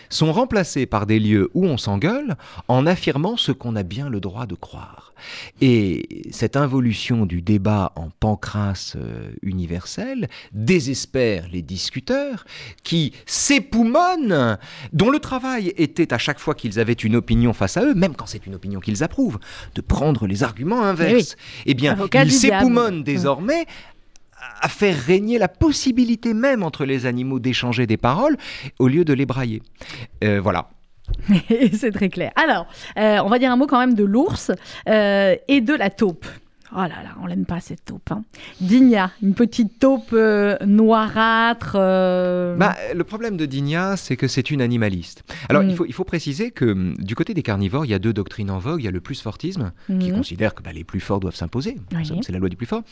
sont 0.10 0.32
remplacés 0.32 0.86
par 0.86 1.06
des 1.06 1.20
lieux 1.20 1.50
où 1.54 1.66
on 1.66 1.78
s'engueule 1.78 2.36
en 2.68 2.86
affirmant 2.86 3.38
ce 3.38 3.52
qu'on 3.52 3.76
a 3.76 3.84
bien 3.84 4.10
le 4.10 4.20
droit 4.20 4.46
de 4.46 4.56
croire. 4.56 5.14
Et 5.62 6.28
cette 6.32 6.56
involution 6.56 7.26
du 7.26 7.42
débat 7.42 7.92
en 7.96 8.10
pancrace 8.20 8.94
euh, 8.98 9.32
universel 9.42 10.28
désespère 10.54 11.48
les 11.52 11.62
discuteurs 11.62 12.46
qui 12.84 13.14
s'époumonnent, 13.26 14.58
dont 14.94 15.10
le 15.10 15.20
travail 15.20 15.74
était 15.78 16.14
à 16.14 16.18
chaque 16.18 16.40
fois 16.40 16.56
qu'ils 16.56 16.80
avaient 16.80 16.94
une 16.94 17.16
opinion 17.16 17.54
face 17.54 17.78
à 17.78 17.84
eux, 17.84 17.96
même 17.96 18.16
quand 18.16 18.28
c'est 18.28 18.46
une 18.46 18.56
opinion 18.56 18.80
qu'ils 18.80 19.04
approuvent, 19.04 19.40
de 19.76 19.82
prendre 19.82 20.28
les 20.28 20.44
arguments 20.44 20.84
inverses. 20.84 21.36
Eh 21.66 21.74
bien, 21.74 21.98
ils 22.14 22.32
s'époumonnent 22.32 23.04
désormais 23.04 23.66
à 24.62 24.70
faire 24.70 24.96
régner 24.96 25.38
la 25.38 25.48
possibilité 25.48 26.34
même 26.34 26.64
entre 26.64 26.86
les 26.86 27.06
animaux 27.06 27.40
d'échanger 27.40 27.88
des 27.88 27.98
paroles 27.98 28.38
au 28.80 28.88
lieu 28.88 29.06
de 29.06 29.14
les 29.14 29.26
brailler. 29.26 29.62
Euh, 30.24 30.40
voilà. 30.42 30.70
c'est 31.74 31.92
très 31.92 32.10
clair. 32.10 32.32
Alors, 32.36 32.68
euh, 32.98 33.20
on 33.24 33.30
va 33.30 33.40
dire 33.40 33.52
un 33.52 33.56
mot 33.56 33.68
quand 33.68 33.80
même 33.80 33.94
de 33.94 34.04
l'ours 34.04 34.52
euh, 34.90 35.36
et 35.48 35.62
de 35.62 35.74
la 35.74 35.90
taupe. 35.90 36.26
Oh 36.74 36.80
là 36.80 36.88
là, 36.90 37.16
on 37.22 37.28
l'aime 37.28 37.46
pas 37.46 37.60
cette 37.62 37.86
taupe. 37.86 38.12
Hein. 38.12 38.24
Digna, 38.60 39.12
une 39.22 39.34
petite 39.34 39.80
taupe 39.80 40.10
euh, 40.14 40.58
noirâtre. 40.66 41.74
euh, 41.76 42.56
Bah, 42.58 42.76
le 42.94 43.04
problème 43.04 43.38
de 43.38 43.46
Digna, 43.46 43.96
c'est 43.96 44.18
que 44.18 44.28
c'est 44.28 44.52
une 44.52 44.62
animaliste. 44.62 45.24
Alors, 45.50 45.64
Mm. 45.64 45.70
il, 45.70 45.76
faut, 45.76 45.86
il 45.86 45.94
faut 45.94 46.04
préciser 46.04 46.52
que 46.52 46.66
hum, 46.66 46.96
du 46.98 47.16
côté 47.16 47.34
des 47.34 47.42
carnivores, 47.44 47.86
il 47.86 47.92
y 47.92 47.94
a 47.94 48.00
deux 48.00 48.14
doctrines 48.14 48.52
en 48.52 48.60
vogue. 48.60 48.82
Il 48.82 48.86
y 48.86 48.88
a 48.88 48.92
le 48.92 49.00
plus 49.02 49.22
fortisme, 49.22 49.72
qui 49.88 49.94
mhm. 50.12 50.16
considère 50.18 50.54
que 50.56 50.62
bah, 50.62 50.74
les 50.74 50.84
plus 50.84 51.00
forts 51.00 51.20
doivent 51.20 51.36
s'imposer. 51.36 51.78
Oui. 51.94 52.10
C'est 52.22 52.32
la 52.32 52.40
loi 52.40 52.50
du 52.50 52.58
plus 52.58 52.66
fort. 52.66 52.84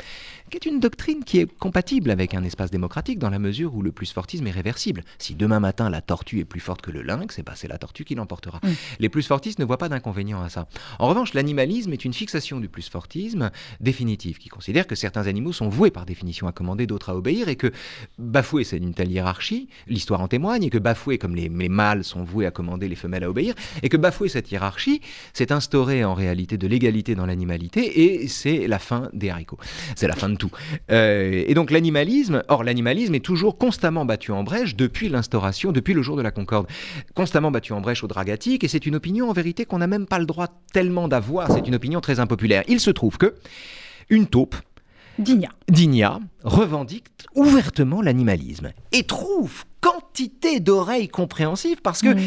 Qui 0.49 0.57
est 0.57 0.65
une 0.65 0.79
doctrine 0.79 1.23
qui 1.23 1.39
est 1.39 1.57
compatible 1.57 2.11
avec 2.11 2.33
un 2.33 2.43
espace 2.43 2.71
démocratique 2.71 3.19
dans 3.19 3.29
la 3.29 3.39
mesure 3.39 3.75
où 3.75 3.81
le 3.81 3.91
plus 3.91 4.11
fortisme 4.11 4.47
est 4.47 4.51
réversible. 4.51 5.03
Si 5.19 5.35
demain 5.35 5.59
matin 5.59 5.89
la 5.89 6.01
tortue 6.01 6.39
est 6.39 6.45
plus 6.45 6.59
forte 6.59 6.81
que 6.81 6.91
le 6.91 7.01
lynx, 7.01 7.39
ben, 7.45 7.53
c'est 7.55 7.67
la 7.67 7.77
tortue 7.77 8.03
qui 8.05 8.15
l'emportera. 8.15 8.59
Mm. 8.63 8.69
Les 8.99 9.09
plus 9.09 9.23
fortistes 9.23 9.59
ne 9.59 9.65
voient 9.65 9.77
pas 9.77 9.89
d'inconvénient 9.89 10.41
à 10.41 10.49
ça. 10.49 10.67
En 10.99 11.07
revanche, 11.07 11.33
l'animalisme 11.33 11.91
est 11.93 12.05
une 12.05 12.13
fixation 12.13 12.59
du 12.59 12.69
plus 12.69 12.89
fortisme 12.89 13.51
définitive, 13.79 14.37
qui 14.37 14.49
considère 14.49 14.87
que 14.87 14.95
certains 14.95 15.27
animaux 15.27 15.53
sont 15.53 15.69
voués 15.69 15.91
par 15.91 16.05
définition 16.05 16.47
à 16.47 16.51
commander, 16.51 16.87
d'autres 16.87 17.09
à 17.09 17.15
obéir, 17.15 17.49
et 17.49 17.55
que 17.55 17.71
bafouer 18.17 18.63
c'est 18.63 18.77
une 18.77 18.93
telle 18.93 19.11
hiérarchie, 19.11 19.69
l'histoire 19.87 20.21
en 20.21 20.27
témoigne, 20.27 20.63
et 20.63 20.69
que 20.69 20.77
bafouer 20.77 21.17
comme 21.17 21.35
les, 21.35 21.49
les 21.49 21.69
mâles 21.69 22.03
sont 22.03 22.23
voués 22.23 22.45
à 22.45 22.51
commander, 22.51 22.87
les 22.87 22.95
femelles 22.95 23.23
à 23.23 23.29
obéir, 23.29 23.53
et 23.83 23.89
que 23.89 23.97
bafouer 23.97 24.29
cette 24.29 24.51
hiérarchie, 24.51 25.01
c'est 25.33 25.51
instaurer 25.51 26.03
en 26.03 26.13
réalité 26.13 26.57
de 26.57 26.67
l'égalité 26.67 27.15
dans 27.15 27.25
l'animalité, 27.25 28.01
et 28.03 28.27
c'est 28.27 28.67
la 28.67 28.79
fin 28.79 29.09
des 29.13 29.29
haricots. 29.29 29.59
C'est 29.95 30.07
la 30.07 30.15
fin 30.15 30.29
de 30.29 30.35
tout. 30.35 30.51
Euh, 30.91 31.43
et 31.47 31.53
donc 31.53 31.71
l'animalisme, 31.71 32.43
or 32.47 32.63
l'animalisme 32.63 33.15
est 33.15 33.25
toujours 33.25 33.57
constamment 33.57 34.05
battu 34.05 34.31
en 34.31 34.43
brèche 34.43 34.75
depuis 34.75 35.09
l'instauration, 35.09 35.71
depuis 35.71 35.93
le 35.93 36.01
jour 36.01 36.17
de 36.17 36.21
la 36.21 36.31
Concorde, 36.31 36.67
constamment 37.13 37.51
battu 37.51 37.73
en 37.73 37.81
brèche 37.81 38.03
au 38.03 38.07
Dragatique, 38.07 38.63
et 38.63 38.67
c'est 38.67 38.85
une 38.85 38.95
opinion 38.95 39.29
en 39.29 39.33
vérité 39.33 39.65
qu'on 39.65 39.79
n'a 39.79 39.87
même 39.87 40.05
pas 40.05 40.19
le 40.19 40.25
droit 40.25 40.47
tellement 40.73 41.07
d'avoir, 41.07 41.51
c'est 41.51 41.67
une 41.67 41.75
opinion 41.75 42.01
très 42.01 42.19
impopulaire. 42.19 42.63
Il 42.67 42.79
se 42.79 42.91
trouve 42.91 43.17
que 43.17 43.35
une 44.09 44.27
taupe, 44.27 44.55
Digna. 45.19 45.49
Digna, 45.69 46.19
revendique 46.43 47.25
ouvertement 47.35 48.01
l'animalisme 48.01 48.71
et 48.91 49.03
trouve 49.03 49.63
quantité 49.89 50.59
d'oreilles 50.59 51.07
compréhensives 51.09 51.81
parce 51.83 52.01
que 52.01 52.09
Mhm. 52.09 52.21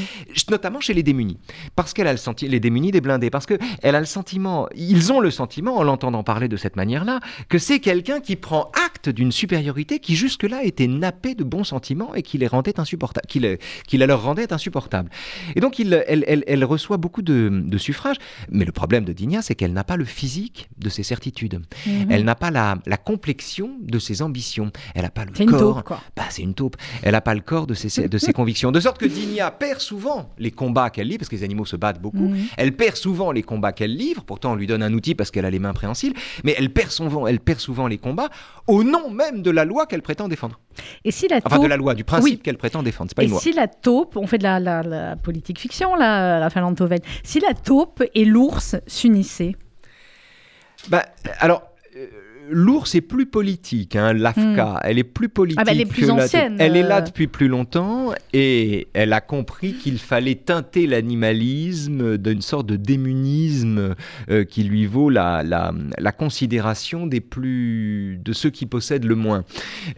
notamment 0.50 0.80
chez 0.80 0.94
les 0.94 1.02
démunis 1.02 1.38
parce 1.76 1.92
qu'elle 1.92 2.06
a 2.06 2.12
le 2.12 2.18
sentiment 2.18 2.50
les 2.52 2.60
démunis 2.60 2.90
des 2.92 3.00
blindés 3.00 3.30
parce 3.30 3.46
que 3.46 3.54
elle 3.82 3.94
a 3.94 4.00
le 4.00 4.06
sentiment 4.06 4.68
ils 4.76 5.12
ont 5.12 5.20
le 5.20 5.30
sentiment 5.30 5.76
en 5.76 5.82
l'entendant 5.82 6.22
parler 6.22 6.48
de 6.48 6.56
cette 6.56 6.76
manière-là 6.76 7.20
que 7.48 7.58
c'est 7.58 7.80
quelqu'un 7.80 8.20
qui 8.20 8.36
prend 8.36 8.70
acte 8.86 9.08
d'une 9.08 9.32
supériorité 9.32 9.98
qui 9.98 10.14
jusque-là 10.16 10.62
était 10.64 10.86
nappée 10.86 11.34
de 11.34 11.44
bons 11.44 11.64
sentiments 11.64 12.14
et 12.14 12.22
qui 12.22 12.38
les 12.38 12.46
rendait 12.46 12.78
insupportables 12.78 13.26
qui, 13.26 13.40
le- 13.40 13.58
qui 13.88 13.96
la 13.98 14.06
leur 14.06 14.22
rendait 14.22 14.52
insupportable 14.52 15.10
et 15.56 15.60
donc 15.60 15.78
il, 15.78 16.04
elle, 16.06 16.24
elle- 16.28 16.44
elle 16.46 16.64
reçoit 16.64 16.96
beaucoup 16.96 17.22
de, 17.22 17.50
de 17.64 17.78
suffrages 17.78 18.16
mais 18.50 18.64
le 18.64 18.72
problème 18.72 19.04
de 19.04 19.12
Digna 19.12 19.42
c'est 19.42 19.54
qu'elle 19.56 19.72
n'a 19.72 19.84
pas 19.84 19.96
le 19.96 20.04
physique 20.04 20.68
de 20.78 20.88
ses 20.88 21.02
certitudes 21.02 21.60
Mhm. 21.86 22.06
elle 22.10 22.24
n'a 22.24 22.34
pas 22.34 22.50
la, 22.50 22.78
la 22.86 22.96
complexion 22.96 23.70
de 23.82 23.98
ses 23.98 24.22
ambitions. 24.22 24.70
Elle 24.94 25.02
n'a 25.02 25.10
pas 25.10 25.24
le 25.24 25.32
C'est 25.34 25.44
une 25.44 25.50
corps. 25.50 25.76
taupe, 25.76 25.84
quoi. 25.84 26.00
Bah, 26.16 26.24
c'est 26.30 26.42
une 26.42 26.54
taupe. 26.54 26.76
Elle 27.02 27.12
n'a 27.12 27.20
pas 27.20 27.34
le 27.34 27.40
de 27.66 27.74
ses, 27.74 28.08
de 28.08 28.18
ses 28.18 28.32
convictions. 28.32 28.70
De 28.72 28.80
sorte 28.80 28.98
que 28.98 29.06
Digna 29.06 29.50
perd 29.50 29.80
souvent 29.80 30.30
les 30.38 30.50
combats 30.50 30.90
qu'elle 30.90 31.06
livre, 31.08 31.18
parce 31.20 31.28
que 31.28 31.36
les 31.36 31.44
animaux 31.44 31.64
se 31.64 31.76
battent 31.76 32.00
beaucoup. 32.00 32.28
Mhm. 32.28 32.46
Elle 32.56 32.72
perd 32.76 32.96
souvent 32.96 33.32
les 33.32 33.42
combats 33.42 33.72
qu'elle 33.72 33.94
livre. 33.96 34.24
Pourtant, 34.24 34.52
on 34.52 34.54
lui 34.56 34.66
donne 34.66 34.82
un 34.82 34.92
outil 34.92 35.14
parce 35.14 35.30
qu'elle 35.30 35.44
a 35.44 35.50
les 35.50 35.58
mains 35.58 35.72
préhensiles. 35.72 36.12
Mais 36.44 36.54
elle 36.58 36.70
perd 36.70 36.90
souvent, 36.90 37.26
elle 37.26 37.40
perd 37.40 37.58
souvent 37.60 37.86
les 37.86 37.98
combats 37.98 38.28
au 38.66 38.84
nom 38.84 39.10
même 39.10 39.42
de 39.42 39.50
la 39.50 39.64
loi 39.64 39.86
qu'elle 39.86 40.02
prétend 40.02 40.28
défendre. 40.28 40.60
Et 41.04 41.10
si 41.10 41.26
la 41.28 41.40
Enfin, 41.44 41.58
de 41.58 41.66
la 41.66 41.76
loi, 41.76 41.94
du 41.94 42.04
principe 42.04 42.24
Oui. 42.24 42.38
qu'elle 42.38 42.58
prétend 42.58 42.82
défendre. 42.82 43.12
Pas 43.14 43.22
Et 43.22 43.26
une 43.26 43.32
loi. 43.32 43.40
si 43.40 43.52
la 43.52 43.66
taupe, 43.68 44.16
on 44.16 44.26
fait 44.26 44.38
de 44.38 44.42
la, 44.44 44.60
la- 44.60 44.82
la 44.82 45.16
politique 45.16 45.58
fiction, 45.58 45.94
là, 45.96 46.38
la 46.38 46.50
Finlande 46.50 46.76
Tauven, 46.76 47.00
si 47.24 47.40
la 47.40 47.54
taupe 47.54 48.02
et 48.14 48.24
l'ours 48.24 48.76
s'unissaient 48.86 49.56
Bah, 50.88 51.04
alors. 51.40 51.62
L'ours 52.50 52.94
est 52.94 53.00
plus 53.00 53.26
politique, 53.26 53.94
hein, 53.96 54.12
l'AFCA, 54.12 54.80
elle 54.84 54.98
est 54.98 55.04
plus 55.04 55.28
politique. 55.28 55.58
Hmm. 55.58 55.62
Ah 55.62 55.64
bah, 55.64 55.72
elle 55.74 55.80
est 55.82 55.86
plus 55.86 56.06
que 56.06 56.10
ancienne. 56.10 56.56
Elle 56.58 56.76
est 56.76 56.82
là 56.82 56.98
euh. 56.98 57.00
depuis 57.02 57.26
plus 57.26 57.48
longtemps 57.48 58.12
et 58.32 58.88
elle 58.94 59.12
a 59.12 59.20
compris 59.20 59.74
qu'il 59.74 59.98
fallait 59.98 60.34
teinter 60.36 60.86
l'animalisme 60.86 62.16
d'une 62.18 62.42
sorte 62.42 62.66
de 62.66 62.76
démunisme 62.76 63.94
euh, 64.30 64.44
qui 64.44 64.62
lui 64.64 64.86
vaut 64.86 65.10
la, 65.10 65.42
la, 65.42 65.72
la 65.98 66.12
considération 66.12 67.06
des 67.06 67.20
plus 67.20 68.18
de 68.24 68.32
ceux 68.32 68.50
qui 68.50 68.66
possèdent 68.66 69.04
le 69.04 69.14
moins. 69.14 69.44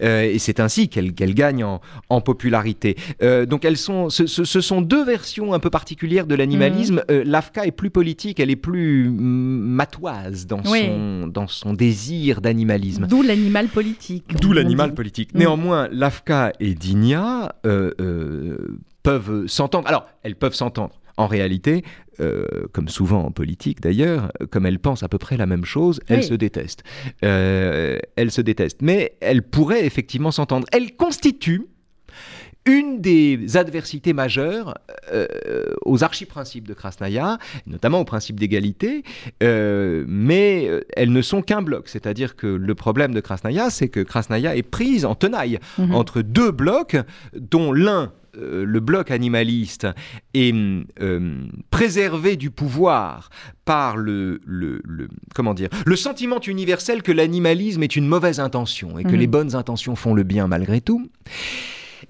Euh, 0.03 0.23
et 0.23 0.39
c'est 0.39 0.61
ainsi 0.61 0.89
qu'elle 0.89 1.13
gagne 1.15 1.65
en, 1.65 1.81
en 2.09 2.21
popularité. 2.21 2.97
Euh, 3.23 3.47
donc 3.47 3.65
elles 3.65 3.77
sont, 3.77 4.11
ce, 4.11 4.27
ce- 4.27 4.45
sont 4.61 4.83
deux 4.83 5.05
versions 5.05 5.55
un 5.55 5.59
peu 5.59 5.71
particulières 5.71 6.27
de 6.27 6.35
l'animalisme. 6.35 7.03
Euh, 7.11 7.23
L'AFCA 7.25 7.67
est 7.67 7.71
plus 7.73 7.91
politique, 7.91 8.41
elle 8.41 8.51
est 8.51 8.57
plus 8.57 9.09
mm, 9.09 9.13
matoise 9.21 10.47
dans, 10.47 10.61
Oui. 10.67 10.87
son, 10.87 11.27
dans 11.27 11.47
son 11.47 11.73
désir 11.75 12.40
d'animalisme. 12.41 13.07
D'où 13.07 13.23
l'animal 13.23 13.69
politique. 13.69 14.37
D'où 14.41 14.53
l'animal 14.53 14.95
politique. 14.95 15.35
Mm. 15.35 15.39
Néanmoins, 15.39 15.89
l'AFCA 15.93 16.53
et 16.61 16.75
Digna 16.75 17.55
euh, 17.67 17.93
euh, 18.01 18.79
peuvent 19.03 19.47
s'entendre. 19.47 19.89
Alors, 19.89 20.07
elles 20.23 20.37
peuvent 20.37 20.55
s'entendre. 20.55 20.95
En 21.17 21.27
réalité, 21.27 21.85
euh, 22.21 22.47
comme 22.73 22.89
souvent 22.89 23.25
en 23.25 23.31
politique 23.31 23.83
d'ailleurs, 23.83 24.33
comme 24.51 24.65
elles 24.65 24.79
pensent 24.79 25.03
à 25.03 25.09
peu 25.09 25.19
près 25.19 25.37
la 25.37 25.45
même 25.45 25.67
chose, 25.67 26.01
elles 26.09 26.21
Oui. 26.21 26.25
se 26.25 26.35
détestent. 26.35 26.83
Elles 27.21 28.31
se 28.31 28.41
détestent. 28.41 28.81
Mais 28.81 29.17
elles 29.21 29.43
pourraient 29.43 29.85
effectivement 29.85 30.31
s'entendre. 30.31 30.67
Elles 30.73 30.97
constituent 30.97 31.67
une 32.67 33.01
des 33.01 33.57
adversités 33.57 34.13
majeures 34.13 34.75
euh, 35.13 35.27
aux 35.85 36.05
archiprincipes 36.05 36.69
de 36.69 36.75
Krasnaya, 36.75 37.39
notamment 37.67 38.01
au 38.01 38.05
principe 38.05 38.39
d'égalité, 38.39 39.03
euh, 39.43 40.05
mais 40.07 40.67
euh, 40.69 40.83
elles 40.97 41.13
ne 41.13 41.23
sont 41.23 41.43
qu'un 41.43 41.63
bloc. 41.63 41.89
C'est-à-dire 41.89 42.37
que 42.37 42.47
le 42.47 42.75
problème 42.75 43.15
de 43.15 43.21
Krasnaya, 43.21 43.71
c'est 43.71 43.89
que 43.89 44.01
Krasnaya 44.01 44.57
est 44.57 44.63
prise 44.63 45.05
en 45.05 45.15
tenaille 45.15 45.59
Mhm. 45.79 45.95
entre 45.95 46.21
deux 46.23 46.51
blocs, 46.51 46.97
dont 47.35 47.73
l'un 47.73 48.13
euh, 48.37 48.65
le 48.65 48.79
bloc 48.79 49.11
animaliste 49.11 49.89
est 50.35 50.55
euh, 51.01 51.35
préservé 51.71 52.37
du 52.37 52.51
pouvoir 52.53 53.31
par 53.65 53.97
le, 53.97 54.41
le, 54.47 54.81
le- 54.85 55.09
comment 55.35 55.53
dire 55.53 55.69
le 55.85 55.97
sentiment 55.97 56.39
universel 56.41 57.03
que 57.03 57.11
l'animalisme 57.11 57.83
est 57.83 57.97
une 57.97 58.07
mauvaise 58.07 58.39
intention 58.39 58.99
et 59.01 59.03
que 59.03 59.09
Mhm. 59.11 59.17
les 59.19 59.27
bonnes 59.27 59.55
intentions 59.57 59.97
font 59.97 60.15
le 60.15 60.23
bien 60.23 60.47
malgré 60.47 60.81
tout. 60.81 61.11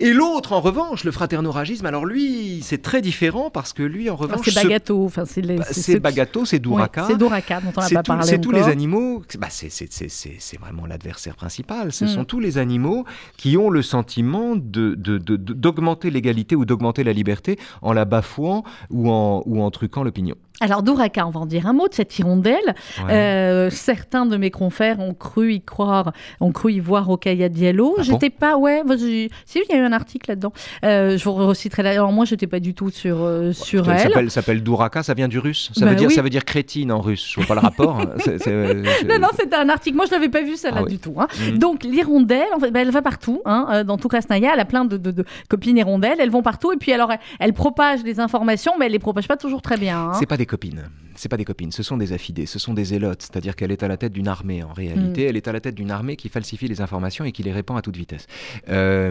Et 0.02 0.12
l'autre, 0.14 0.52
en 0.54 0.60
revanche, 0.60 1.04
le 1.04 1.12
fraternoragisme, 1.12 1.84
alors 1.84 2.06
lui, 2.06 2.60
c'est 2.62 2.80
très 2.80 3.02
différent 3.02 3.50
parce 3.50 3.72
que 3.74 3.82
lui, 3.82 4.08
en 4.08 4.16
revanche, 4.16 4.48
c'est 4.50 4.62
Bagato. 4.62 5.04
Enfin, 5.04 5.24
c'est 5.26 5.42
les- 5.42 5.56
bah, 5.56 5.64
c'est 5.70 6.00
Bagato, 6.00 6.44
c'est 6.46 6.58
Douraka. 6.58 7.04
c'est 7.06 7.16
Doraka 7.18 7.60
dont 7.60 7.72
on 7.76 7.80
n'a 7.82 7.88
pas 7.90 8.02
parlé 8.02 8.24
c'est 8.26 8.40
tous 8.40 8.50
les 8.50 8.62
animaux, 8.62 9.22
bah, 9.38 9.48
c'est- 9.50 10.58
vraiment 10.58 10.86
l'adversaire 10.86 11.36
principal. 11.36 11.92
Ce 11.92 12.04
Mm. 12.06 12.08
sont 12.08 12.24
tous 12.24 12.40
les 12.40 12.56
animaux 12.58 13.04
qui 13.36 13.56
ont 13.58 13.68
le 13.70 13.82
sentiment 13.82 14.56
de- 14.56 14.94
de- 14.94 15.18
de- 15.18 15.36
de- 15.36 15.52
d'augmenter 15.52 16.10
l'égalité 16.10 16.56
ou 16.56 16.64
d'augmenter 16.64 17.04
la 17.04 17.12
liberté 17.12 17.58
en 17.82 17.92
la 17.92 18.04
bafouant 18.06 18.64
ou 18.90 19.10
en, 19.10 19.42
ou 19.46 19.62
en 19.62 19.70
truquant 19.70 20.02
l'opinion. 20.02 20.34
Alors, 20.60 20.82
Doraka, 20.82 21.26
on 21.26 21.30
va 21.30 21.40
en 21.40 21.46
dire 21.46 21.66
un 21.66 21.72
mot 21.72 21.88
de 21.88 21.94
cette 21.94 22.18
hirondelle. 22.18 22.74
Ouais. 23.06 23.12
Euh, 23.12 23.70
certains 23.70 24.26
de 24.26 24.36
mes 24.36 24.50
confrères 24.50 25.00
ont 25.00 25.14
cru 25.14 25.54
y 25.54 25.60
croire, 25.62 26.12
ont 26.40 26.52
cru 26.52 26.72
y 26.72 26.80
voir 26.80 27.08
Okaya 27.08 27.48
Diallo. 27.48 27.94
Ah 27.98 28.02
j'étais 28.02 28.30
pas, 28.30 28.56
ouais, 28.56 28.82
si, 28.98 29.30
il 29.54 29.62
y 29.70 29.72
a 29.74 29.78
eu 29.78 29.84
un 29.84 29.92
article 29.92 30.30
là-dedans. 30.30 30.52
Euh, 30.84 31.16
je 31.16 31.24
vous 31.24 31.32
reciterai 31.34 31.82
là. 31.82 31.90
Alors, 31.90 32.12
moi, 32.12 32.24
j'étais 32.24 32.46
pas 32.46 32.60
du 32.60 32.74
tout 32.74 32.90
sur, 32.90 33.16
euh, 33.20 33.52
sur 33.52 33.88
Elle 33.90 33.96
elle. 33.96 34.00
s'appelle- 34.10 34.30
s'appelle 34.30 34.62
Douraka, 34.62 35.02
ça 35.02 35.14
vient 35.14 35.28
du 35.28 35.38
russe. 35.38 35.70
Ça, 35.74 35.84
Bah 35.84 35.90
veut 35.92 35.96
dire, 35.96 36.08
oui. 36.08 36.14
ça 36.14 36.22
veut 36.22 36.30
dire 36.30 36.44
crétine 36.44 36.92
en 36.92 37.00
russe. 37.00 37.26
Je 37.30 37.36
vois 37.36 37.46
pas 37.46 37.54
le 37.54 37.60
rapport. 37.60 37.98
hein. 38.00 38.10
C'est- 38.18 38.38
c'est- 38.38 38.44
c'est- 39.00 39.04
Non, 39.06 39.18
non, 39.18 39.28
c'était 39.38 39.56
un 39.56 39.68
article. 39.68 39.96
Moi, 39.96 40.04
je 40.06 40.10
l'avais 40.12 40.28
pas 40.28 40.42
vu 40.42 40.56
celle-là 40.56 40.80
Ah 40.80 40.84
oui. 40.84 40.92
du 40.92 40.98
tout. 40.98 41.14
hein. 41.18 41.26
Mhm. 41.52 41.58
Donc, 41.58 41.84
l'hirondelle, 41.84 42.48
en 42.54 42.60
fait, 42.60 42.70
bah, 42.70 42.80
elle 42.82 42.90
va 42.90 43.02
partout, 43.02 43.40
hein, 43.46 43.66
euh, 43.72 43.84
dans 43.84 43.96
tout 43.96 44.08
Krasnaya. 44.08 44.50
Elle 44.54 44.60
a 44.60 44.64
plein 44.64 44.84
de, 44.84 44.96
de- 44.96 45.10
de 45.10 45.24
copines 45.48 45.76
hirondelles. 45.78 46.18
Elles 46.20 46.30
vont 46.30 46.42
partout. 46.42 46.72
Et 46.72 46.76
puis, 46.76 46.92
alors, 46.92 47.10
elle, 47.12 47.18
elle 47.38 47.52
propage 47.54 48.02
des 48.02 48.20
informations, 48.20 48.72
mais 48.78 48.86
elle 48.86 48.92
les 48.92 48.98
propage 48.98 49.26
pas 49.26 49.36
toujours 49.36 49.62
très 49.62 49.76
bien. 49.76 49.98
hein. 50.10 50.12
C'est 50.18 50.26
pas 50.26 50.36
des 50.36 50.46
copines. 50.50 51.09
C'est 51.20 51.28
pas 51.28 51.36
des 51.36 51.44
copines, 51.44 51.70
ce 51.70 51.82
sont 51.82 51.98
des 51.98 52.14
affidés, 52.14 52.46
ce 52.46 52.58
sont 52.58 52.72
des 52.72 52.84
zélotes, 52.84 53.20
c'est-à-dire 53.20 53.54
qu'elle 53.54 53.70
est 53.70 53.82
à 53.82 53.88
la 53.88 53.98
tête 53.98 54.12
d'une 54.12 54.26
armée 54.26 54.62
en 54.62 54.72
réalité, 54.72 55.24
elle 55.24 55.36
est 55.36 55.48
à 55.48 55.52
la 55.52 55.60
tête 55.60 55.74
d'une 55.74 55.90
armée 55.90 56.16
qui 56.16 56.30
falsifie 56.30 56.66
les 56.66 56.80
informations 56.80 57.26
et 57.26 57.32
qui 57.32 57.42
les 57.42 57.52
répand 57.52 57.76
à 57.76 57.82
toute 57.82 57.96
vitesse. 57.96 58.26
Euh, 58.70 59.10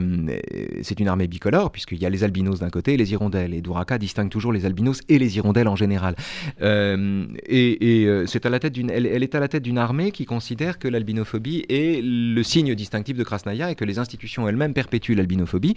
c'est 0.82 1.00
une 1.00 1.08
armée 1.08 1.28
bicolore 1.28 1.72
puisqu'il 1.72 2.02
y 2.02 2.08
a 2.08 2.10
les 2.10 2.24
albinos 2.24 2.60
d'un 2.60 2.72
côté 2.72 2.96
et 2.96 2.98
les 2.98 3.12
hirondelles, 3.12 3.54
et 3.54 3.62
Douraka 3.62 4.00
distingue 4.00 4.30
toujours 4.30 4.52
les 4.52 4.66
albinos 4.66 5.02
et 5.08 5.20
les 5.20 5.38
hirondelles 5.38 5.68
en 5.68 5.76
général. 5.76 6.16
Euh, 6.64 7.28
et, 7.46 8.02
et, 8.02 8.08
euh, 8.08 8.26
c'est 8.26 8.44
à 8.48 8.50
la 8.50 8.58
tête 8.58 8.74
d'une, 8.74 8.90
elle, 8.90 9.06
elle 9.06 9.22
est 9.22 9.36
à 9.36 9.40
la 9.40 9.48
tête 9.48 9.62
d'une 9.62 9.78
armée 9.78 10.12
qui 10.12 10.26
considère 10.26 10.80
que 10.80 10.88
l'albinophobie 10.88 11.66
est 11.70 12.02
le 12.04 12.42
signe 12.42 12.74
distinctif 12.74 13.18
de 13.18 13.24
Krasnaya 13.24 13.70
et 13.70 13.76
que 13.76 13.86
les 13.86 14.00
institutions 14.00 14.48
elles-mêmes 14.50 14.74
perpétuent 14.74 15.14
l'albinophobie 15.14 15.76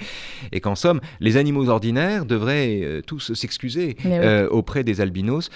et 0.50 0.60
qu'en 0.60 0.76
somme, 0.76 1.02
les 1.20 1.36
animaux 1.36 1.68
ordinaires 1.68 2.24
devraient 2.24 3.02
tous 3.06 3.34
s'excuser 3.34 3.96
oui. 4.02 4.12
euh, 4.12 4.48
auprès 4.48 4.82
des 4.82 5.02
albinos 5.02 5.50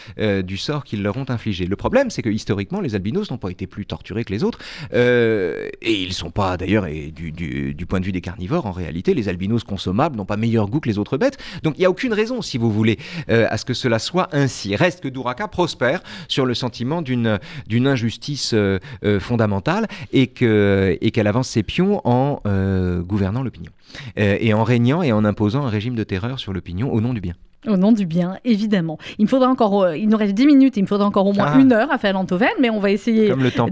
du 0.44 0.58
sort 0.66 0.84
qu'ils 0.84 1.02
leur 1.02 1.16
ont 1.16 1.26
infligé. 1.28 1.66
Le 1.66 1.76
problème, 1.76 2.10
c'est 2.10 2.22
que 2.22 2.28
historiquement, 2.28 2.80
les 2.80 2.94
albinos 2.94 3.30
n'ont 3.30 3.38
pas 3.38 3.50
été 3.50 3.66
plus 3.66 3.86
torturés 3.86 4.24
que 4.24 4.32
les 4.32 4.42
autres, 4.42 4.58
euh, 4.92 5.68
et 5.80 5.94
ils 5.94 6.12
sont 6.12 6.30
pas 6.30 6.56
d'ailleurs, 6.56 6.86
et 6.86 7.12
du, 7.12 7.86
point 7.86 8.00
de 8.00 8.04
vue 8.04 8.12
des 8.12 8.20
carnivores, 8.20 8.66
en 8.66 8.72
réalité, 8.72 9.14
les 9.14 9.28
albinos 9.28 9.62
consommables 9.62 10.16
n'ont 10.16 10.24
pas 10.24 10.36
meilleur 10.36 10.68
goût 10.68 10.80
que 10.80 10.88
les 10.88 10.98
autres 10.98 11.16
bêtes. 11.16 11.38
Donc 11.62 11.74
il 11.76 11.80
n'y 11.80 11.86
a 11.86 11.90
aucune 11.90 12.12
raison, 12.12 12.42
si 12.42 12.58
vous 12.58 12.70
voulez, 12.70 12.98
euh, 13.30 13.46
à 13.48 13.58
ce 13.58 13.64
que 13.64 13.74
cela 13.74 13.98
soit 13.98 14.28
ainsi. 14.32 14.74
Reste 14.74 15.00
que 15.00 15.08
Duraka 15.08 15.46
prospère 15.46 16.02
sur 16.28 16.46
le 16.46 16.54
sentiment 16.54 17.00
d'une 17.02 17.38
injustice 17.86 18.52
euh, 18.54 18.78
fondamentale 19.20 19.86
et 20.12 20.26
et 20.26 21.10
qu'elle 21.12 21.26
avance 21.28 21.48
ses 21.48 21.62
pions 21.62 22.00
en 22.04 22.42
gouvernant 23.02 23.42
l'opinion 23.42 23.72
et 24.16 24.52
en 24.52 24.64
régnant 24.64 25.02
et 25.02 25.12
en 25.12 25.24
imposant 25.24 25.64
un 25.64 25.70
régime 25.70 25.94
de 25.94 26.04
terreur 26.04 26.38
sur 26.38 26.52
l'opinion 26.52 26.92
au 26.92 27.00
nom 27.00 27.14
du 27.14 27.20
bien. 27.20 27.34
Au 27.66 27.76
nom 27.76 27.92
du 27.92 28.06
bien, 28.06 28.38
évidemment. 28.44 28.98
Il 29.18 29.24
me 29.24 29.28
faudra 29.28 29.48
encore, 29.48 29.82
euh, 29.82 29.96
il 29.96 30.08
nous 30.08 30.16
reste 30.16 30.34
10 30.34 30.46
minutes, 30.46 30.76
il 30.76 30.82
me 30.82 30.86
faudra 30.86 31.06
encore 31.06 31.26
au 31.26 31.32
moins 31.32 31.52
Ah. 31.54 31.58
une 31.58 31.72
heure 31.72 31.90
à 31.92 31.98
faire 31.98 32.12
l'Antoven, 32.12 32.48
mais 32.60 32.70
on 32.70 32.78
va 32.78 32.90
essayer 32.90 33.28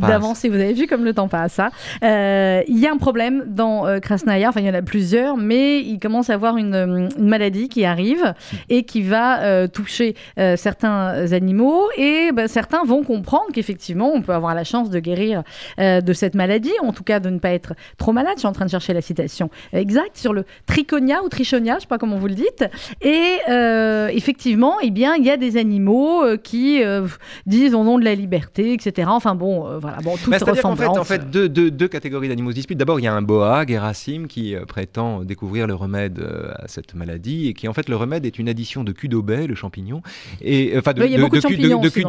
d'avancer. 0.09 0.49
Vous 0.49 0.57
avez 0.57 0.72
vu 0.72 0.86
comme 0.86 1.05
le 1.05 1.14
temps 1.14 1.28
passe. 1.28 1.59
hein. 1.59 1.70
Euh, 2.03 2.62
Il 2.68 2.78
y 2.78 2.86
a 2.86 2.92
un 2.92 2.97
problème 2.97 3.45
dans 3.47 3.86
euh, 3.86 3.99
Krasnaya, 4.01 4.49
enfin 4.49 4.61
il 4.61 4.66
y 4.66 4.70
en 4.70 4.74
a 4.74 4.82
plusieurs, 4.82 5.36
mais 5.36 5.80
il 5.80 5.99
commence 5.99 6.30
à 6.30 6.34
avoir 6.34 6.57
une, 6.57 6.74
une 7.18 7.28
maladie 7.28 7.68
qui 7.68 7.84
arrive 7.84 8.34
et 8.68 8.84
qui 8.84 9.03
va 9.03 9.42
euh, 9.42 9.66
toucher 9.68 10.14
certains 10.57 11.32
animaux 11.32 11.82
et 11.97 12.30
ben, 12.32 12.49
certains 12.49 12.84
vont 12.84 13.03
comprendre 13.03 13.47
qu'effectivement 13.53 14.11
on 14.14 14.22
peut 14.22 14.32
avoir 14.32 14.55
la 14.55 14.64
chance 14.64 14.90
de 14.90 14.99
guérir 14.99 15.42
de 15.78 16.12
cette 16.12 16.34
maladie, 16.34 16.72
en 16.82 16.92
tout 16.92 17.05
cas 17.05 17.20
de 17.20 17.30
ne 17.30 17.38
pas 17.38 17.51
être 17.51 17.74
trop 17.99 18.12
malade. 18.12 18.32
Je 18.36 18.40
suis 18.40 18.49
en 18.49 18.53
train 18.53 18.64
de 18.64 18.70
chercher 18.70 18.92
la 18.92 19.01
citation 19.01 19.51
exacte 19.72 20.16
sur 20.16 20.32
le 20.32 20.45
trichonia 20.66 21.22
ou 21.24 21.28
trichonia, 21.28 21.76
je 21.76 21.80
sais 21.82 21.86
pas 21.86 21.99
comment 21.99 22.16
vous 22.16 22.26
le 22.28 22.34
dites. 22.34 22.64
Et 23.03 23.38
euh, 23.85 24.09
effectivement, 24.09 24.74
eh 24.82 24.91
bien, 24.91 25.14
il 25.16 25.24
y 25.24 25.30
a 25.30 25.37
des 25.37 25.57
animaux 25.57 26.22
euh, 26.24 26.37
qui 26.37 26.82
euh, 26.82 27.07
disent 27.47 27.74
au 27.74 27.85
nom 27.85 27.99
de 27.99 28.05
la 28.05 28.14
liberté, 28.14 28.72
etc. 28.72 29.09
Enfin 29.11 29.35
bon, 29.35 29.78
voilà, 29.78 29.99
bon, 30.03 30.16
toute 30.16 30.30
Bah, 30.30 30.39
C'est-à-dire 30.39 30.62
qu'en 30.62 30.76
fait, 30.76 30.87
ressemblance. 30.87 30.99
en 30.99 31.05
fait 31.05 31.30
deux, 31.30 31.49
deux- 31.49 31.70
deux 31.70 31.89
catégories 31.89 32.28
d'animaux 32.28 32.51
se 32.51 32.57
disputent. 32.57 32.78
D'abord, 32.78 33.01
il 33.01 33.05
y 33.05 33.07
a 33.07 33.12
un 33.14 33.22
boa, 33.22 33.64
Gerasim, 33.66 34.26
qui 34.28 34.55
prétend 34.66 35.22
découvrir 35.24 35.66
le 35.66 35.74
remède 35.74 36.18
à 36.57 36.68
cette 36.68 36.95
maladie 36.95 37.49
et 37.49 37.55
qui, 37.55 37.68
en 37.68 37.72
fait, 37.72 37.89
le 37.89 37.97
remède 37.97 38.24
est 38.26 38.39
une 38.39 38.49
addition 38.49 38.85
de 38.85 38.93
cul 38.93 39.09
d'obet, 39.09 39.47
le 39.47 39.55
champignon, 39.55 40.03
et 40.43 40.74
enfin 40.78 40.93
de, 40.93 41.01
de- 41.03 41.16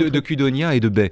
de 0.06 0.10
de 0.10 0.20
cudonia 0.20 0.76
et 0.76 0.80
de 0.80 0.90
baie, 0.90 1.12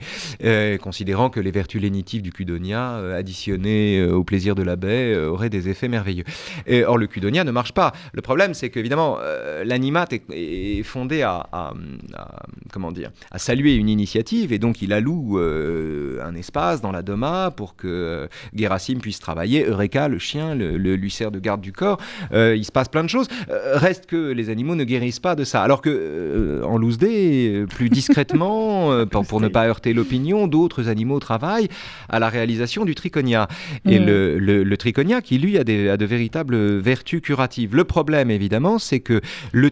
considérant 0.81 1.29
que 1.29 1.39
les 1.39 1.51
vertus 1.51 1.81
lénitives 1.81 2.21
du 2.21 2.31
cudonia, 2.31 2.95
additionnées 3.15 4.03
au 4.03 4.23
plaisir 4.23 4.55
de 4.55 4.63
la 4.63 4.75
baie, 4.75 5.15
auraient 5.15 5.49
des 5.49 5.69
effets 5.69 5.87
merveilleux. 5.87 6.23
Et, 6.67 6.83
or, 6.85 6.97
le 6.97 7.07
cudonia 7.07 7.43
ne 7.43 7.51
marche 7.51 7.71
pas. 7.73 7.91
Le 8.13 8.21
problème, 8.21 8.53
c'est 8.53 8.69
qu'évidemment, 8.69 9.17
euh, 9.21 9.63
l'animat 9.63 10.05
est, 10.11 10.23
est 10.31 10.52
fondé 10.83 11.21
à, 11.21 11.47
à- 11.51 11.73
à- 12.15 12.43
comment 12.71 12.91
dire, 12.91 13.11
à 13.31 13.39
saluer 13.39 13.75
une 13.75 13.89
initiative, 13.89 14.51
et 14.53 14.59
donc 14.59 14.81
il 14.81 14.93
alloue 14.93 15.39
euh, 15.39 16.19
un 16.25 16.35
espace 16.35 16.81
dans 16.81 16.91
la 16.91 17.01
doma 17.01 17.51
pour 17.55 17.75
que 17.75 17.87
euh, 17.87 18.27
Gerasim 18.55 18.99
puisse 18.99 19.19
travailler. 19.19 19.65
Eureka, 19.65 20.07
le 20.07 20.19
chien, 20.19 20.55
le, 20.55 20.77
le- 20.77 20.95
lui 20.95 21.11
sert 21.11 21.31
de 21.31 21.39
garde 21.39 21.61
du 21.61 21.71
corps. 21.71 21.99
Euh, 22.33 22.55
il 22.55 22.65
se 22.65 22.71
passe 22.71 22.89
plein 22.89 23.03
de 23.03 23.09
choses. 23.09 23.27
Reste 23.73 24.05
que 24.05 24.31
les 24.31 24.49
animaux 24.49 24.75
ne 24.75 24.83
guérissent 24.83 25.19
pas 25.19 25.35
de 25.35 25.43
ça. 25.43 25.61
Alors 25.63 25.81
que 25.81 26.61
en 26.65 26.77
loose 26.77 26.97
day, 26.97 27.65
plus 27.69 27.89
discrètement, 27.89 29.05
pour, 29.11 29.25
pour 29.25 29.41
ne 29.41 29.47
pas 29.47 29.67
heurter 29.67 29.93
l'opinion, 29.93 30.47
d'autres 30.47 30.87
animaux 30.89 31.19
travaillent 31.19 31.67
à 32.09 32.19
la 32.19 32.29
réalisation 32.29 32.85
du 32.85 32.95
trichonia. 32.95 33.47
Et 33.85 33.99
Mm. 33.99 34.05
le, 34.05 34.39
le- 34.39 34.63
le 34.63 34.77
trichonia, 34.77 35.21
qui 35.21 35.37
lui 35.37 35.57
a, 35.57 35.63
des, 35.63 35.89
a 35.89 35.97
de 35.97 36.05
véritables 36.05 36.55
vertus 36.79 37.21
curatives. 37.21 37.75
Le 37.75 37.83
problème, 37.83 38.31
évidemment, 38.31 38.79
c'est 38.79 38.99
que 38.99 39.21
le 39.51 39.69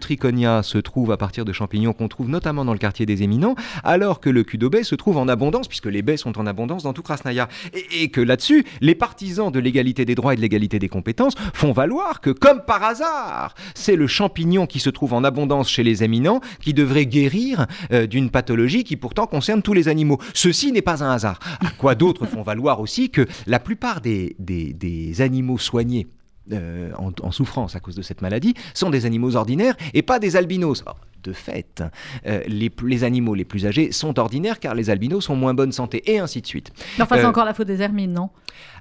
se 0.63 0.77
trouve 0.77 1.11
à 1.11 1.17
partir 1.17 1.45
de 1.45 1.53
champignons 1.53 1.93
qu'on 1.93 2.07
trouve 2.07 2.29
notamment 2.29 2.65
dans 2.65 2.73
le 2.73 2.79
quartier 2.79 3.05
des 3.05 3.23
éminents, 3.23 3.55
alors 3.83 4.19
que 4.19 4.29
le 4.29 4.43
baie 4.69 4.83
se 4.83 4.95
trouve 4.95 5.17
en 5.17 5.27
abondance, 5.27 5.67
puisque 5.67 5.87
les 5.87 6.01
baies 6.01 6.17
sont 6.17 6.37
en 6.39 6.45
abondance 6.45 6.83
dans 6.83 6.93
tout 6.93 7.01
Krasnaya. 7.01 7.47
Et, 7.91 8.09
que 8.09 8.21
là-dessus, 8.21 8.65
les 8.81 8.95
partisans 8.95 9.51
de 9.51 9.59
l'égalité 9.59 10.05
des 10.05 10.15
droits 10.15 10.33
et 10.33 10.35
de 10.35 10.41
l'égalité 10.41 10.79
des 10.79 10.89
compétences 10.89 11.35
font 11.53 11.71
valoir 11.71 12.21
que, 12.21 12.29
comme 12.29 12.61
par 12.65 12.83
hasard, 12.83 13.55
c'est 13.75 13.95
le 13.95 14.07
champignon 14.07 14.65
qui 14.65 14.79
se 14.79 14.89
trouve 14.89 15.13
en 15.13 15.23
abondance 15.23 15.69
chez 15.69 15.83
les 15.83 16.03
éminents 16.03 16.41
qui 16.61 16.73
devrait 16.73 17.05
guérir 17.05 17.67
euh, 17.91 18.07
d'une 18.07 18.29
pathologie 18.29 18.83
qui 18.83 18.97
pourtant 18.97 19.27
concerne 19.27 19.61
tous 19.61 19.73
les 19.73 19.87
animaux. 19.87 20.19
Ceci 20.33 20.71
n'est 20.71 20.81
pas 20.81 21.03
un 21.03 21.11
hasard. 21.11 21.39
À 21.65 21.71
quoi 21.71 21.95
d'autres 21.95 22.25
font 22.25 22.41
valoir 22.43 22.79
aussi 22.79 23.09
que 23.09 23.25
la 23.47 23.59
plupart 23.59 24.01
des- 24.01 24.35
des 24.39 25.21
animaux 25.21 25.57
soignés 25.57 26.07
euh, 26.51 26.91
en, 26.97 27.11
en 27.21 27.31
souffrance 27.31 27.75
à 27.75 27.79
cause 27.79 27.95
de 27.95 28.01
cette 28.01 28.21
maladie 28.21 28.55
sont 28.73 28.89
des 28.89 29.05
animaux 29.05 29.35
ordinaires 29.35 29.75
et 29.93 30.01
pas 30.01 30.19
des 30.19 30.35
albinos. 30.35 30.83
Or, 30.87 30.97
de 31.23 31.33
fait, 31.33 31.83
euh, 32.25 32.41
les, 32.47 32.71
les 32.83 33.03
animaux 33.03 33.35
les 33.35 33.45
plus 33.45 33.67
âgés 33.67 33.91
sont 33.91 34.17
ordinaires 34.17 34.59
car 34.59 34.73
les 34.73 34.89
albinos 34.89 35.23
sont 35.23 35.35
moins 35.35 35.53
bonne 35.53 35.71
santé 35.71 36.01
et 36.11 36.17
ainsi 36.17 36.41
de 36.41 36.47
suite. 36.47 36.71
Mais 36.97 37.03
Enfin, 37.03 37.17
c'est 37.17 37.25
Euh, 37.25 37.29
encore 37.29 37.45
la 37.45 37.53
faute 37.53 37.67
des 37.67 37.79
hermines, 37.83 38.11
non? 38.11 38.31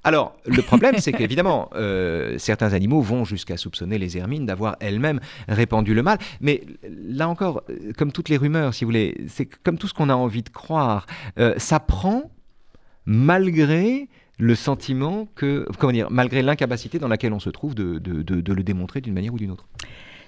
Alors, 0.05 0.37
le 0.47 0.63
problème, 0.63 0.95
c'est 0.99 1.13
qu'évidemment, 1.19 1.69
certains 2.39 2.73
animaux 2.73 3.03
vont 3.03 3.27
jusqu'à 3.27 3.59
soupçonner 3.59 3.99
les 3.99 4.17
hermines 4.17 4.47
d'avoir 4.47 4.77
elles-mêmes 4.81 5.21
répandu 5.49 5.93
le 5.93 6.03
mal. 6.03 6.17
Mais 6.41 6.63
là 6.89 7.29
encore, 7.29 7.63
comme 7.99 8.11
toutes 8.11 8.31
les 8.31 8.39
rumeurs, 8.39 8.73
si 8.73 8.85
vous 8.85 8.89
voulez, 8.89 9.27
c'est 9.29 9.45
comme 9.45 9.77
tout 9.77 9.87
ce 9.87 9.93
qu'on 9.93 10.09
a 10.09 10.15
envie 10.15 10.43
de 10.43 10.49
croire, 10.49 11.05
ça 11.59 11.79
prend 11.79 12.31
malgré 13.05 14.09
le 14.41 14.55
sentiment 14.55 15.29
que, 15.35 15.67
comment 15.79 15.93
dire, 15.93 16.09
malgré 16.11 16.43
l'incapacité 16.43 16.99
dans 16.99 17.09
laquelle 17.09 17.33
on 17.33 17.41
se 17.41 17.51
trouve 17.51 17.75
de, 17.75 17.99
de- 17.99 18.23
de- 18.23 18.41
de 18.41 18.53
le 18.53 18.63
démontrer 18.63 19.01
d'une 19.01 19.15
manière 19.15 19.35
ou 19.35 19.39
d'une 19.39 19.51
autre. 19.51 19.67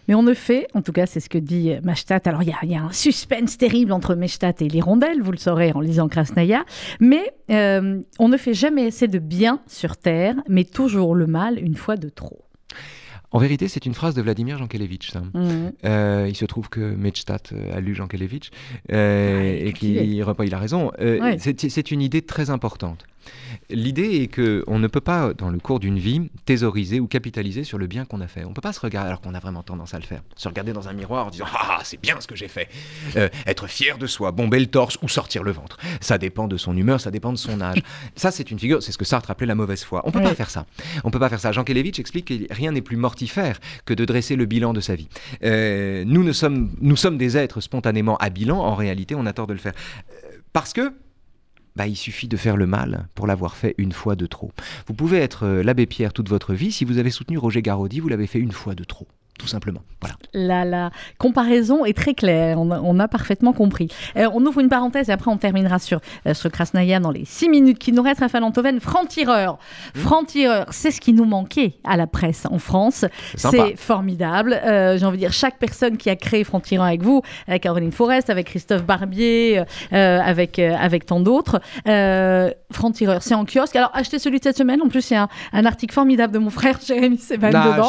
Mais 0.08 0.14
on 0.16 0.22
ne 0.24 0.34
fait, 0.34 0.66
en 0.74 0.82
tout 0.82 0.90
cas, 0.92 1.06
c'est 1.06 1.20
ce 1.20 1.28
que 1.28 1.38
dit 1.38 1.72
Mashtat. 1.84 2.20
Alors, 2.24 2.42
il 2.42 2.48
y, 2.48 2.52
a- 2.52 2.58
il 2.64 2.70
y 2.70 2.74
a 2.74 2.82
un 2.82 2.90
suspense 2.92 3.56
terrible 3.56 3.92
entre 3.92 4.14
Mashtat 4.16 4.54
et 4.60 4.68
l'hirondelle, 4.68 5.22
vous 5.22 5.30
le 5.30 5.36
saurez 5.38 5.72
en 5.74 5.80
lisant 5.80 6.08
Krasnaya. 6.08 6.64
Mais 7.00 7.32
euh, 7.50 8.00
on 8.18 8.28
ne 8.28 8.36
fait 8.36 8.54
jamais 8.54 8.86
assez 8.86 9.06
de 9.08 9.18
bien 9.20 9.60
sur 9.68 9.96
Terre, 9.96 10.34
mais 10.48 10.64
toujours 10.64 11.14
le 11.14 11.26
mal 11.28 11.58
une 11.58 11.76
fois 11.76 11.96
de 11.96 12.08
trop. 12.08 12.40
En 13.34 13.38
vérité, 13.38 13.66
c'est 13.68 13.86
une 13.86 13.94
phrase 13.94 14.14
de 14.14 14.20
Vladimir 14.20 14.58
Jankélévitch. 14.58 15.14
Mhm. 15.14 15.72
Euh, 15.86 16.26
il 16.28 16.36
se 16.36 16.44
trouve 16.44 16.68
que 16.68 16.80
Medstadt 16.80 17.52
euh, 17.54 17.74
a 17.74 17.80
lu 17.80 17.94
Jankélévitch 17.94 18.50
euh, 18.92 19.38
Ouais, 19.40 19.68
et 19.68 19.72
qu'il 19.72 19.96
il 19.96 20.54
a 20.54 20.58
raison. 20.58 20.90
Euh, 21.00 21.18
Ouais. 21.18 21.38
C'est 21.38 21.90
une 21.92 22.02
idée 22.02 22.20
très 22.22 22.50
importante. 22.50 23.04
L'idée 23.70 24.16
est 24.22 24.26
que 24.28 24.64
on 24.66 24.78
ne 24.78 24.86
peut 24.86 25.00
pas, 25.00 25.32
dans 25.34 25.50
le 25.50 25.58
cours 25.58 25.80
d'une 25.80 25.98
vie, 25.98 26.30
thésauriser 26.44 27.00
ou 27.00 27.06
capitaliser 27.06 27.64
sur 27.64 27.78
le 27.78 27.86
bien 27.86 28.04
qu'on 28.04 28.20
a 28.20 28.26
fait. 28.26 28.44
On 28.44 28.50
ne 28.50 28.54
peut 28.54 28.60
pas 28.60 28.72
se 28.72 28.80
regarder, 28.80 29.08
alors 29.08 29.20
qu'on 29.20 29.34
a 29.34 29.40
vraiment 29.40 29.62
tendance 29.62 29.94
à 29.94 29.98
le 29.98 30.04
faire, 30.04 30.22
se 30.36 30.48
regarder 30.48 30.72
dans 30.72 30.88
un 30.88 30.92
miroir 30.92 31.26
en 31.26 31.30
disant 31.30 31.46
Ah, 31.54 31.80
c'est 31.84 32.00
bien 32.00 32.20
ce 32.20 32.26
que 32.26 32.36
j'ai 32.36 32.48
fait. 32.48 32.68
Euh, 33.16 33.28
être 33.46 33.66
fier 33.68 33.98
de 33.98 34.06
soi, 34.06 34.30
bomber 34.32 34.58
le 34.60 34.66
torse 34.66 34.98
ou 35.02 35.08
sortir 35.08 35.42
le 35.42 35.52
ventre. 35.52 35.78
Ça 36.00 36.18
dépend 36.18 36.48
de 36.48 36.56
son 36.56 36.76
humeur, 36.76 37.00
ça 37.00 37.10
dépend 37.10 37.32
de 37.32 37.38
son 37.38 37.60
âge. 37.60 37.78
ça, 38.16 38.30
c'est 38.30 38.50
une 38.50 38.58
figure, 38.58 38.82
c'est 38.82 38.92
ce 38.92 38.98
que 38.98 39.04
Sartre 39.04 39.30
appelait 39.30 39.46
la 39.46 39.54
mauvaise 39.54 39.84
foi. 39.84 40.02
On 40.04 40.10
peut 40.10 40.18
Ouais. 40.18 40.24
pas 40.28 40.34
faire 40.34 40.50
ça. 40.50 40.66
On 41.04 41.10
peut 41.10 41.18
pas 41.18 41.28
faire 41.28 41.40
ça. 41.40 41.52
Jean 41.52 41.64
Kelevitch 41.64 41.98
explique 41.98 42.26
que 42.26 42.52
rien 42.54 42.72
n'est 42.72 42.82
plus 42.82 42.96
mortifère 42.96 43.58
que 43.86 43.94
de 43.94 44.04
dresser 44.04 44.36
le 44.36 44.44
bilan 44.44 44.72
de 44.72 44.80
sa 44.80 44.94
vie. 44.94 45.08
Euh, 45.44 46.04
nous, 46.06 46.22
ne 46.24 46.32
sommes, 46.32 46.70
nous 46.80 46.96
sommes 46.96 47.16
des 47.18 47.36
êtres 47.36 47.60
spontanément 47.60 48.16
à 48.18 48.30
bilan. 48.30 48.58
En 48.58 48.74
réalité, 48.74 49.14
on 49.14 49.26
a 49.26 49.32
tort 49.32 49.46
de 49.46 49.52
le 49.52 49.58
faire. 49.58 49.72
Euh, 50.10 50.36
parce 50.52 50.72
que 50.72 50.92
bah, 51.76 51.86
il 51.86 51.96
suffit 51.96 52.28
de 52.28 52.36
faire 52.36 52.56
le 52.56 52.66
mal 52.66 53.08
pour 53.14 53.26
l'avoir 53.26 53.56
fait 53.56 53.74
une 53.78 53.92
fois 53.92 54.16
de 54.16 54.26
trop. 54.26 54.52
Vous 54.86 54.94
pouvez 54.94 55.18
être 55.18 55.44
euh, 55.44 55.62
l'abbé 55.62 55.86
Pierre 55.86 56.12
toute 56.12 56.28
votre 56.28 56.54
vie. 56.54 56.72
Si 56.72 56.84
vous 56.84 56.98
avez 56.98 57.10
soutenu 57.10 57.38
Roger 57.38 57.62
Garaudy, 57.62 58.00
vous 58.00 58.08
l'avez 58.08 58.26
fait 58.26 58.38
une 58.38 58.52
fois 58.52 58.74
de 58.74 58.84
trop. 58.84 59.08
Tout 59.42 59.48
simplement. 59.48 59.80
Voilà. 60.00 60.14
La, 60.34 60.64
la 60.64 60.90
comparaison 61.18 61.84
est 61.84 61.96
très 61.96 62.14
claire, 62.14 62.58
on 62.60 62.70
a, 62.70 62.80
on 62.80 62.98
a 63.00 63.08
parfaitement 63.08 63.52
compris. 63.52 63.88
Euh, 64.16 64.28
on 64.32 64.44
ouvre 64.46 64.60
une 64.60 64.68
parenthèse 64.68 65.08
et 65.08 65.12
après 65.12 65.30
on 65.32 65.36
terminera 65.36 65.78
sur, 65.80 66.00
euh, 66.26 66.32
sur 66.34 66.50
Krasnaya 66.50 67.00
dans 67.00 67.10
les 67.10 67.24
six 67.24 67.48
minutes 67.48 67.78
qui 67.80 67.90
nous 67.92 68.02
restent. 68.02 68.20
Raphaël 68.20 68.44
Antoven, 68.44 68.78
franc-tireur. 68.80 69.58
Franc-tireur, 69.96 70.66
c'est 70.70 70.90
ce 70.92 71.00
qui 71.00 71.12
nous 71.12 71.24
manquait 71.24 71.74
à 71.84 71.96
la 71.96 72.06
presse 72.06 72.46
en 72.50 72.58
France. 72.58 73.04
C'est 73.34 73.76
formidable. 73.76 74.52
Euh, 74.64 74.96
J'ai 74.96 75.04
envie 75.04 75.16
de 75.18 75.22
dire, 75.22 75.32
chaque 75.32 75.58
personne 75.58 75.96
qui 75.96 76.08
a 76.08 76.16
créé 76.16 76.44
Franc-tireur 76.44 76.86
avec 76.86 77.02
vous, 77.02 77.20
avec 77.48 77.64
Caroline 77.64 77.92
Forest, 77.92 78.30
avec 78.30 78.46
Christophe 78.46 78.84
Barbier, 78.84 79.62
euh, 79.92 80.20
avec, 80.20 80.58
avec 80.60 81.04
tant 81.06 81.20
d'autres, 81.20 81.60
Franc-tireur, 82.70 83.22
c'est 83.22 83.34
en 83.34 83.44
kiosque. 83.44 83.76
Alors 83.76 83.90
achetez 83.94 84.18
celui 84.18 84.38
de 84.38 84.44
cette 84.44 84.56
semaine. 84.56 84.80
En 84.82 84.88
plus, 84.88 85.10
il 85.10 85.14
y 85.14 85.16
a 85.16 85.24
un, 85.24 85.28
un 85.52 85.64
article 85.66 85.92
formidable 85.94 86.32
de 86.32 86.38
mon 86.38 86.50
frère 86.50 86.78
Jérémy 86.86 87.18
Seban 87.18 87.50
dedans. 87.72 87.88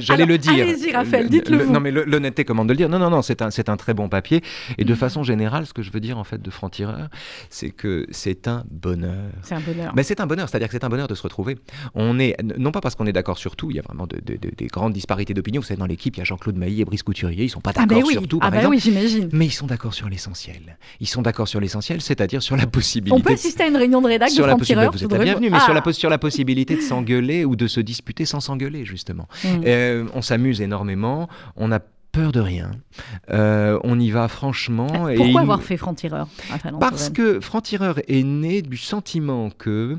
j'allais- 0.00 0.26
le 0.26 0.38
dire. 0.38 0.55
Dire. 0.64 0.74
Allez-y, 0.74 0.92
Raphaël, 0.94 1.24
Le- 1.24 1.28
dites-le. 1.30 1.66
Non, 1.66 1.80
mais 1.80 1.90
l'honnêteté 1.90 2.44
commande 2.44 2.68
de 2.68 2.72
le 2.72 2.76
dire. 2.76 2.88
Non, 2.88 2.98
non, 2.98 3.10
non, 3.10 3.22
c'est 3.22 3.42
un, 3.42 3.50
c'est 3.50 3.68
un 3.68 3.76
très 3.76 3.94
bon 3.94 4.08
papier. 4.08 4.42
Et 4.78 4.84
de 4.84 4.94
façon 4.94 5.22
générale, 5.22 5.66
ce 5.66 5.72
que 5.72 5.82
je 5.82 5.90
veux 5.90 6.00
dire 6.00 6.18
en 6.18 6.24
fait 6.24 6.40
de 6.40 6.50
franc-tireur, 6.50 7.08
c'est 7.50 7.70
que 7.70 8.06
c'est 8.10 8.48
un 8.48 8.64
bonheur. 8.70 9.30
C'est 9.42 9.54
un 9.54 9.60
bonheur. 9.60 9.92
Mais 9.96 10.02
c'est 10.02 10.20
un 10.20 10.26
bonheur, 10.26 10.48
c'est-à-dire 10.48 10.68
que 10.68 10.72
c'est 10.72 10.84
un 10.84 10.88
bonheur 10.88 11.08
de 11.08 11.14
se 11.14 11.22
retrouver. 11.22 11.56
On 11.94 12.18
est, 12.18 12.36
non 12.58 12.72
pas 12.72 12.80
parce 12.80 12.94
qu'on 12.94 13.06
est 13.06 13.12
d'accord 13.12 13.38
sur 13.38 13.56
tout, 13.56 13.70
il 13.70 13.76
y 13.76 13.78
a 13.78 13.82
vraiment 13.82 14.06
de- 14.06 14.20
de- 14.24 14.36
de- 14.36 14.50
des 14.56 14.66
grandes 14.66 14.92
disparités 14.92 15.34
d'opinion. 15.34 15.60
Vous 15.60 15.66
savez, 15.66 15.78
dans 15.78 15.86
l'équipe, 15.86 16.16
il 16.16 16.18
y 16.18 16.22
a 16.22 16.24
Jean-Claude 16.24 16.56
Mailly 16.56 16.80
et 16.82 16.84
Brice 16.84 17.02
Couturier, 17.02 17.44
ils 17.44 17.48
sont 17.50 17.60
pas 17.60 17.70
ah 17.76 17.80
d'accord 17.80 17.98
ben 17.98 18.04
oui, 18.06 18.12
sur 18.14 18.26
tout, 18.28 18.38
ah 18.40 18.46
par 18.46 18.50
ben 18.52 18.56
exemple. 18.58 18.74
oui, 18.76 18.80
j'imagine. 18.82 19.28
Mais 19.32 19.46
ils 19.46 19.50
sont 19.52 19.66
d'accord 19.66 19.94
sur 19.94 20.08
l'essentiel. 20.08 20.78
Ils 21.00 21.06
sont 21.08 21.22
d'accord 21.22 21.48
sur 21.48 21.60
l'essentiel, 21.60 22.00
c'est-à-dire 22.00 22.42
sur 22.42 22.56
la 22.56 22.66
possibilité. 22.66 23.16
On 23.16 23.20
peut 23.20 23.32
assister 23.32 23.64
à 23.64 23.68
une 23.68 23.76
réunion 23.76 24.00
de 24.00 24.06
rédac 24.06 24.28
de 24.28 24.34
sur 24.34 24.46
vous 24.46 25.04
êtes 25.04 25.12
la 25.12 25.18
bienvenue, 25.18 25.50
mais 25.50 25.60
sur, 25.60 25.74
la, 25.74 25.82
Ah. 25.84 25.92
sur 25.92 26.10
la 26.10 26.18
possibilité 26.18 26.76
de 26.76 26.80
s'engueuler 26.80 27.44
ou 27.44 27.56
de 27.56 27.66
se 27.66 27.80
disputer 27.80 28.24
sans 28.24 28.40
s'engueuler, 28.40 28.84
justement. 28.84 29.28
Mm. 29.44 29.48
Euh, 29.66 30.04
on 30.14 30.22
s'amuse 30.36 30.60
énormément, 30.60 31.28
on 31.56 31.72
a 31.72 31.80
peur 32.12 32.32
de 32.32 32.40
rien, 32.40 32.70
Euh, 33.30 33.78
on 33.84 34.00
y 34.00 34.10
va 34.10 34.26
franchement. 34.28 35.06
et 35.08 35.16
Pourquoi 35.16 35.40
il- 35.42 35.44
avoir 35.44 35.62
fait 35.62 35.76
franc-tireur 35.76 36.28
parce 36.80 37.10
que 37.10 37.40
Franc-Tireur 37.40 37.98
est 38.08 38.22
né 38.22 38.62
du 38.62 38.78
sentiment 38.78 39.50
que 39.50 39.98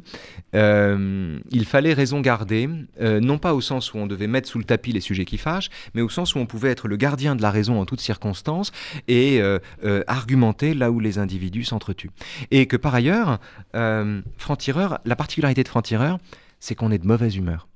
euh, 0.56 1.38
il 1.52 1.66
fallait 1.66 1.94
raison 1.94 2.20
garder, 2.22 2.70
euh, 3.02 3.20
non 3.20 3.38
pas 3.38 3.54
au 3.54 3.62
sens 3.62 3.94
où 3.94 3.98
on 3.98 4.08
devait 4.08 4.26
mettre 4.26 4.50
sous 4.50 4.58
le 4.58 4.64
tapis 4.64 4.94
les 4.94 5.00
sujets 5.02 5.26
qui 5.26 5.38
fâchent, 5.38 5.70
mais 5.94 6.02
au 6.02 6.10
sens 6.10 6.34
où 6.34 6.40
on 6.40 6.48
pouvait 6.48 6.70
être 6.72 6.88
le 6.88 6.98
gardien 6.98 7.36
de 7.36 7.42
la 7.44 7.52
raison 7.52 7.80
en 7.80 7.86
toutes 7.86 8.02
circonstances 8.02 8.72
et 9.08 9.40
euh, 9.40 9.60
euh, 9.84 10.04
argumenter 10.08 10.74
là 10.74 10.90
où 10.90 11.00
les 11.00 11.20
individus 11.20 11.66
s'entretuent. 11.66 12.10
Et 12.50 12.66
que 12.66 12.78
par 12.78 12.96
ailleurs, 12.96 13.40
euh, 13.76 14.22
Franc-Tireur, 14.38 14.98
la 15.06 15.16
particularité 15.16 15.62
de 15.62 15.68
Franc-Tireur, 15.68 16.18
c'est 16.60 16.74
qu'on 16.74 16.90
est 16.92 16.98
de 16.98 17.06
mauvaise 17.08 17.36
humeur. 17.36 17.68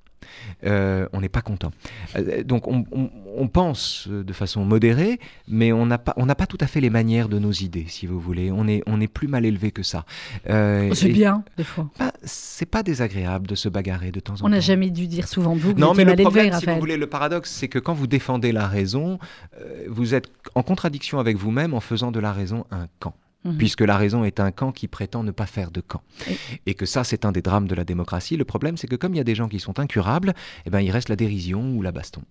Euh, 0.66 1.08
on 1.14 1.22
n'est 1.22 1.30
pas 1.30 1.42
content. 1.42 1.72
Euh, 2.16 2.44
donc 2.44 2.68
on, 2.68 2.86
on- 2.92 3.10
on 3.38 3.48
pense 3.48 4.08
de 4.10 4.34
façon 4.34 4.66
modérée, 4.66 5.20
mais 5.48 5.72
on 5.72 5.86
n'a 5.86 5.98
pas, 5.98 6.14
on 6.18 6.26
n'a 6.26 6.36
pas 6.36 6.46
tout 6.48 6.58
à 6.60 6.68
fait 6.68 6.82
les 6.82 6.90
manières 6.90 7.30
de 7.30 7.40
nos 7.40 7.52
idées, 7.52 7.86
si 7.88 8.06
vous 8.06 8.20
voulez. 8.20 8.52
On 8.52 8.68
est, 8.68 8.84
on 8.88 9.00
est 9.00 9.08
plus 9.08 9.28
mal 9.28 9.46
élevé 9.46 9.72
que 9.72 9.84
ça. 9.84 10.06
Euh, 10.50 10.94
C'est 10.94 11.10
bien, 11.10 11.44
des 11.58 11.64
fois. 11.64 11.90
bah, 11.98 12.12
c'est 12.24 12.66
pas 12.66 12.84
désagréable 12.84 13.48
de 13.48 13.56
se 13.56 13.70
bagarrer 13.70 14.12
de 14.12 14.20
temps 14.20 14.34
en 14.34 14.38
temps. 14.38 14.46
On 14.46 14.50
n'a 14.50 14.60
jamais 14.60 14.90
dû 14.90 15.08
dire 15.08 15.28
souvent 15.28 15.56
vous 15.56 15.74
Non, 15.74 15.94
mais 15.94 16.04
le 16.04 16.12
élevé, 16.12 16.24
problème, 16.24 16.54
si 16.60 16.66
vous 16.66 16.80
voulez, 16.80 16.98
le 16.98 17.08
paradoxe, 17.08 17.50
c'est 17.52 17.68
que 17.68 17.80
quand 17.80 17.94
vous 17.94 18.08
défendez 18.08 18.52
la 18.52 18.68
raison, 18.68 19.18
vous 19.88 20.14
êtes 20.14 20.28
en 20.56 20.64
contradiction 20.64 21.20
avec 21.20 21.38
vous-même 21.38 21.74
en 21.74 21.80
faisant 21.80 22.12
de 22.12 22.20
la 22.20 22.34
raison 22.34 22.66
un 22.72 22.88
camp. 23.00 23.14
Mhm. 23.44 23.58
Puisque 23.58 23.82
la 23.82 23.98
raison 23.98 24.24
est 24.24 24.40
un 24.40 24.52
camp 24.52 24.72
qui 24.72 24.88
prétend 24.88 25.24
ne 25.24 25.32
pas 25.32 25.48
faire 25.48 25.72
de 25.72 25.82
camp. 25.82 26.02
Et- 26.30 26.38
Et 26.68 26.74
que 26.76 26.86
ça, 26.86 27.04
c'est 27.04 27.26
un 27.26 27.32
des 27.32 27.42
drames 27.42 27.68
de 27.68 27.74
la 27.76 27.84
démocratie. 27.84 28.38
Le 28.38 28.46
problème, 28.46 28.78
c'est 28.78 28.88
que 28.88 28.96
comme 28.96 29.14
il 29.14 29.18
y 29.18 29.22
a 29.22 29.24
des 29.24 29.34
gens 29.36 29.48
qui 29.48 29.60
sont 29.60 29.80
incurables, 29.80 30.34
eh 30.66 30.70
ben, 30.70 30.80
il 30.82 30.92
reste 30.92 31.10
la 31.10 31.16
dérision 31.16 31.72
ou 31.76 31.82
la 31.82 31.92
baston. 31.92 32.22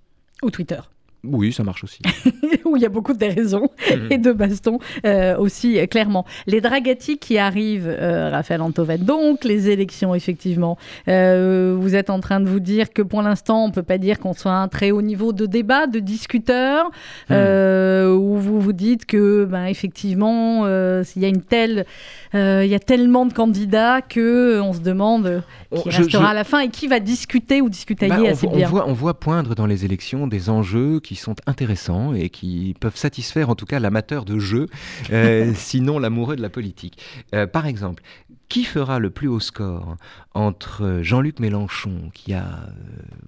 Ou 0.42 0.50
Twitter, 0.50 0.80
Oui, 1.24 1.52
ça 1.52 1.62
marche 1.64 1.84
aussi. 1.84 2.00
où 2.64 2.76
il 2.76 2.82
y 2.82 2.86
a 2.86 2.88
beaucoup 2.88 3.12
de 3.12 3.18
déraisons 3.18 3.68
Mhm. 3.90 4.06
et 4.10 4.18
de 4.18 4.32
bastons 4.32 4.78
euh, 5.04 5.36
aussi, 5.36 5.78
clairement. 5.88 6.24
Les 6.46 6.60
Dragati 6.60 7.18
qui 7.18 7.36
arrivent, 7.38 7.88
euh, 7.88 8.30
Raphaël 8.30 8.60
Antoven, 8.62 9.02
donc 9.04 9.44
les 9.44 9.68
élections, 9.70 10.14
effectivement. 10.14 10.78
Euh, 11.08 11.76
vous 11.78 11.94
êtes 11.94 12.10
en 12.10 12.20
train 12.20 12.40
de 12.40 12.48
vous 12.48 12.60
dire 12.60 12.92
que 12.92 13.02
pour 13.02 13.22
l'instant, 13.22 13.64
on 13.64 13.68
ne 13.68 13.72
peut 13.72 13.82
pas 13.82 13.98
dire 13.98 14.18
qu'on 14.18 14.32
soit 14.32 14.52
à 14.52 14.56
un 14.62 14.68
très 14.68 14.90
haut 14.92 15.02
niveau 15.02 15.32
de 15.32 15.46
débat, 15.46 15.86
de 15.86 15.98
discuteurs, 15.98 16.86
Hmm. 17.28 17.32
euh, 17.32 18.14
où 18.14 18.36
vous 18.36 18.60
vous 18.60 18.72
dites 18.72 19.04
que, 19.06 19.44
ben, 19.44 19.66
effectivement, 19.66 20.64
s'il 21.04 21.22
y 21.22 21.24
a 21.24 21.28
une 21.28 21.42
telle, 21.42 21.84
il 22.34 22.68
y 22.68 22.74
a 22.74 22.78
tellement 22.78 23.26
de 23.26 23.32
candidats 23.32 24.02
que 24.02 24.20
euh, 24.56 24.62
on 24.62 24.72
se 24.72 24.80
demande 24.80 25.42
qui 25.74 25.82
On- 25.86 25.90
je- 25.90 25.96
restera 25.98 26.24
je- 26.26 26.30
à 26.30 26.34
la 26.34 26.44
fin 26.44 26.60
et 26.60 26.68
qui 26.68 26.86
va 26.88 27.00
discuter 27.00 27.60
ou 27.60 27.68
discutailler 27.68 28.12
Bah, 28.14 28.20
on, 28.22 28.30
assez 28.30 28.46
on 28.46 28.56
bien. 28.56 28.68
voit, 28.68 28.88
on 28.88 28.92
voit 28.92 29.18
poindre 29.18 29.54
dans 29.54 29.66
les 29.66 29.84
élections 29.84 30.26
des 30.26 30.48
enjeux 30.50 31.00
qui 31.00 31.16
sont 31.16 31.34
intéressants 31.46 32.14
et 32.14 32.28
qui 32.30 32.74
peuvent 32.80 32.96
satisfaire 32.96 33.50
en 33.50 33.54
tout 33.54 33.66
cas 33.66 33.78
l'amateur 33.80 34.24
de 34.24 34.38
jeu, 34.38 34.66
euh, 35.12 35.52
sinon 35.54 35.98
l'amoureux 35.98 36.36
de 36.36 36.42
la 36.42 36.50
politique. 36.50 36.98
Euh, 37.34 37.46
par 37.46 37.66
exemple, 37.66 38.02
qui 38.48 38.64
fera 38.64 38.98
le 38.98 39.10
plus 39.10 39.28
haut 39.28 39.38
score 39.38 39.96
entre 40.34 40.98
Jean-Luc 41.02 41.38
Mélenchon, 41.38 42.10
qui 42.14 42.34
a 42.34 42.42
euh, 42.42 42.70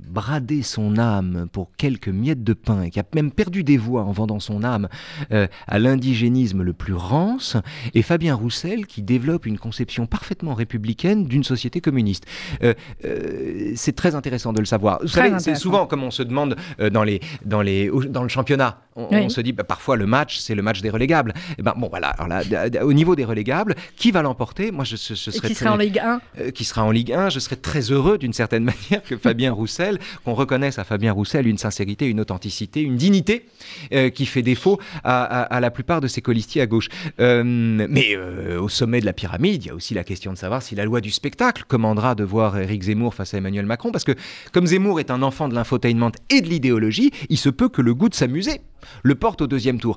bradé 0.08 0.62
son 0.62 0.98
âme 0.98 1.46
pour 1.52 1.70
quelques 1.76 2.08
miettes 2.08 2.42
de 2.42 2.52
pain 2.54 2.82
et 2.82 2.90
qui 2.90 2.98
a 2.98 3.04
même 3.14 3.30
perdu 3.30 3.62
des 3.62 3.76
voix 3.76 4.02
en 4.02 4.10
vendant 4.10 4.40
son 4.40 4.64
âme 4.64 4.88
euh, 5.32 5.46
à 5.68 5.78
l'indigénisme 5.78 6.62
le 6.62 6.72
plus 6.72 6.94
rance, 6.94 7.56
et 7.94 8.02
Fabien 8.02 8.34
Roussel, 8.34 8.86
qui 8.92 9.00
développe 9.02 9.46
une 9.46 9.58
conception 9.58 10.06
parfaitement 10.06 10.52
républicaine 10.54 11.24
d'une 11.24 11.44
société 11.44 11.80
communiste 11.80 12.24
Euh, 12.62 12.74
euh, 13.06 13.72
C'est 13.74 13.96
très 13.96 14.14
intéressant 14.14 14.52
de 14.52 14.60
le 14.60 14.66
savoir. 14.66 14.98
Vous 15.00 15.08
Très 15.08 15.30
savez, 15.30 15.38
c'est 15.40 15.54
souvent 15.54 15.86
comme 15.86 16.02
on 16.02 16.10
se 16.10 16.22
demande 16.22 16.56
euh, 16.80 16.90
dans, 16.90 17.02
les, 17.04 17.20
dans, 17.44 17.62
les, 17.62 17.88
au- 17.88 18.04
dans 18.04 18.22
le 18.22 18.28
championnat. 18.28 18.80
On, 18.96 19.08
Oui. 19.10 19.22
on 19.24 19.28
se 19.28 19.40
dit 19.40 19.52
bah, 19.52 19.64
parfois 19.64 19.96
le 19.96 20.06
match, 20.06 20.38
c'est 20.38 20.54
le 20.54 20.62
match 20.62 20.80
des 20.82 20.90
relégables. 20.90 21.32
Et 21.58 21.62
ben, 21.62 21.72
bon, 21.76 21.88
voilà. 21.88 22.08
Alors 22.08 22.28
là, 22.28 22.42
au 22.84 22.92
niveau 22.92 23.16
des 23.16 23.24
relégables, 23.24 23.74
qui 23.96 24.10
va 24.10 24.22
l'emporter? 24.22 24.70
Moi, 24.70 24.84
je, 24.84 24.96
je, 24.96 25.14
serais 25.14 25.48
qui 25.48 25.54
très- 25.54 25.64
sera 25.64 25.72
en 25.72 25.76
Ligue 25.76 25.98
1 25.98 26.20
euh, 26.40 26.50
qui 26.50 26.64
sera 26.64 26.84
en 26.84 26.90
Ligue 26.90 27.12
1, 27.12 27.30
je 27.30 27.38
serais 27.38 27.56
très 27.56 27.90
heureux 27.90 28.18
d'une 28.18 28.32
certaine 28.32 28.64
manière 28.72 29.02
que 29.02 29.16
Fabien 29.16 29.52
Roussel, 29.52 29.98
qu'on 30.24 30.34
reconnaisse 30.34 30.78
à 30.78 30.84
Fabien 30.84 31.12
Roussel 31.12 31.46
une 31.46 31.58
sincérité, 31.58 32.06
une 32.06 32.20
authenticité, 32.20 32.80
une 32.82 32.96
dignité 32.96 33.46
euh, 33.92 34.10
qui 34.10 34.26
fait 34.26 34.42
défaut 34.42 34.78
à, 35.04 35.22
à- 35.24 35.42
à 35.42 35.60
la 35.60 35.70
plupart 35.70 36.00
de 36.00 36.06
ses 36.08 36.20
colistiers 36.20 36.62
à 36.62 36.66
gauche. 36.66 36.88
Euh, 37.20 37.42
mais 37.44 38.16
au 38.58 38.68
sommet 38.68 39.00
de 39.00 39.06
la 39.06 39.12
pyramide, 39.12 39.64
il 39.64 39.68
y 39.68 39.70
a 39.70 39.74
aussi 39.74 39.94
la 39.94 40.04
question 40.04 40.32
de 40.32 40.38
savoir 40.38 40.62
si 40.62 40.74
la 40.74 40.84
loi 40.84 41.00
du 41.00 41.10
spectacle 41.10 41.64
commandera 41.66 42.14
de 42.14 42.24
voir 42.24 42.58
Éric 42.58 42.82
Zemmour 42.82 43.14
face 43.14 43.34
à 43.34 43.38
Emmanuel 43.38 43.66
Macron, 43.66 43.90
parce 43.92 44.04
que 44.04 44.12
comme 44.52 44.66
Zemmour 44.66 45.00
est 45.00 45.10
un 45.10 45.22
enfant 45.22 45.48
de 45.48 45.54
l'infotainment 45.54 46.12
et 46.30 46.40
de 46.40 46.48
l'idéologie, 46.48 47.10
il 47.28 47.38
se 47.38 47.48
peut 47.48 47.68
que 47.68 47.82
le 47.82 47.94
goût 47.94 48.08
de 48.08 48.14
s'amuser 48.14 48.60
le 49.02 49.14
porte 49.14 49.42
au 49.42 49.46
deuxième 49.46 49.80
tour. 49.80 49.96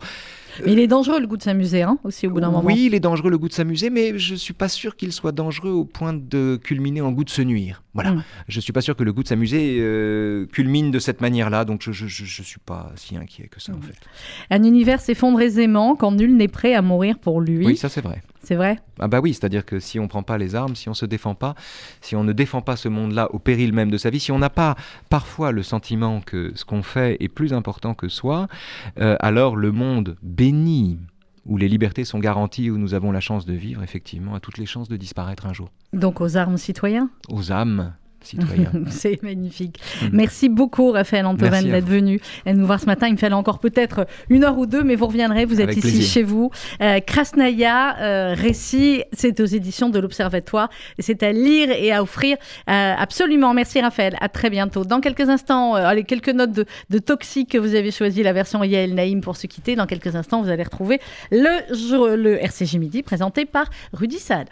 Mais 0.66 0.72
il 0.72 0.80
est 0.80 0.88
dangereux 0.88 1.20
le 1.20 1.28
goût 1.28 1.36
de 1.36 1.44
s'amuser, 1.44 1.82
hein, 1.82 1.98
aussi 2.06 2.28
au 2.28 2.30
bout 2.30 2.40
d'un 2.40 2.50
moment. 2.50 2.64
Oui, 2.64 2.86
il 2.86 2.96
est 2.96 3.02
dangereux 3.02 3.30
le 3.30 3.38
goût 3.38 3.50
de 3.50 3.54
s'amuser, 3.54 3.90
mais 3.90 4.18
je 4.18 4.36
suis 4.36 4.54
pas 4.54 4.70
sûr 4.70 4.96
qu'il 4.96 5.12
soit 5.12 5.34
dangereux 5.34 5.72
au 5.72 5.84
point 5.84 6.14
de 6.14 6.58
culminer 6.64 7.02
en 7.02 7.12
goût 7.12 7.26
de 7.26 7.30
se 7.30 7.42
nuire. 7.42 7.84
Voilà. 7.94 8.12
Mm. 8.14 8.24
Je 8.48 8.60
suis 8.62 8.72
pas 8.72 8.80
sûr 8.80 8.96
que 8.96 9.04
le 9.04 9.12
goût 9.12 9.24
de 9.24 9.28
s'amuser 9.28 9.78
euh, 9.80 10.46
culmine 10.46 10.92
de 10.92 11.00
cette 11.00 11.20
manière-là, 11.20 11.66
donc 11.66 11.82
je, 11.82 11.92
je 11.92 12.42
suis 12.44 12.60
pas 12.66 12.92
si 12.96 13.18
inquiet 13.18 13.50
que 13.50 13.60
ça 13.62 13.74
Mm. 13.74 13.76
en 13.76 13.82
fait. 13.82 13.96
Un 14.50 14.64
univers 14.64 15.02
s'effondre 15.02 15.42
aisément 15.42 15.96
quand 15.96 16.12
nul 16.12 16.36
n'est 16.38 16.48
prêt 16.48 16.74
à 16.74 16.82
mourir 16.82 17.20
pour 17.20 17.42
lui. 17.42 17.66
Oui, 17.66 17.76
ça 17.76 17.90
c'est 17.90 18.02
vrai. 18.02 18.22
C'est 18.46 18.56
vrai? 18.56 18.78
Ah 19.00 19.08
bah 19.08 19.22
oui, 19.22 19.34
c'est-à-dire 19.34 19.66
que 19.66 19.80
si 19.80 20.00
on 20.00 20.08
prend 20.08 20.22
pas 20.22 20.38
les 20.38 20.54
armes, 20.54 20.76
si 20.76 20.88
on 20.88 20.94
se 20.94 21.08
défend 21.08 21.34
pas, 21.34 21.56
si 22.02 22.16
on 22.16 22.24
ne 22.24 22.32
défend 22.32 22.62
pas 22.62 22.76
ce 22.76 22.88
monde-là 22.88 23.34
au 23.34 23.40
péril 23.40 23.74
même 23.74 23.90
de 23.90 23.98
sa 23.98 24.12
vie, 24.12 24.20
si 24.20 24.32
on 24.32 24.38
n'a 24.38 24.52
pas 24.52 24.76
parfois 25.10 25.52
le 25.52 25.64
sentiment 25.64 26.22
que 26.22 26.52
ce 26.54 26.64
qu'on 26.64 26.84
fait 26.84 27.18
est 27.20 27.28
plus 27.28 27.54
important 27.54 27.96
que 27.96 28.08
soi, 28.08 28.48
euh, 29.00 29.16
alors 29.20 29.56
le 29.56 29.72
monde 29.72 30.16
béni 30.22 31.00
où 31.48 31.58
les 31.58 31.68
libertés 31.68 32.06
sont 32.06 32.20
garanties, 32.20 32.70
où 32.70 32.78
nous 32.78 32.94
avons 32.94 33.12
la 33.12 33.20
chance 33.20 33.46
de 33.46 33.54
vivre, 33.54 33.82
effectivement, 33.82 34.36
a 34.36 34.40
toutes 34.40 34.58
les 34.58 34.66
chances 34.66 34.90
de 34.90 34.98
disparaître 34.98 35.46
un 35.48 35.54
jour. 35.54 35.72
Donc 35.94 36.22
aux 36.22 36.38
armes 36.38 36.58
citoyens? 36.58 37.10
Aux 37.30 37.52
âmes 37.52 37.94
C'est 38.90 39.22
magnifique. 39.24 39.80
Mm. 40.02 40.08
Merci 40.14 40.50
beaucoup 40.50 40.92
Raphaël 40.92 41.26
Antoven 41.26 41.66
d'être 41.70 41.86
venu 41.88 42.20
nous 42.46 42.66
voir 42.66 42.80
ce 42.80 42.86
matin. 42.86 43.08
Il 43.08 43.14
me 43.14 43.18
fallait 43.18 43.36
encore 43.36 43.60
peut-être 43.60 44.08
une 44.30 44.44
heure 44.44 44.58
ou 44.58 44.66
deux, 44.66 44.84
mais 44.84 44.96
vous 44.96 45.08
reviendrez. 45.08 45.46
Vous 45.46 45.62
êtes 45.62 45.70
Avec 45.70 45.78
ici 45.78 45.88
plaisir. 45.88 46.08
chez 46.08 46.24
vous. 46.24 46.52
Euh, 46.82 47.00
Krasnaya, 47.00 47.98
euh, 48.00 48.34
récit, 48.34 49.04
c'est 49.14 49.40
aux 49.40 49.46
éditions 49.46 49.90
de 49.90 50.00
l'Observatoire. 50.00 50.70
C'est 51.00 51.24
à 51.24 51.32
lire 51.32 51.70
et 51.72 51.92
à 51.92 52.02
offrir 52.02 52.38
euh, 52.70 52.94
absolument. 52.98 53.54
Merci 53.54 53.82
Raphaël. 53.82 54.16
À 54.22 54.30
très 54.30 54.50
bientôt. 54.50 54.84
Dans 54.84 55.02
quelques 55.02 55.30
instants, 55.30 55.76
allez, 55.76 56.04
quelques 56.04 56.30
notes 56.30 56.52
de, 56.52 56.66
de 56.90 57.00
Toxique 57.00 57.52
que 57.52 57.58
vous 57.58 57.76
avez 57.76 57.92
choisi 57.92 58.24
la 58.24 58.34
version 58.34 58.64
Yael 58.64 58.94
Naïm 58.94 59.22
pour 59.22 59.38
se 59.38 59.48
quitter. 59.48 59.76
Dans 59.76 59.86
quelques 59.86 60.16
instants, 60.16 60.42
vous 60.42 60.50
allez 60.50 60.64
retrouver 60.64 61.00
le, 61.32 62.16
le 62.16 62.44
RCJ 62.44 62.76
Midi 62.78 63.04
présenté 63.04 63.46
par 63.46 63.70
Rudy 63.94 64.20
Saad. 64.20 64.48